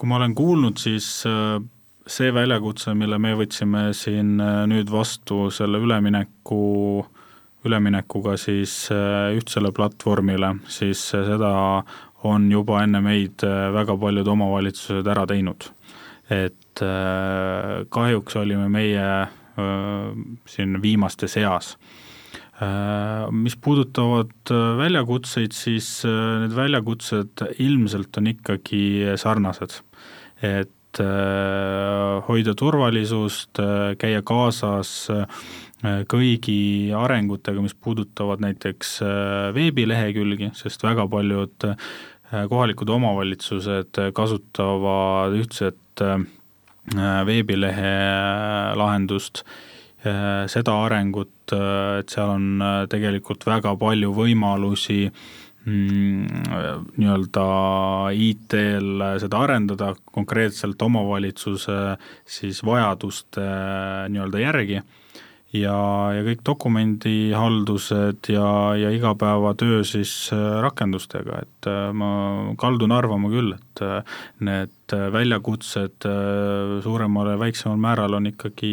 kui 0.00 0.08
ma 0.08 0.16
olen 0.16 0.32
kuulnud, 0.32 0.78
siis 0.80 1.06
äh, 1.28 1.58
see 2.08 2.30
väljakutse, 2.32 2.94
mille 2.96 3.18
me 3.20 3.34
võtsime 3.36 3.90
siin 3.92 4.38
äh, 4.40 4.62
nüüd 4.70 4.88
vastu 4.88 5.50
selle 5.52 5.82
ülemineku, 5.82 6.60
üleminekuga 7.66 8.36
siis 8.40 8.74
äh, 8.94 9.32
ühtsele 9.36 9.72
platvormile, 9.76 10.54
siis 10.70 11.02
seda 11.12 11.52
on 12.26 12.50
juba 12.52 12.82
enne 12.84 13.00
meid 13.04 13.42
väga 13.74 13.96
paljud 13.96 14.28
omavalitsused 14.28 15.06
ära 15.08 15.24
teinud. 15.28 15.70
et 16.30 16.80
kahjuks 17.90 18.36
olime 18.38 18.68
meie 18.70 19.06
siin 20.46 20.76
viimaste 20.82 21.26
seas 21.28 21.72
mis 23.32 23.56
puudutavad 23.56 24.52
väljakutseid, 24.78 25.56
siis 25.56 25.88
need 26.04 26.54
väljakutsed 26.54 27.42
ilmselt 27.64 28.20
on 28.20 28.30
ikkagi 28.30 28.82
sarnased 29.18 29.80
et 30.42 30.72
äh, 30.98 32.20
hoida 32.26 32.54
turvalisust, 32.58 33.60
äh, 33.62 33.94
käia 34.00 34.22
kaasas 34.26 34.92
äh, 35.14 35.24
kõigi 36.10 36.90
arengutega, 36.96 37.62
mis 37.64 37.72
puudutavad 37.72 38.42
näiteks 38.44 38.98
veebilehekülgi, 39.56 40.50
sest 40.58 40.82
väga 40.84 41.06
paljud 41.08 41.64
kohalikud 42.50 42.92
omavalitsused 42.92 44.02
kasutavad 44.12 45.32
ühtset 45.40 46.04
veebilehe 47.24 47.94
lahendust, 48.76 49.40
seda 50.04 50.76
arengut, 50.84 51.32
et 51.56 52.12
seal 52.12 52.34
on 52.36 52.62
tegelikult 52.92 53.48
väga 53.48 53.72
palju 53.80 54.12
võimalusi 54.20 55.00
Mm, 55.08 55.39
nii-öelda 55.70 57.44
IT-l 58.16 59.04
seda 59.22 59.42
arendada 59.44 59.92
konkreetselt 60.12 60.82
omavalitsuse 60.82 61.78
siis 62.38 62.64
vajaduste 62.66 63.44
nii-öelda 64.10 64.42
järgi 64.42 64.80
ja, 65.56 65.76
ja 66.14 66.22
kõik 66.26 66.42
dokumendihaldused 66.46 68.30
ja, 68.32 68.50
ja 68.78 68.92
igapäevatöö 68.94 69.82
siis 69.86 70.12
rakendustega, 70.62 71.40
et 71.44 71.70
äh, 71.70 71.90
ma 71.96 72.10
kaldun 72.60 72.94
arvama 72.94 73.30
küll, 73.32 73.54
et 73.56 73.82
äh, 73.84 74.20
need 74.46 74.94
väljakutsed 75.14 76.06
äh, 76.08 76.78
suuremal 76.84 77.34
ja 77.34 77.40
väiksemal 77.40 77.82
määral 77.82 78.18
on 78.20 78.30
ikkagi 78.30 78.72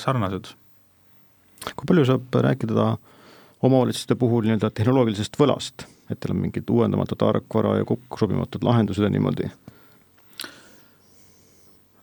sarnased. 0.00 0.54
kui 1.74 1.88
palju 1.88 2.04
saab 2.04 2.40
rääkida 2.44 2.94
omavalitsuste 3.64 4.14
puhul 4.20 4.44
nii-öelda 4.44 4.68
tehnoloogilisest 4.76 5.38
võlast 5.40 5.86
et 6.10 6.20
teil 6.20 6.34
on 6.34 6.42
mingid 6.44 6.70
uuendamatu 6.70 7.16
tarkvara 7.16 7.78
ja 7.78 7.84
kokkusobimatud 7.88 8.64
lahendused 8.66 9.04
ja 9.04 9.10
niimoodi? 9.10 9.50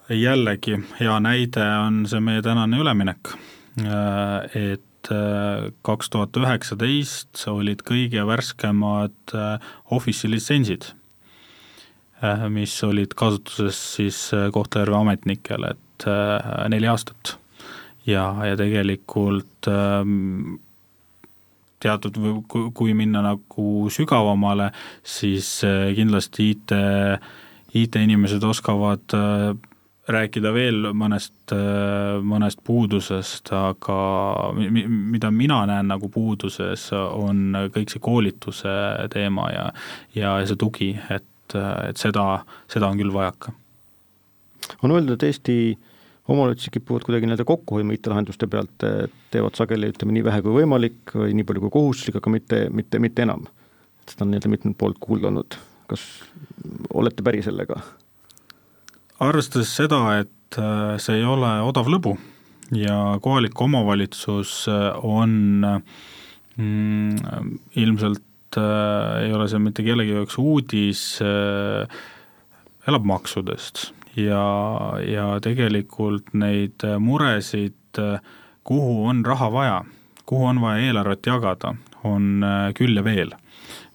jällegi 0.10 0.80
hea 1.00 1.20
näide 1.24 1.66
on 1.86 2.06
see 2.10 2.20
meie 2.24 2.42
tänane 2.44 2.80
üleminek, 2.82 3.34
et 4.58 5.12
äh, 5.12 5.70
kaks 5.88 6.10
tuhat 6.12 6.38
üheksateist 6.38 7.46
olid 7.52 7.84
kõige 7.88 8.26
värskemad 8.28 9.36
äh, 9.36 9.70
Office'i 9.92 10.32
litsentsid, 10.34 10.90
äh, 12.24 12.48
mis 12.52 12.76
olid 12.84 13.16
kasutuses 13.16 13.80
siis 13.96 14.20
Kohtla-Järve 14.54 15.00
ametnikel, 15.00 15.70
et 15.72 16.08
neli 16.74 16.88
aastat. 16.90 17.38
ja, 18.06 18.34
ja 18.46 18.58
tegelikult 18.58 19.68
teatud 21.82 22.18
kui 22.48 22.94
minna 22.98 23.24
nagu 23.26 23.90
sügavamale, 23.92 24.72
siis 25.04 25.60
äh, 25.68 25.92
kindlasti 25.98 26.52
IT, 26.54 26.76
IT-inimesed 27.82 28.44
oskavad 28.44 29.16
äh, 29.18 29.52
rääkida 30.12 30.54
veel 30.54 30.92
mõnest, 30.98 31.54
äh, 31.56 32.20
mõnest 32.26 32.62
puudusest, 32.68 33.54
aga 33.56 34.00
mida 34.56 35.32
mina 35.32 35.62
näen 35.70 35.92
nagu 35.92 36.10
puuduses, 36.14 36.90
on 36.94 37.70
kõik 37.74 37.94
see 37.94 38.04
koolituse 38.04 38.76
teema 39.14 39.50
ja, 39.54 39.70
ja 40.18 40.36
see 40.46 40.60
tugi, 40.60 40.92
et, 41.10 41.58
et 41.88 42.02
seda, 42.02 42.44
seda 42.72 42.92
on 42.92 43.02
küll 43.02 43.14
vajaka. 43.14 43.56
on 44.82 44.92
öeldud, 44.92 45.18
et 45.18 45.30
Eesti 45.30 45.58
omavalitsused 46.32 46.74
kipuvad 46.74 47.06
kuidagi 47.08 47.30
nii-öelda 47.30 47.48
kokku 47.48 47.78
hoidma 47.78 47.96
IT-lahenduste 47.96 48.50
pealt, 48.52 48.86
teevad 49.34 49.58
sageli 49.60 49.92
ütleme 49.92 50.16
nii 50.18 50.26
vähe 50.28 50.44
kui 50.46 50.56
võimalik 50.62 51.16
või 51.16 51.36
nii 51.38 51.48
palju 51.48 51.66
kui 51.66 51.74
kohustuslik, 51.78 52.20
aga 52.22 52.34
mitte, 52.34 52.62
mitte, 52.74 53.02
mitte 53.04 53.26
enam. 53.28 53.48
seda 54.10 54.26
on 54.26 54.34
nii-öelda 54.34 54.52
mitmelt 54.52 54.78
poolt 54.80 55.00
kuulda 55.04 55.30
olnud, 55.32 55.58
kas 55.92 56.06
olete 56.94 57.24
päri 57.24 57.44
sellega? 57.46 57.82
arvestades 59.22 59.72
seda, 59.78 60.02
et 60.24 60.58
äh, 60.58 60.98
see 61.02 61.20
ei 61.20 61.26
ole 61.28 61.52
odav 61.68 61.90
lõbu 61.92 62.16
ja 62.76 63.18
kohalik 63.22 63.62
omavalitsus 63.62 64.66
äh, 64.72 64.90
on 65.06 65.62
mm, 66.58 67.56
ilmselt 67.76 68.58
äh, 68.58 69.28
ei 69.28 69.34
ole 69.36 69.48
see 69.52 69.62
mitte 69.62 69.86
kellegi 69.86 70.16
jaoks 70.16 70.40
uudis 70.42 71.04
äh,, 71.26 72.00
elab 72.90 73.06
maksudest 73.08 73.92
ja, 74.16 74.46
ja 75.06 75.26
tegelikult 75.44 76.34
neid 76.34 76.84
muresid, 77.00 78.00
kuhu 78.64 79.06
on 79.08 79.26
raha 79.26 79.52
vaja, 79.52 79.80
kuhu 80.26 80.46
on 80.46 80.62
vaja 80.62 80.86
eelarvet 80.88 81.26
jagada, 81.28 81.74
on 82.08 82.44
äh, 82.44 82.74
küll 82.78 82.96
ja 82.96 83.04
veel. 83.04 83.34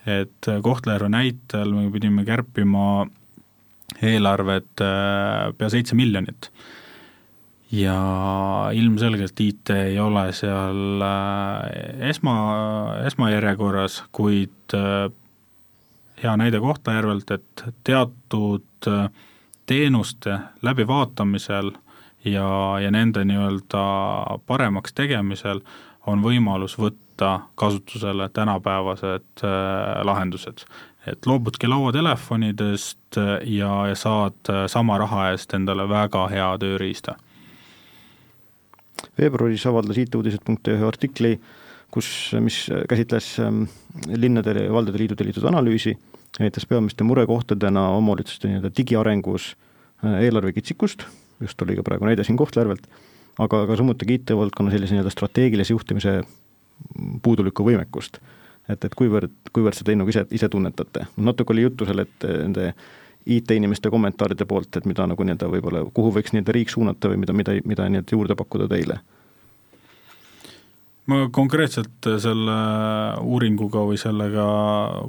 et 0.06 0.46
Kohtla-Järve 0.62 1.08
näitel 1.10 1.72
me 1.74 1.88
pidime 1.90 2.22
kärpima 2.24 3.08
eelarvet 4.06 4.82
äh, 4.84 5.50
pea 5.58 5.70
seitse 5.72 5.96
miljonit. 5.98 6.50
Ja 7.74 7.96
ilmselgelt 8.72 9.40
IT 9.42 9.72
ei 9.74 9.98
ole 9.98 10.28
seal 10.32 11.02
äh, 11.02 12.10
esma, 12.12 12.36
esmajärjekorras, 13.08 14.04
kuid 14.14 14.76
hea 16.22 16.36
näide 16.38 16.60
Kohtla-Järvelt, 16.62 17.32
et 17.34 17.64
teatud 17.84 18.86
teenuste 19.66 20.38
läbivaatamisel 20.62 21.72
ja, 22.24 22.48
ja 22.82 22.90
nende 22.90 23.24
nii-öelda 23.24 23.82
paremaks 24.46 24.94
tegemisel 24.94 25.60
on 26.06 26.22
võimalus 26.22 26.76
võtta 26.78 27.40
kasutusele 27.58 28.28
tänapäevased 28.28 29.44
äh, 29.44 30.04
lahendused. 30.04 30.66
et 31.06 31.26
loobudki 31.26 31.68
lauatelefonidest 31.68 33.18
äh, 33.18 33.38
ja, 33.42 33.86
ja 33.88 33.94
saad 33.94 34.50
äh, 34.50 34.66
sama 34.66 34.98
raha 34.98 35.30
eest 35.30 35.54
endale 35.54 35.88
väga 35.88 36.28
hea 36.28 36.50
tööriista. 36.58 37.16
veebruaris 39.18 39.66
avaldas 39.66 39.98
IT-uudised.ee 39.98 40.74
ühe 40.74 40.86
artikli, 40.86 41.40
kus, 41.90 42.32
mis 42.40 42.66
käsitles 42.88 43.38
ähm, 43.40 43.64
linnade 44.06 44.54
ja 44.64 44.72
valdade 44.72 44.98
liidu 44.98 45.16
tellitud 45.16 45.44
analüüsi 45.44 45.96
näitas 46.40 46.66
peamiste 46.66 47.04
murekohtadena 47.04 47.88
omavalitsuste 47.88 48.48
nii-öelda 48.48 48.70
digiarengus 48.76 49.56
äh, 50.04 50.20
eelarve 50.24 50.52
kitsikust, 50.52 51.04
just 51.40 51.62
oli 51.62 51.76
ka 51.76 51.84
praegu 51.86 52.08
näide 52.08 52.24
siin 52.24 52.36
Kohtla-Järvelt, 52.36 52.88
aga, 53.38 53.62
aga 53.62 53.76
samuti 53.76 54.06
ka 54.06 54.16
IT-valdkonna 54.18 54.74
sellise 54.74 54.96
nii-öelda 54.96 55.12
strateegilise 55.14 55.72
juhtimise 55.72 56.20
puudulikku 57.22 57.64
võimekust. 57.64 58.20
et, 58.68 58.84
et 58.84 58.94
kuivõrd, 58.94 59.32
kuivõrd 59.52 59.78
seda 59.78 59.92
Innuga 59.94 60.10
ise, 60.10 60.26
ise 60.34 60.48
tunnetate, 60.48 61.06
natuke 61.16 61.54
oli 61.54 61.62
juttu 61.62 61.86
seal, 61.86 62.02
et 62.02 62.24
nende 62.26 62.72
IT-inimeste 63.26 63.90
kommentaaride 63.90 64.44
poolt, 64.46 64.76
et 64.76 64.86
mida 64.86 65.06
nagu 65.06 65.24
nii-öelda 65.24 65.48
võib-olla, 65.50 65.84
kuhu 65.94 66.12
võiks 66.18 66.34
nii-öelda 66.34 66.54
riik 66.54 66.70
suunata 66.70 67.10
või 67.12 67.22
mida, 67.22 67.32
mida, 67.32 67.54
mida 67.64 67.88
nii-öelda 67.88 68.18
juurde 68.18 68.36
pakkuda 68.38 68.68
teile 68.70 68.98
ma 71.06 71.26
konkreetselt 71.32 72.08
selle 72.22 72.56
uuringuga 73.22 73.84
või 73.86 73.98
sellega 74.00 74.46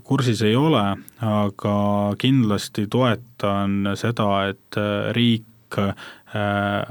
kursis 0.06 0.44
ei 0.46 0.56
ole, 0.58 0.84
aga 1.26 1.78
kindlasti 2.22 2.88
toetan 2.92 3.94
seda, 3.98 4.28
et 4.52 4.82
riik 5.18 5.80
äh, 5.82 6.84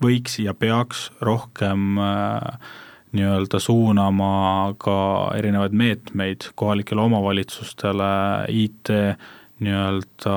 võiks 0.00 0.38
ja 0.40 0.54
peaks 0.56 1.10
rohkem 1.20 1.98
äh, 2.00 2.70
nii-öelda 3.16 3.58
suunama 3.60 4.74
ka 4.78 4.96
erinevaid 5.36 5.74
meetmeid 5.74 6.50
kohalikele 6.54 7.02
omavalitsustele 7.08 8.10
IT 8.48 8.92
nii-öelda 9.60 10.34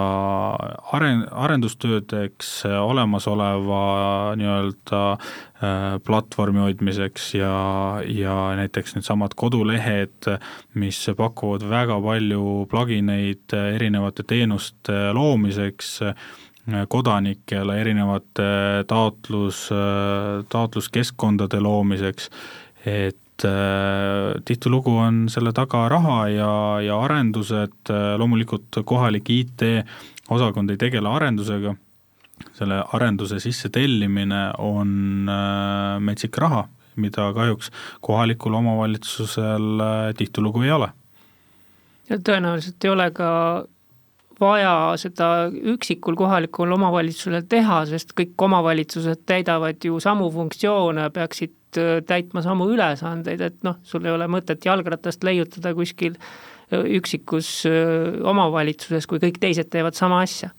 aren-, 0.95 1.25
arendustöödeks, 1.31 2.65
olemasoleva 2.65 3.83
nii-öelda 4.39 5.01
äh, 5.11 5.97
platvormi 6.05 6.59
hoidmiseks 6.65 7.33
ja, 7.39 7.55
ja 8.07 8.35
näiteks 8.59 8.97
needsamad 8.97 9.35
kodulehed, 9.39 10.29
mis 10.73 11.01
pakuvad 11.17 11.65
väga 11.69 11.99
palju 12.03 12.67
plugineid 12.71 13.55
erinevate 13.75 14.27
teenuste 14.27 15.13
loomiseks, 15.15 15.99
kodanikele 16.87 17.79
erinevate 17.81 18.45
taotlus, 18.87 19.65
taotluskeskkondade 20.49 21.59
loomiseks, 21.59 22.29
et 22.85 23.22
tihtilugu 24.45 24.93
on 24.97 25.23
selle 25.29 25.53
taga 25.55 25.87
raha 25.89 26.17
ja, 26.29 26.51
ja 26.85 26.99
arendused, 27.01 27.91
loomulikult 28.17 28.83
kohalik 28.85 29.29
IT-osakond 29.29 30.69
ei 30.69 30.77
tegele 30.77 31.09
arendusega, 31.09 31.73
selle 32.57 32.83
arenduse 32.93 33.39
sisse 33.43 33.71
tellimine 33.73 34.45
on 34.61 35.27
metsik 36.05 36.37
raha, 36.37 36.67
mida 36.95 37.31
kahjuks 37.33 37.71
kohalikul 38.05 38.59
omavalitsusel 38.61 39.85
tihtilugu 40.17 40.61
ei 40.61 40.71
ole. 40.71 40.89
ja 42.09 42.19
tõenäoliselt 42.19 42.83
ei 42.85 42.89
ole 42.93 43.11
ka 43.11 43.29
vaja 44.39 44.93
seda 44.99 45.27
üksikul 45.49 46.15
kohalikul 46.19 46.71
omavalitsusel 46.75 47.45
teha, 47.49 47.83
sest 47.89 48.13
kõik 48.17 48.33
omavalitsused 48.47 49.25
täidavad 49.29 49.83
ju 49.85 49.99
samu 50.03 50.29
funktsioone, 50.33 51.09
peaksid 51.15 51.53
äh, 51.53 51.62
täitma 52.07 52.43
samu 52.45 52.67
ülesandeid, 52.73 53.41
et 53.41 53.61
noh, 53.65 53.79
sul 53.87 54.05
ei 54.05 54.13
ole 54.13 54.27
mõtet 54.31 54.65
jalgratast 54.65 55.23
leiutada 55.23 55.73
kuskil 55.77 56.17
äh, 56.17 56.83
üksikus 56.99 57.63
äh, 57.69 58.19
omavalitsuses, 58.29 59.07
kui 59.09 59.21
kõik 59.23 59.39
teised 59.41 59.71
teevad 59.73 59.97
sama 59.97 60.21
asja. 60.25 60.51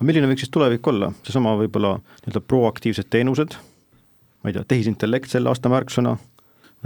milline 0.00 0.30
võiks 0.30 0.46
siis 0.46 0.54
tulevik 0.54 0.86
olla, 0.86 1.12
seesama 1.26 1.56
võib-olla 1.58 1.96
nii-öelda 1.98 2.44
proaktiivsed 2.46 3.10
teenused, 3.10 3.56
ma 4.42 4.50
ei 4.50 4.58
tea, 4.58 4.66
tehisintellekt 4.74 5.30
selle 5.32 5.50
aasta 5.50 5.72
märksõna 5.72 6.16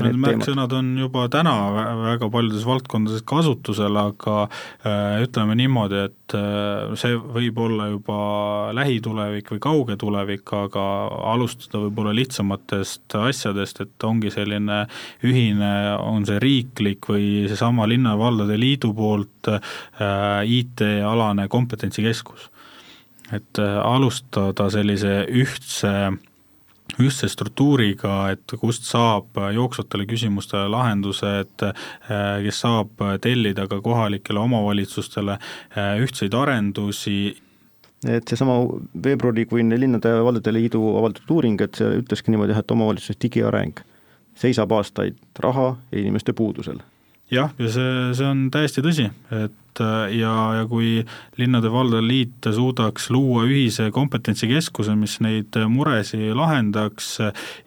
Need 0.01 0.17
märksõnad 0.17 0.73
on 0.73 0.87
juba 0.97 1.27
täna 1.29 1.53
väga 1.99 2.29
paljudes 2.33 2.63
valdkondades 2.65 3.25
kasutusel, 3.29 3.99
aga 4.01 4.37
äh, 4.47 5.19
ütleme 5.21 5.53
niimoodi, 5.59 5.99
et 6.09 6.37
äh, 6.39 6.95
see 6.97 7.19
võib 7.21 7.61
olla 7.61 7.91
juba 7.91 8.17
lähitulevik 8.79 9.53
või 9.53 9.61
kauge 9.67 9.99
tulevik, 10.01 10.49
aga 10.57 10.87
alustada 11.35 11.83
võib-olla 11.85 12.17
lihtsamatest 12.17 13.19
asjadest, 13.21 13.85
et 13.85 14.09
ongi 14.09 14.33
selline 14.33 14.87
ühine, 15.29 15.73
on 16.01 16.25
see 16.29 16.41
riiklik 16.41 17.13
või 17.13 17.29
seesama 17.53 17.85
Linna 17.91 18.17
ja 18.17 18.23
Valdade 18.25 18.57
Liidu 18.57 18.95
poolt 18.97 19.53
äh, 19.53 19.61
IT-alane 20.61 21.51
kompetentsikeskus. 21.53 22.49
et 23.33 23.59
alustada 23.59 24.67
sellise 24.69 25.23
ühtse 25.29 25.93
ühtse 27.01 27.29
struktuuriga, 27.31 28.33
et 28.35 28.55
kust 28.61 28.85
saab 28.89 29.39
jooksvatele 29.55 30.07
küsimustele 30.11 30.69
lahendused, 30.73 31.65
kes 32.45 32.61
saab 32.65 33.01
tellida 33.25 33.69
ka 33.71 33.81
kohalikele 33.85 34.43
omavalitsustele 34.43 35.39
ühtseid 36.03 36.35
arendusi. 36.35 37.37
et 38.09 38.29
seesama 38.29 38.57
veebruarikuine 39.05 39.81
Linnade 39.81 40.09
ja 40.09 40.25
Valdade 40.25 40.53
Liidu 40.53 40.81
avaldatud 40.99 41.31
uuring, 41.31 41.61
et 41.61 41.75
see 41.79 42.01
ütleski 42.03 42.35
niimoodi, 42.35 42.57
et 42.59 42.71
omavalitsuse 42.71 43.15
digiareng 43.23 43.79
seisab 44.35 44.73
aastaid 44.73 45.21
raha 45.39 45.77
ja 45.93 46.01
inimeste 46.01 46.33
puudusel 46.33 46.81
jah, 47.33 47.53
ja 47.59 47.73
see, 47.73 47.91
see 48.19 48.29
on 48.29 48.47
täiesti 48.53 48.85
tõsi, 48.85 49.09
et 49.33 49.59
Äh, 49.81 50.13
ja, 50.19 50.33
ja 50.59 50.65
kui 50.69 51.01
linnade-valdade 51.41 52.05
liit 52.05 52.49
suudaks 52.53 53.09
luua 53.13 53.47
ühise 53.49 53.89
kompetentsikeskuse, 53.95 54.95
mis 54.99 55.19
neid 55.25 55.57
muresi 55.73 56.33
lahendaks 56.37 57.15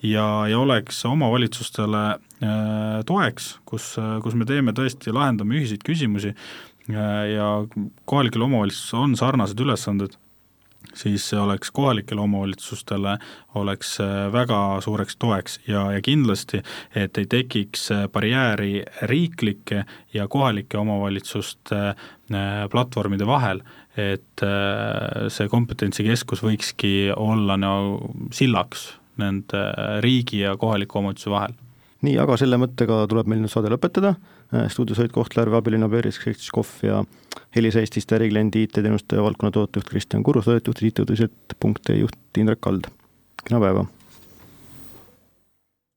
ja, 0.05 0.27
ja 0.49 0.59
oleks 0.61 1.01
omavalitsustele 1.09 2.03
äh, 2.13 2.99
toeks, 3.09 3.55
kus, 3.65 3.95
kus 4.23 4.37
me 4.37 4.45
teeme 4.49 4.75
tõesti, 4.77 5.13
lahendame 5.15 5.57
ühiseid 5.57 5.85
küsimusi 5.85 6.35
äh, 6.35 7.23
ja 7.33 7.49
kohalikel 8.05 8.45
omavalitsustel 8.45 9.01
on 9.01 9.17
sarnased 9.17 9.65
ülesanded 9.65 10.19
siis 10.95 11.29
see 11.29 11.39
oleks 11.39 11.71
kohalikele 11.75 12.23
omavalitsustele, 12.23 13.17
oleks 13.59 13.95
äh, 14.03 14.27
väga 14.33 14.59
suureks 14.85 15.17
toeks 15.21 15.59
ja, 15.67 15.85
ja 15.95 16.01
kindlasti, 16.03 16.61
et 16.95 17.17
ei 17.17 17.29
tekiks 17.31 17.89
äh, 17.95 18.05
barjääri 18.11 18.83
riiklike 19.11 19.83
ja 20.13 20.27
kohalike 20.27 20.79
omavalitsuste 20.81 21.81
äh, 21.87 22.53
platvormide 22.71 23.27
vahel, 23.27 23.63
et 23.95 24.41
see 25.31 25.45
kompetentsikeskus 25.47 26.41
võikski 26.43 27.13
olla 27.15 27.55
nagu 27.55 28.09
sillaks 28.35 28.89
nende 29.23 29.61
riigi 30.03 30.41
ja 30.41 30.57
kohaliku 30.59 30.99
omavalitsuse 30.99 31.31
vahel 31.31 31.55
nii, 32.05 32.17
aga 32.21 32.37
selle 32.39 32.59
mõttega 32.61 33.03
tuleb 33.09 33.29
meil 33.31 33.41
nüüd 33.43 33.53
saade 33.53 33.71
lõpetada. 33.73 34.15
Äh, 34.53 34.69
stuudios 34.69 34.99
olid 34.99 35.11
Kohtla-Järve 35.11 35.57
abilinnapea 35.57 36.03
Erik 36.03 36.19
Šehtškov 36.21 36.67
ja 36.85 37.03
Helis 37.55 37.75
Eestiste 37.81 38.19
ärikliendi 38.19 38.63
IT-teenuste 38.67 39.17
valdkonna 39.23 39.51
tootejuht 39.51 39.89
Kristjan 39.89 40.23
Kurus, 40.23 40.45
tootejuht 40.45 40.83
IT-uudised.ee 40.91 41.97
juht 41.97 42.37
Indrek 42.37 42.61
Kald. 42.61 42.91
kena 43.47 43.59
päeva! 43.59 43.85